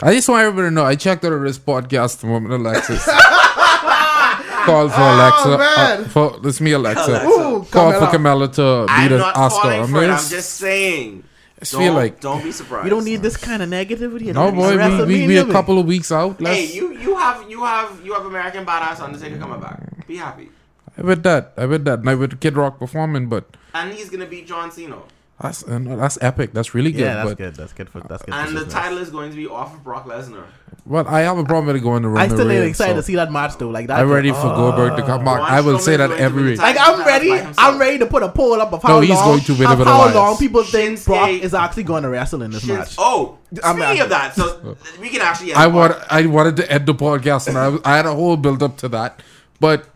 I 0.03 0.15
just 0.15 0.29
want 0.29 0.43
everybody 0.43 0.69
to 0.69 0.71
know. 0.75 0.85
I 0.85 0.95
checked 0.95 1.25
out 1.25 1.33
of 1.33 1.43
this 1.43 1.59
podcast 1.59 2.21
the 2.21 2.27
moment 2.27 2.55
Alexis 2.55 3.05
called 4.65 4.93
for 4.93 5.01
Alexa. 5.01 5.49
Oh, 5.49 5.59
man. 5.59 6.05
Uh, 6.05 6.09
for 6.09 6.41
this 6.41 6.61
me 6.61 6.73
Alexa. 6.73 7.11
Alexa. 7.11 7.27
Ooh, 7.29 7.65
Called 7.71 7.95
for 7.97 8.07
Carmella. 8.19 8.49
Carmella 8.49 8.55
to 8.55 8.87
I'm 8.89 9.09
beat 9.09 9.17
not 9.17 9.37
Oscar. 9.37 9.61
calling 9.63 9.81
I 9.81 9.87
for 9.87 9.93
mean, 9.93 10.05
it. 10.05 10.09
I'm 10.13 10.29
just 10.29 10.51
saying. 10.55 11.25
Just 11.61 11.73
Don't, 11.73 11.83
feel 11.83 11.93
like 11.95 12.21
don't 12.21 12.43
be 12.43 12.53
surprised. 12.53 12.85
We 12.85 12.91
don't 12.91 13.05
need 13.05 13.23
this 13.23 13.37
kind 13.37 13.63
of 13.63 13.69
negativity. 13.69 14.33
no 14.33 14.51
boy, 14.51 14.77
we, 14.77 15.05
we, 15.07 15.27
we 15.29 15.37
a 15.37 15.45
couple 15.47 15.79
of 15.79 15.87
weeks 15.87 16.11
out. 16.11 16.41
Let's, 16.41 16.59
Hey, 16.59 16.75
you 16.75 16.93
you 16.99 17.17
have 17.17 17.49
you 17.51 17.63
have 17.65 18.01
you 18.05 18.13
have 18.15 18.25
American 18.27 18.65
badass 18.65 19.01
Undertaker 19.01 19.39
coming 19.39 19.61
back. 19.61 20.07
Be 20.07 20.17
happy, 20.17 20.49
I 20.99 21.03
bet 21.03 21.23
that. 21.23 21.53
I 21.57 21.67
bet 21.67 21.85
that. 21.85 22.01
And 22.01 22.11
I 22.11 22.15
bet 22.15 22.41
Kid 22.41 22.57
Rock 22.57 22.79
performing, 22.79 23.29
but 23.29 23.45
and 23.75 23.93
he's 23.93 24.09
gonna 24.11 24.27
beat 24.27 24.47
John 24.47 24.71
Cena. 24.73 24.99
That's 25.41 25.67
uh, 25.67 25.79
no, 25.79 25.97
that's 25.97 26.19
epic. 26.21 26.53
That's 26.53 26.75
really 26.75 26.93
good. 26.93 27.01
Yeah, 27.01 27.15
that's 27.15 27.29
but 27.31 27.39
good. 27.39 27.55
That's 27.57 27.73
good 27.73 27.89
for 27.89 28.01
that's 28.01 28.23
good. 28.23 28.35
And 28.35 28.49
for 28.49 28.55
the 28.55 28.59
business. 28.67 28.75
title 28.75 28.99
is 28.99 29.11
going 29.11 29.31
to 29.31 29.37
be 29.37 29.47
off 29.47 29.75
of 29.75 29.83
Brock 29.83 30.05
Lesnar. 30.07 30.45
but 30.87 31.07
I 31.07 31.21
have 31.21 31.39
a 31.39 31.45
problem 31.45 31.67
with 31.67 31.77
it 31.77 31.81
going 31.81 32.03
to 32.03 32.09
I 32.09 32.13
Roman 32.13 32.29
still 32.31 32.41
ain't 32.51 32.61
Reigns, 32.61 32.71
excited 32.71 32.93
so 32.93 32.97
to 32.97 33.03
see 33.03 33.15
that 33.17 33.33
match 33.33 33.57
though. 33.57 33.71
Like 33.71 33.87
that. 33.87 34.01
I'm 34.01 34.11
ready 34.11 34.31
for 34.31 34.37
oh. 34.45 34.55
Goldberg 34.55 34.97
to 34.99 35.03
come 35.03 35.25
back. 35.25 35.41
I 35.41 35.61
will 35.63 35.79
Strowman 35.79 35.81
say 35.81 35.97
that 35.97 36.11
every 36.13 36.43
week. 36.45 36.59
Like 36.59 36.77
I'm 36.79 37.07
ready. 37.07 37.33
I'm 37.33 37.79
ready 37.79 37.99
to 37.99 38.07
put 38.07 38.23
a 38.23 38.29
poll 38.29 38.61
up 38.61 38.73
of 38.73 38.83
how 38.83 39.01
No, 39.01 39.07
long. 39.07 39.25
going 39.39 39.41
to 39.41 39.53
win 39.55 39.67
of 39.67 39.73
over 39.73 39.85
the 39.85 39.91
how 39.91 39.97
Alliance. 39.99 40.15
long 40.17 40.37
people 40.37 40.63
think 40.65 40.99
Shinsuke- 40.99 41.07
Brock 41.07 41.31
is 41.31 41.55
actually 41.55 41.85
going 41.85 42.03
to 42.03 42.09
wrestle 42.11 42.43
in 42.43 42.51
this 42.51 42.63
Shins- 42.65 42.79
match. 42.79 42.95
Oh, 42.99 43.39
I'm 43.65 43.77
speaking 43.77 43.97
not- 43.97 44.01
of 44.05 44.09
that, 44.11 44.35
so 44.35 44.77
we 45.01 45.09
can 45.09 45.23
actually. 45.23 45.53
end 45.53 45.59
I 45.61 45.67
want. 45.69 45.97
I 46.11 46.27
wanted 46.27 46.57
to 46.57 46.71
end 46.71 46.85
the 46.87 46.95
podcast, 46.95 47.49
and 47.49 47.57
I, 47.57 47.77
I 47.91 47.97
had 47.97 48.05
a 48.07 48.15
whole 48.15 48.37
build 48.37 48.63
up 48.63 48.77
to 48.79 48.89
that. 48.91 49.23
But 49.59 49.87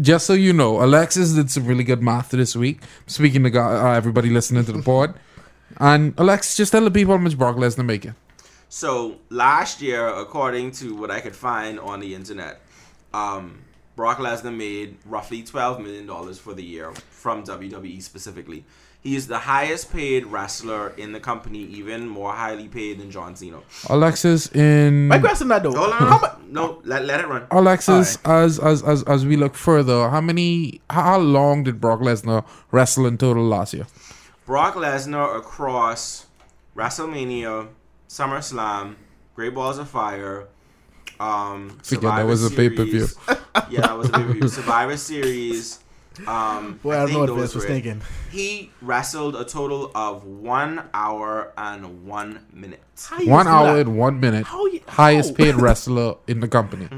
just 0.00 0.26
so 0.26 0.32
you 0.32 0.52
know, 0.52 0.82
Alexis 0.82 1.32
did 1.32 1.50
some 1.50 1.66
really 1.66 1.84
good 1.84 2.02
math 2.02 2.30
this 2.30 2.56
week. 2.56 2.80
Speaking 3.06 3.42
to 3.44 3.50
go- 3.50 3.62
uh, 3.62 3.92
everybody 3.92 4.30
listening 4.30 4.64
to 4.64 4.72
the 4.72 4.82
pod, 4.82 5.14
and 5.78 6.14
Alexis, 6.16 6.56
just 6.56 6.72
tell 6.72 6.84
the 6.84 6.90
people 6.90 7.16
how 7.16 7.22
much 7.22 7.36
Brock 7.36 7.56
Lesnar 7.56 7.84
making. 7.84 8.14
So 8.68 9.18
last 9.28 9.82
year, 9.82 10.06
according 10.06 10.70
to 10.72 10.96
what 10.96 11.10
I 11.10 11.20
could 11.20 11.36
find 11.36 11.78
on 11.78 12.00
the 12.00 12.14
internet, 12.14 12.62
um, 13.12 13.60
Brock 13.96 14.18
Lesnar 14.18 14.56
made 14.56 14.96
roughly 15.04 15.42
twelve 15.42 15.78
million 15.80 16.06
dollars 16.06 16.38
for 16.38 16.54
the 16.54 16.64
year 16.64 16.92
from 17.10 17.44
WWE 17.44 18.02
specifically. 18.02 18.64
He 19.02 19.16
is 19.16 19.26
the 19.26 19.38
highest 19.38 19.92
paid 19.92 20.26
wrestler 20.26 20.90
in 20.90 21.10
the 21.10 21.18
company, 21.18 21.58
even 21.58 22.08
more 22.08 22.32
highly 22.32 22.68
paid 22.68 23.00
than 23.00 23.10
John 23.10 23.34
Cena. 23.34 23.58
Alexis 23.90 24.46
in 24.54 25.08
My 25.08 25.18
question 25.18 25.48
that 25.48 25.64
though. 25.64 25.72
Hold 25.72 25.92
on, 25.92 25.98
How 25.98 26.20
mu- 26.20 26.52
no, 26.52 26.80
let, 26.84 27.04
let 27.04 27.18
it 27.20 27.26
run. 27.26 27.46
Alexis, 27.50 28.16
as 28.24 28.60
as 28.60 28.82
as 28.84 29.02
as 29.04 29.26
we 29.26 29.36
look 29.36 29.56
further, 29.56 30.08
how 30.08 30.20
many 30.20 30.80
how 30.88 31.02
how 31.02 31.18
long 31.18 31.64
did 31.64 31.80
Brock 31.80 31.98
Lesnar 31.98 32.44
wrestle 32.70 33.06
in 33.06 33.18
total 33.18 33.44
last 33.44 33.74
year? 33.74 33.86
Brock 34.46 34.74
Lesnar 34.74 35.36
across 35.36 36.26
WrestleMania, 36.76 37.68
SummerSlam, 38.08 38.94
Great 39.34 39.54
Balls 39.54 39.78
of 39.78 39.88
Fire, 39.88 40.46
um, 41.18 41.70
Forget 41.70 41.82
that 41.82 41.86
Survivor 41.86 42.26
was 42.28 42.44
a 42.44 42.50
pay-per-view. 42.50 43.08
Yeah, 43.70 43.80
that 43.80 43.98
was 43.98 44.08
a 44.08 44.12
pay 44.12 44.24
per 44.24 44.32
view. 44.32 44.48
Survivor 44.48 44.96
Series. 44.96 45.80
Um, 46.26 46.74
Boy, 46.82 46.92
I 46.96 47.00
don't 47.06 47.12
know 47.12 47.18
what 47.20 47.28
Vince 47.30 47.54
was 47.54 47.56
were 47.56 47.68
thinking. 47.68 48.02
He 48.30 48.70
wrestled 48.80 49.36
a 49.36 49.44
total 49.44 49.90
of 49.94 50.24
one 50.24 50.88
hour 50.94 51.52
and 51.56 52.06
one 52.06 52.46
minute. 52.52 52.80
How 53.04 53.18
you 53.20 53.30
One 53.30 53.46
hour 53.46 53.78
and 53.80 53.96
one 53.96 54.20
minute. 54.20 54.46
How 54.46 54.66
you- 54.66 54.80
highest 54.88 55.34
paid 55.36 55.54
wrestler 55.56 56.16
in 56.26 56.40
the 56.40 56.48
company. 56.48 56.88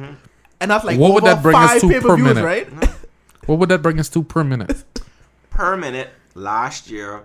And 0.60 0.70
that's 0.70 0.84
like 0.84 0.98
What 0.98 1.14
would 1.14 1.24
that 1.24 1.42
bring 1.42 1.56
us 1.56 1.80
to 1.80 1.88
per 1.88 1.92
pay-per-views, 1.94 2.26
minute? 2.34 2.44
right? 2.44 2.68
What 3.46 3.58
would 3.58 3.68
that 3.68 3.82
bring 3.82 4.00
us 4.00 4.08
to 4.10 4.22
per 4.22 4.42
minute? 4.42 4.84
Per 5.50 5.76
minute 5.76 6.08
last 6.34 6.90
year, 6.90 7.22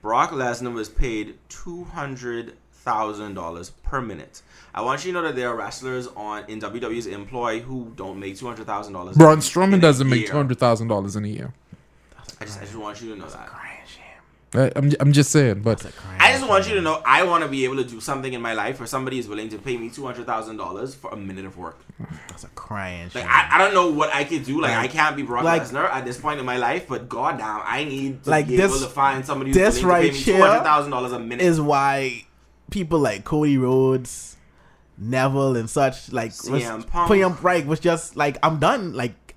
Brock 0.00 0.30
Lesnar 0.30 0.72
was 0.72 0.88
paid 0.88 1.34
two 1.48 1.84
hundred 1.84 2.54
thousand 2.72 3.34
dollars 3.34 3.70
per 3.70 4.00
minute. 4.00 4.42
I 4.74 4.80
want 4.80 5.04
you 5.04 5.12
to 5.12 5.20
know 5.20 5.26
that 5.26 5.36
there 5.36 5.48
are 5.48 5.56
wrestlers 5.56 6.08
on 6.08 6.44
in 6.48 6.60
WWE's 6.60 7.06
employ 7.06 7.60
who 7.60 7.92
don't 7.96 8.18
make 8.18 8.36
two 8.36 8.46
hundred 8.46 8.66
thousand 8.66 8.92
dollars. 8.92 9.16
Braun 9.16 9.38
Strowman 9.38 9.80
doesn't 9.80 10.08
make 10.08 10.26
two 10.26 10.32
hundred 10.36 10.58
thousand 10.58 10.88
dollars 10.88 11.14
in 11.16 11.24
a 11.24 11.28
year. 11.28 11.52
I 12.40 12.44
just, 12.44 12.58
I 12.58 12.62
just 12.64 12.76
want 12.76 13.00
you 13.00 13.10
to 13.14 13.16
know 13.20 13.26
that. 13.26 13.32
That's 13.32 13.44
a 13.46 13.48
crying 13.48 13.78
shame. 13.86 14.00
I- 14.54 14.72
I'm 14.76 14.92
I'm 15.00 15.12
just 15.12 15.30
saying, 15.30 15.62
but 15.62 15.78
That's 15.78 15.96
a 15.96 16.00
crying 16.00 16.20
I 16.20 16.32
just 16.32 16.48
want 16.48 16.68
you 16.68 16.74
to 16.74 16.80
know 16.80 17.02
I 17.06 17.22
want 17.24 17.42
to 17.44 17.48
be 17.48 17.64
able 17.64 17.76
to 17.76 17.84
do 17.84 18.00
something 18.00 18.32
in 18.32 18.40
my 18.42 18.52
life 18.54 18.78
where 18.80 18.86
somebody 18.86 19.18
is 19.18 19.28
willing 19.28 19.48
to 19.50 19.58
pay 19.58 19.76
me 19.76 19.90
two 19.90 20.04
hundred 20.04 20.26
thousand 20.26 20.56
dollars 20.56 20.94
for 20.94 21.10
a 21.12 21.16
minute 21.16 21.44
of 21.44 21.56
work. 21.56 21.78
That's 22.28 22.42
a 22.44 22.48
crying 22.48 23.04
Like 23.14 23.22
shame. 23.24 23.26
I, 23.30 23.48
I 23.52 23.58
don't 23.58 23.74
know 23.74 23.90
what 23.90 24.12
I 24.14 24.24
could 24.24 24.44
do. 24.44 24.60
Like, 24.60 24.72
Like- 24.72 24.90
I 24.90 24.92
can't 24.92 25.16
be 25.16 25.22
Brock 25.22 25.44
like- 25.44 25.62
Lesnar 25.62 25.88
at 25.90 26.04
this 26.04 26.18
point 26.20 26.40
in 26.40 26.46
my 26.46 26.56
life, 26.56 26.86
but 26.88 27.08
goddamn, 27.08 27.62
I 27.64 27.84
need 27.84 28.24
to 28.24 28.30
Like 28.30 28.48
be 28.48 28.56
this- 28.56 28.70
able 28.72 28.80
to 28.84 28.92
find 28.92 29.24
somebody 29.24 29.52
who's 29.52 29.56
willing 29.82 29.86
right 29.86 30.02
to 30.12 30.18
pay 30.24 30.32
me 30.34 30.38
two 30.38 30.42
hundred 30.42 30.62
thousand 30.64 30.90
dollars 30.90 31.12
a 31.12 31.18
minute. 31.20 31.44
is 31.44 31.60
why 31.60 32.24
people 32.70 32.98
like 32.98 33.22
Cody 33.24 33.56
Rhodes, 33.58 34.33
Neville, 34.98 35.56
and 35.56 35.68
such 35.68 36.12
like 36.12 36.30
was, 36.30 36.62
CM 36.62 36.86
Punk. 36.86 37.10
CM 37.10 37.40
Punk 37.40 37.66
was 37.66 37.80
just 37.80 38.16
like 38.16 38.38
I'm 38.42 38.58
done. 38.58 38.92
Like 38.94 39.34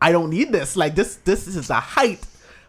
I 0.00 0.12
don't 0.12 0.30
need 0.30 0.52
this. 0.52 0.76
Like 0.76 0.94
this 0.94 1.16
this 1.16 1.46
is 1.46 1.68
the 1.68 1.74
height 1.74 2.20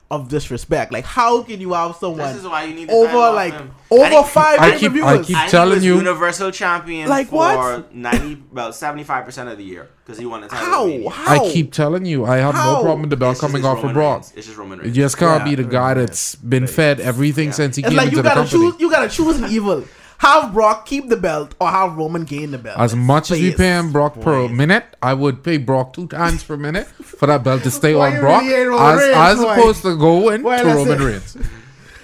of 0.09 0.27
disrespect. 0.27 0.91
Like 0.91 1.05
how 1.05 1.41
can 1.43 1.61
you 1.61 1.71
have 1.71 1.95
someone 1.95 2.17
this 2.33 2.35
is 2.35 2.43
why 2.45 2.65
you 2.65 2.73
need 2.75 2.89
over 2.89 3.31
like 3.33 3.53
him. 3.53 3.71
over 3.89 4.03
And 4.03 4.25
five 4.27 4.59
I 4.59 4.71
pay 4.71 4.79
keep- 4.79 4.91
I 5.03 5.23
keep- 5.23 5.37
and 5.37 5.49
telling 5.49 5.81
you- 5.83 5.95
Universal 5.95 6.51
Champion 6.51 7.07
Like 7.07 7.27
for 7.29 7.35
what? 7.35 7.95
ninety 7.95 8.33
about 8.51 8.75
seventy 8.75 9.05
five 9.05 9.23
percent 9.23 9.47
of 9.47 9.57
the 9.57 9.63
year 9.63 9.87
because 10.03 10.17
he 10.19 10.25
won 10.25 10.41
the 10.41 10.49
title. 10.49 11.09
How? 11.09 11.37
How? 11.37 11.45
I 11.45 11.49
keep 11.53 11.71
telling 11.71 12.03
you, 12.05 12.25
I 12.25 12.37
have 12.39 12.55
How? 12.55 12.73
no 12.73 12.81
problem 12.81 13.01
with 13.01 13.09
the 13.11 13.15
belt 13.15 13.39
coming 13.39 13.63
off 13.63 13.77
of 13.77 13.83
Roman 13.83 13.93
Brock. 13.93 14.21
Reigns. 14.23 14.33
It's 14.35 14.47
just 14.47 14.57
Roman 14.57 14.79
It 14.79 14.83
Reigns. 14.83 14.95
just 14.97 15.17
can't 15.17 15.45
Yeah, 15.45 15.49
be 15.49 15.55
the 15.55 15.63
guy 15.69 15.91
Roman 15.91 16.05
that's 16.07 16.35
been 16.35 16.67
fed 16.67 16.99
everything 16.99 17.45
Yeah. 17.45 17.51
since 17.53 17.77
he 17.77 17.81
It's 17.81 17.87
came 17.89 17.95
like 17.97 18.05
into 18.07 18.17
you 18.17 18.21
the 18.23 18.27
gotta 18.29 18.41
company. 18.41 18.71
choose. 18.71 18.81
You 18.81 18.91
gotta 18.91 19.07
choose 19.09 19.37
an 19.39 19.49
evil. 19.49 19.85
Have 20.21 20.53
Brock 20.53 20.85
keep 20.85 21.09
the 21.09 21.17
belt 21.17 21.55
or 21.59 21.67
have 21.69 21.97
Roman 21.97 22.25
gain 22.25 22.51
the 22.51 22.59
belt. 22.59 22.77
As 22.79 22.95
much 22.95 23.31
as 23.31 23.41
you 23.41 23.51
Please. 23.51 23.57
pay 23.57 23.69
him 23.79 23.91
Brock 23.91 24.21
per 24.21 24.47
Please. 24.47 24.55
minute, 24.55 24.85
I 25.01 25.15
would 25.15 25.43
pay 25.43 25.57
Brock 25.57 25.93
two 25.93 26.07
times 26.07 26.43
per 26.43 26.55
minute 26.57 26.85
for 26.87 27.25
that 27.25 27.43
belt 27.43 27.63
to 27.63 27.71
stay 27.81 27.95
on 27.95 28.19
Brock, 28.19 28.43
really 28.43 28.77
as, 28.77 28.99
Reigns, 28.99 29.15
as 29.17 29.39
boy? 29.39 29.51
opposed 29.51 29.81
to 29.81 29.97
going 29.97 30.43
Why, 30.43 30.59
to 30.61 30.65
Roman 30.65 31.01
it. 31.01 31.05
Reigns. 31.05 31.37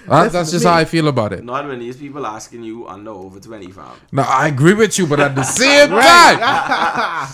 That, 0.07 0.31
that's 0.31 0.51
just 0.51 0.63
me. 0.63 0.71
how 0.71 0.77
I 0.77 0.85
feel 0.85 1.09
about 1.09 1.33
it. 1.33 1.43
Not 1.43 1.67
when 1.67 1.79
these 1.79 1.97
people 1.97 2.25
asking 2.25 2.63
you 2.63 2.87
under 2.87 3.11
over 3.11 3.41
twenty 3.41 3.69
fam. 3.69 3.91
No, 4.13 4.21
I 4.21 4.47
agree 4.47 4.73
with 4.73 4.97
you, 4.97 5.05
but 5.05 5.19
at 5.19 5.35
the 5.35 5.43
same 5.59 5.89
time, 5.89 7.27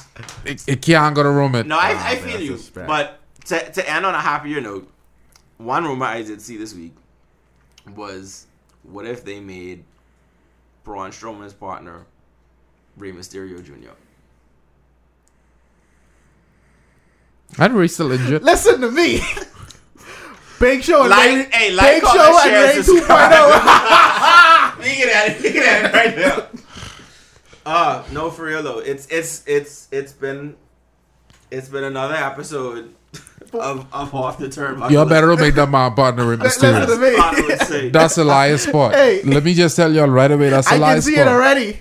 it, 0.44 0.64
it 0.68 0.82
can't 0.82 1.14
go 1.14 1.22
to 1.22 1.30
Roman. 1.30 1.68
No, 1.68 1.78
I, 1.78 1.90
I 1.92 2.20
Ah, 2.20 2.26
feel 2.26 2.42
you. 2.42 2.60
But 2.74 3.20
to, 3.46 3.72
to 3.74 3.88
end 3.88 4.08
on 4.08 4.16
a 4.16 4.20
happier 4.20 4.60
note, 4.60 4.90
one 5.58 5.84
rumor 5.84 6.08
I 6.08 6.24
did 6.24 6.42
see 6.42 6.58
this 6.58 6.74
week 6.74 6.96
was 7.96 8.48
what 8.82 9.06
if 9.06 9.24
they 9.24 9.40
made 9.40 9.84
Braun 10.84 11.12
Strowman's 11.12 11.54
partner 11.54 12.06
Rey 12.98 13.12
Mysterio 13.12 13.64
Jr. 13.64 13.92
I'd 17.60 17.72
Ray 17.72 17.88
still 17.88 18.12
injured. 18.12 18.44
Listen 18.52 18.82
to 18.82 18.92
me. 18.92 19.22
Big 20.60 20.84
Show 20.84 21.02
and 21.02 21.10
Like- 21.10 21.28
Ray, 21.28 21.48
hey, 21.52 21.72
like, 21.72 22.02
Big 22.02 22.10
Show 22.10 22.40
and 22.40 22.50
share, 22.50 22.64
Ray 22.64 22.78
oh. 22.78 22.82
subscribe. 22.82 23.32
2.0. 24.74 24.78
Look 24.78 24.88
at 24.88 25.30
it, 25.32 25.44
look 25.44 25.56
at 25.56 25.86
it 25.86 25.94
right 25.94 26.18
now. 26.18 26.48
Uh, 27.66 28.04
no, 28.12 28.30
for 28.30 28.44
real 28.44 28.62
though, 28.62 28.80
it's 28.80 29.08
it's 29.08 29.44
it's 29.48 29.88
it's 29.92 30.12
been 30.12 30.56
it's 31.50 31.70
been 31.70 31.86
another 31.86 32.16
episode 32.16 32.94
of 33.56 33.86
of 33.94 34.14
off 34.16 34.38
the 34.38 34.48
turnbuckle. 34.48 34.92
Y'all 34.92 35.06
better 35.06 35.36
make 35.36 35.56
that 35.56 35.70
my 35.70 35.90
partner 35.90 36.26
Rey 36.26 36.36
Listen 36.38 36.74
to 36.74 36.86
Mysterio. 36.88 37.02
me. 37.02 37.18
I 37.18 37.42
would 37.48 37.60
say. 37.68 37.90
That's 37.90 38.18
a 38.18 38.24
liar 38.24 38.58
spot. 38.58 38.94
Hey. 38.94 39.22
Let 39.24 39.44
me 39.44 39.54
just 39.54 39.76
tell 39.76 39.92
y'all 39.94 40.08
right 40.08 40.32
away. 40.32 40.50
That's 40.50 40.70
a 40.72 40.76
I 40.76 40.78
liar 40.78 40.96
can 40.96 41.02
see 41.04 41.14
spot. 41.14 41.28
it 41.28 41.30
already. 41.30 41.80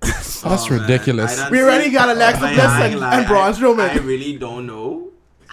That's 0.00 0.44
Oh, 0.44 0.70
man. 0.70 0.80
ridiculous. 0.80 1.50
We 1.50 1.62
already 1.62 1.90
got 1.90 2.08
Alexa 2.10 2.44
I- 2.44 2.50
I 2.50 2.54
Bliss 2.54 2.64
and- 2.92 3.00
lie, 3.00 3.18
and 3.18 3.26
Braun 3.26 3.52
Strowman. 3.54 3.90
I 3.90 3.94
really 3.98 4.36
don't 4.36 4.66
know 4.66 5.05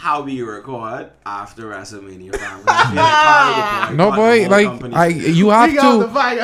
how 0.03 0.21
we 0.21 0.41
record 0.41 1.09
after 1.25 1.63
WrestleMania. 1.71 2.35
fam. 2.35 2.61
I 2.67 2.85
feel 2.87 2.95
like 2.95 3.15
Carl 3.23 3.55
would 3.55 3.87
point 3.87 3.97
No 3.97 4.11
boy, 4.11 4.41
whole 4.41 4.51
like 4.51 4.65
company. 4.67 4.95
I, 4.95 5.07
you 5.07 5.49
have 5.49 5.69
We 5.69 5.75
got 5.77 5.99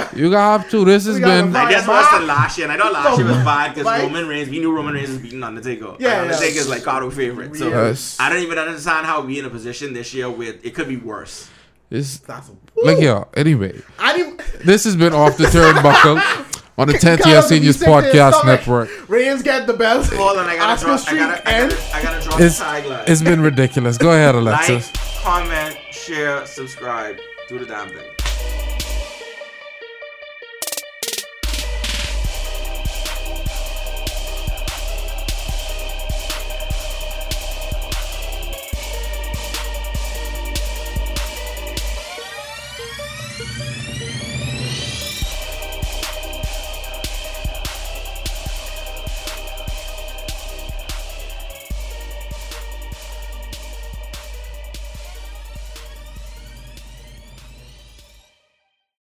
the 0.10 0.16
to, 0.16 0.20
you 0.20 0.32
have 0.32 0.70
to. 0.70 0.86
This 0.86 1.06
has 1.06 1.20
been. 1.20 1.48
the 1.52 1.60
Like 1.60 1.70
this 1.76 1.86
Fire. 1.86 2.02
was 2.02 2.20
the 2.22 2.26
last 2.26 2.58
year, 2.58 2.70
and 2.72 2.82
I 2.82 2.86
know 2.86 2.92
last 2.92 3.18
year 3.18 3.28
was 3.28 3.38
bad 3.38 3.76
because 3.76 4.02
Roman 4.04 4.28
Reigns. 4.28 4.50
We 4.50 4.60
knew 4.60 4.74
Roman 4.74 4.94
Reigns 4.94 5.10
was 5.10 5.18
beating 5.20 5.44
Undertaker. 5.44 5.96
Yeah, 6.00 6.22
and 6.22 6.30
yeah. 6.30 6.36
Undertaker's 6.36 6.70
like 6.70 6.84
Cardo 6.84 7.12
favorite. 7.12 7.56
So 7.58 7.68
Yes. 7.70 8.18
I 8.20 8.30
don't 8.30 8.42
even 8.42 8.58
understand 8.58 9.06
how 9.06 9.22
we 9.22 9.40
in 9.40 9.46
a 9.46 9.50
position 9.50 9.92
this 9.94 10.14
year 10.14 10.30
with 10.30 10.66
it 10.66 10.74
could 10.74 10.88
be 10.88 10.98
worse. 10.98 11.50
It's, 11.92 12.20
That's 12.20 12.50
a, 12.50 12.52
look 12.86 13.00
here. 13.00 13.26
Anyway, 13.36 13.82
I 13.98 14.16
didn't. 14.16 14.42
this 14.64 14.84
has 14.86 14.96
been 14.96 15.12
off 15.12 15.38
the 15.38 15.46
turnbuckle 15.46 16.18
on 16.80 16.88
the 16.88 16.94
10th 17.06 17.20
Kyle 17.20 17.32
Year 17.34 17.42
to 17.42 17.48
Seniors 17.48 17.78
sick 17.78 17.88
to 17.88 18.02
his 18.02 18.14
Podcast 18.14 18.34
stomach. 18.40 18.60
Network. 18.62 19.10
Reigns 19.10 19.44
get 19.44 19.68
the 19.68 19.74
belt. 19.74 20.08
Hold 20.14 20.38
on, 20.38 20.48
I 20.48 20.56
gotta 20.56 20.74
Oscar 20.90 21.14
draw. 21.14 21.14
I 21.26 21.28
gotta, 21.28 21.50
I 21.50 21.68
gotta, 21.68 21.96
I 21.96 22.02
gotta 22.04 22.28
draw 22.28 22.38
It's, 22.40 22.58
the 22.60 22.66
tagline. 22.66 23.04
it's 23.10 23.22
been 23.22 23.42
ridiculous. 23.42 23.98
Go 23.98 24.12
ahead, 24.12 24.34
like, 24.44 24.70
Alexis. 24.70 24.92
comment, 25.22 25.78
share, 25.92 26.46
subscribe, 26.48 27.18
do 27.48 27.60
the 27.60 27.66
damn 27.66 27.90
thing. 27.90 28.06